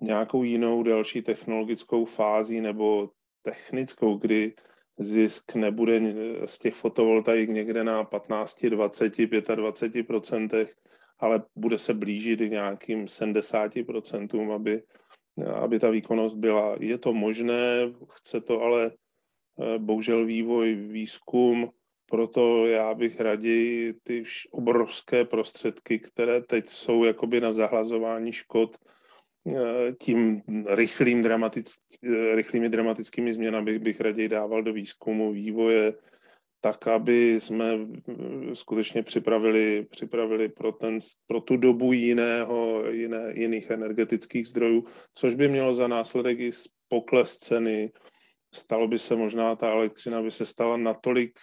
[0.00, 3.10] nějakou jinou další technologickou fází nebo
[3.42, 4.54] technickou, kdy
[4.98, 6.00] zisk nebude
[6.44, 9.16] z těch fotovoltaik někde na 15, 20,
[9.54, 10.74] 25 procentech,
[11.20, 14.82] ale bude se blížit nějakým 70%, aby,
[15.54, 16.76] aby ta výkonnost byla.
[16.80, 21.70] Je to možné, chce to ale eh, bohužel vývoj, výzkum,
[22.10, 28.76] proto já bych raději ty obrovské prostředky, které teď jsou jakoby na zahlazování škod,
[29.46, 31.68] eh, tím rychlým dramatick,
[32.04, 35.92] eh, rychlými dramatickými změnami bych raději dával do výzkumu, vývoje,
[36.60, 43.70] tak, aby jsme eh, skutečně připravili, připravili pro, ten, pro tu dobu jiného, jiné, jiných
[43.70, 44.84] energetických zdrojů,
[45.14, 46.50] což by mělo za následek i
[46.88, 47.92] pokles ceny.
[48.54, 51.38] Stalo by se možná, ta elektřina by se stala natolik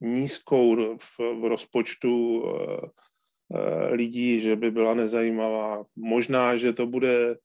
[0.00, 2.88] nízkou v, v rozpočtu eh,
[3.54, 5.84] eh, lidí, že by byla nezajímavá.
[5.96, 7.36] Možná, že to bude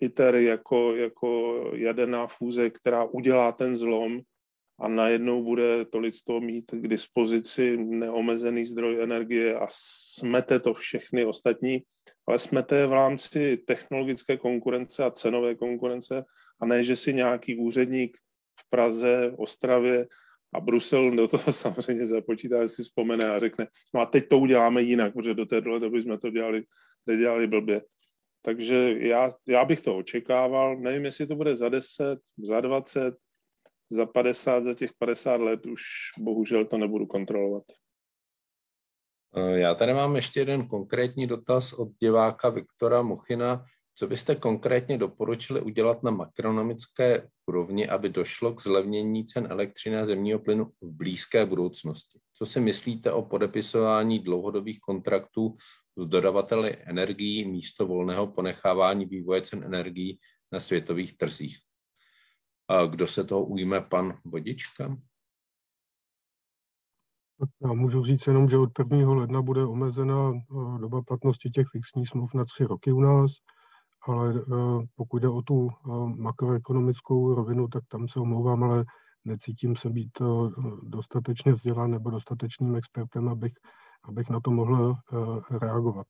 [0.00, 4.20] ITER jako, jako jaderná fúze, která udělá ten zlom,
[4.80, 11.24] a najednou bude to lidstvo mít k dispozici neomezený zdroj energie a smete to všechny
[11.24, 11.82] ostatní,
[12.26, 16.24] ale smete je v rámci technologické konkurence a cenové konkurence
[16.60, 18.16] a ne, že si nějaký úředník
[18.60, 20.06] v Praze, Ostravě
[20.54, 24.82] a Brusel do toho samozřejmě započítá, si vzpomene a řekne, no a teď to uděláme
[24.82, 26.62] jinak, protože do té doby jsme to dělali,
[27.06, 27.82] nedělali blbě.
[28.42, 33.14] Takže já, já bych to očekával, nevím, jestli to bude za 10, za 20,
[33.90, 35.82] za 50, za těch 50 let už
[36.18, 37.64] bohužel to nebudu kontrolovat.
[39.36, 43.64] Eh, já tady mám ještě jeden konkrétní dotaz od diváka Viktora Muchina.
[43.94, 50.06] Co byste konkrétně doporučili udělat na makronomické úrovni, aby došlo k zlevnění cen elektřiny a
[50.06, 52.18] zemního plynu v blízké budoucnosti?
[52.34, 55.54] Co si myslíte o podepisování dlouhodobých kontraktů
[55.96, 60.18] s dodavateli energií místo volného ponechávání vývoje cen energií
[60.52, 61.58] na světových trzích?
[62.90, 64.96] Kdo se toho ujme, pan Vodička?
[67.66, 69.12] Já můžu říct jenom, že od 1.
[69.12, 73.32] ledna bude omezena eh, doba platnosti těch fixních smluv na tři roky u nás,
[74.08, 78.84] ale eh, pokud jde o tu eh, makroekonomickou rovinu, tak tam se omlouvám, ale
[79.24, 80.10] necítím se být
[80.82, 83.52] dostatečně vzdělán nebo dostatečným expertem, abych,
[84.04, 84.94] abych na to mohl
[85.60, 86.06] reagovat.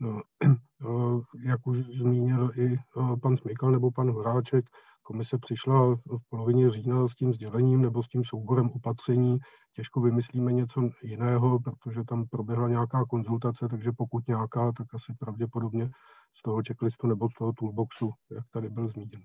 [0.00, 0.22] No,
[1.44, 2.76] jak už zmínil i
[3.22, 4.64] pan Smykal nebo pan Horáček,
[5.10, 9.38] Komise přišla v polovině října s tím sdělením nebo s tím souborem opatření.
[9.76, 15.90] Těžko vymyslíme něco jiného, protože tam proběhla nějaká konzultace, takže pokud nějaká, tak asi pravděpodobně
[16.38, 19.20] z toho checklistu nebo z toho toolboxu, jak tady byl zmíněn.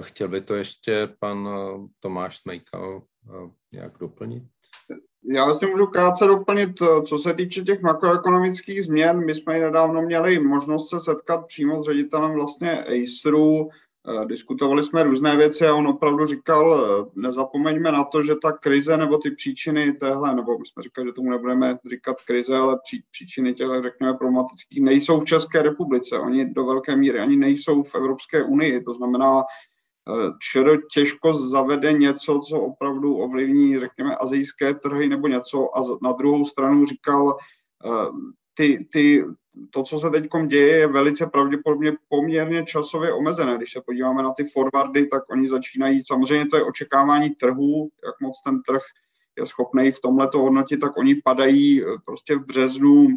[0.00, 4.44] Chtěl by to ještě pan eh, Tomáš Smejkal eh, jak doplnit?
[5.34, 9.24] Já si můžu krátce doplnit, eh, co se týče těch makroekonomických změn.
[9.24, 13.68] My jsme i nedávno měli možnost se setkat přímo s ředitelem vlastně Aceru,
[14.24, 18.96] diskutovali jsme různé věci a on opravdu říkal, eh, nezapomeňme na to, že ta krize
[18.96, 23.02] nebo ty příčiny téhle, nebo my jsme říkali, že tomu nebudeme říkat krize, ale pří,
[23.10, 26.18] příčiny těchto, řekněme, problematických nejsou v České republice.
[26.18, 28.80] Oni do velké míry ani nejsou v Evropské unii.
[28.80, 35.78] To znamená, eh, ČR těžko zavede něco, co opravdu ovlivní, řekněme, azijské trhy nebo něco
[35.78, 37.36] a na druhou stranu říkal,
[38.54, 39.24] ty, ty,
[39.70, 43.56] to, co se teď děje, je velice pravděpodobně poměrně časově omezené.
[43.56, 48.20] Když se podíváme na ty forwardy, tak oni začínají, samozřejmě to je očekávání trhu, jak
[48.20, 48.82] moc ten trh
[49.38, 53.08] je schopný v tomhle to hodnotit, tak oni padají eh, prostě v březnu,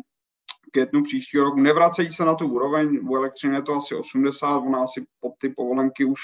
[0.72, 1.60] květnu příštího roku.
[1.60, 5.50] Nevracejí se na tu úroveň, u elektřiny je to asi 80, ona asi pod ty
[5.50, 6.20] povolenky už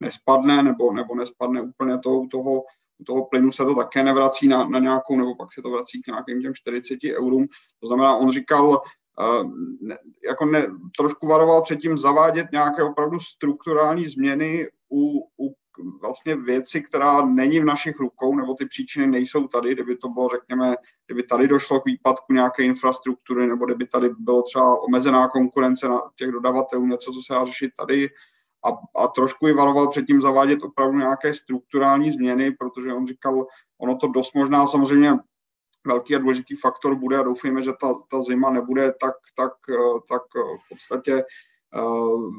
[0.00, 2.62] nespadne, nebo, nebo nespadne úplně toho, toho,
[3.06, 6.06] toho plynu se to také nevrací na, na nějakou, nebo pak se to vrací k
[6.06, 7.46] nějakým těm 40 eurům.
[7.80, 8.82] To znamená, on říkal,
[10.24, 10.66] jako ne,
[10.98, 15.54] trošku varoval předtím zavádět nějaké opravdu strukturální změny u, u
[16.00, 20.28] vlastně věci, která není v našich rukou, nebo ty příčiny nejsou tady, kdyby to bylo,
[20.28, 20.76] řekněme,
[21.06, 26.00] kdyby tady došlo k výpadku nějaké infrastruktury, nebo kdyby tady bylo třeba omezená konkurence na
[26.16, 28.10] těch dodavatelů, něco, co se dá řešit tady,
[28.64, 33.46] a, a trošku i varoval předtím zavádět opravdu nějaké strukturální změny, protože on říkal,
[33.78, 35.12] ono to dost možná samozřejmě
[35.86, 39.98] velký a důležitý faktor bude a doufejme, že ta, ta zima nebude tak, tak, eh,
[40.08, 41.24] tak eh, v podstatě
[41.76, 42.32] uh,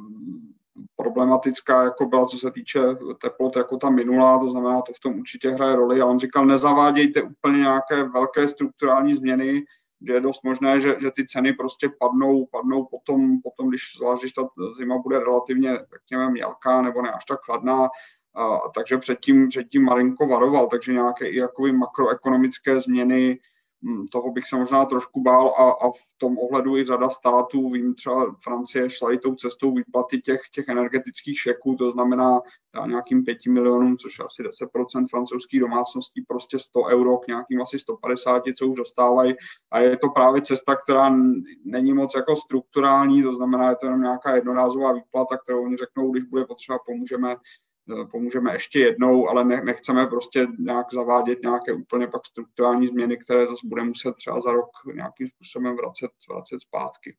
[0.95, 2.80] problematická, jako byla, co se týče
[3.22, 6.02] teplot, jako ta minulá, to znamená, to v tom určitě hraje roli.
[6.02, 9.64] A on říkal, nezavádějte úplně nějaké velké strukturální změny,
[10.07, 14.22] že je dost možné, že, že ty ceny prostě padnou, padnou potom, potom když zvlášť,
[14.22, 14.48] když ta
[14.78, 17.90] zima bude relativně, řekněme, mělká nebo ne až tak chladná,
[18.35, 23.39] a, takže předtím, předtím malinko varoval, takže nějaké i jakoby makroekonomické změny
[23.84, 27.69] hm, toho bych se možná trošku bál a, a v tom ohledu i řada států,
[27.69, 32.41] vím třeba Francie šla i tou cestou výplaty těch, těch energetických šeků, to znamená
[32.85, 37.80] nějakým 5 milionům, což je asi 10% francouzských domácností, prostě 100 euro k nějakým asi
[37.80, 39.34] 150, co už dostávají.
[39.72, 41.15] A je to právě cesta, která
[41.65, 46.11] není moc jako strukturální, to znamená, je to jenom nějaká jednorázová výplata, kterou oni řeknou,
[46.11, 47.35] když bude potřeba, pomůžeme
[48.11, 53.47] pomůžeme ještě jednou, ale ne, nechceme prostě nějak zavádět nějaké úplně pak strukturální změny, které
[53.47, 57.15] zase bude muset třeba za rok nějakým způsobem vracet, vracet zpátky.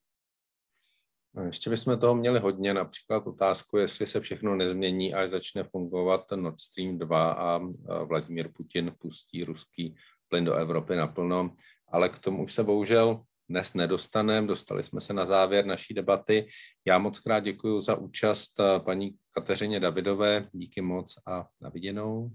[1.34, 6.24] No, ještě bychom toho měli hodně, například otázku, jestli se všechno nezmění, až začne fungovat
[6.34, 7.60] Nord Stream 2 a
[8.04, 9.96] Vladimír Putin pustí ruský
[10.28, 11.54] plyn do Evropy naplno,
[11.88, 14.46] ale k tomu už se bohužel dnes nedostaneme.
[14.46, 16.48] Dostali jsme se na závěr naší debaty.
[16.84, 20.48] Já moc krát děkuji za účast eh, paní Kateřině Davidové.
[20.52, 22.30] Díky moc a naviděnou.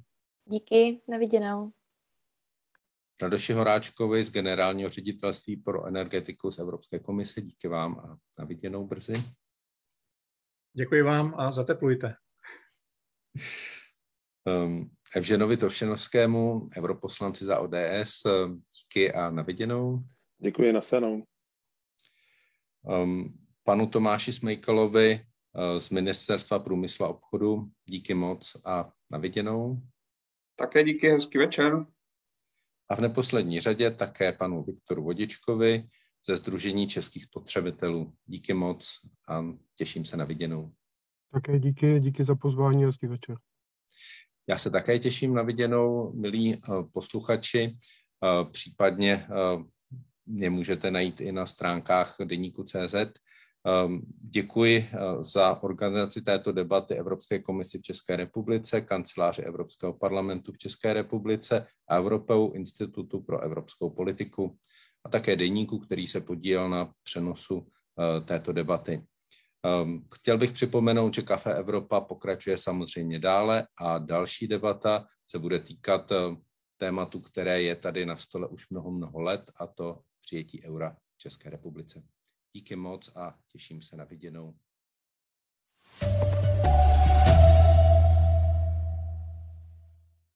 [0.45, 1.71] Díky, naviděnou.
[3.21, 7.41] Radoši Horáčkovi z Generálního ředitelství pro energetiku z Evropské komise.
[7.41, 9.13] Díky vám a naviděnou brzy.
[10.73, 12.15] Děkuji vám a zateplujte.
[14.65, 18.31] Um, Evženovi Tovšenovskému, europoslanci za ODS, eh,
[18.81, 20.03] díky a naviděnou.
[20.41, 21.23] Děkuji na senou.
[22.81, 23.33] Um,
[23.63, 29.81] panu Tomáši Smejkalovi uh, z Ministerstva průmyslu a obchodu díky moc a naviděnou.
[30.55, 31.85] Také díky, hezký večer.
[32.89, 35.89] A v neposlední řadě také panu Viktoru Vodičkovi
[36.25, 38.13] ze Združení českých spotřebitelů.
[38.25, 39.45] Díky moc a
[39.75, 40.73] těším se na viděnou.
[41.31, 43.37] Také díky, díky za pozvání, hezký večer.
[44.47, 47.77] Já se také těším na viděnou, milí uh, posluchači,
[48.41, 49.27] uh, případně
[50.29, 52.95] mě můžete najít i na stránkách deníku CZ.
[52.95, 60.51] Ehm, děkuji eh, za organizaci této debaty Evropské komisi v České republice, kanceláři Evropského parlamentu
[60.51, 64.57] v České republice a Evropou institutu pro evropskou politiku
[65.03, 69.03] a také deníku, který se podílel na přenosu eh, této debaty.
[69.65, 75.59] Ehm, chtěl bych připomenout, že Kafe Evropa pokračuje samozřejmě dále a další debata se bude
[75.59, 76.15] týkat eh,
[76.77, 79.99] tématu, které je tady na stole už mnoho, mnoho let, a to
[80.29, 82.03] přijetí eura v České republice.
[82.53, 84.59] Díky moc a těším se na viděnou.
[85.99, 86.38] thank you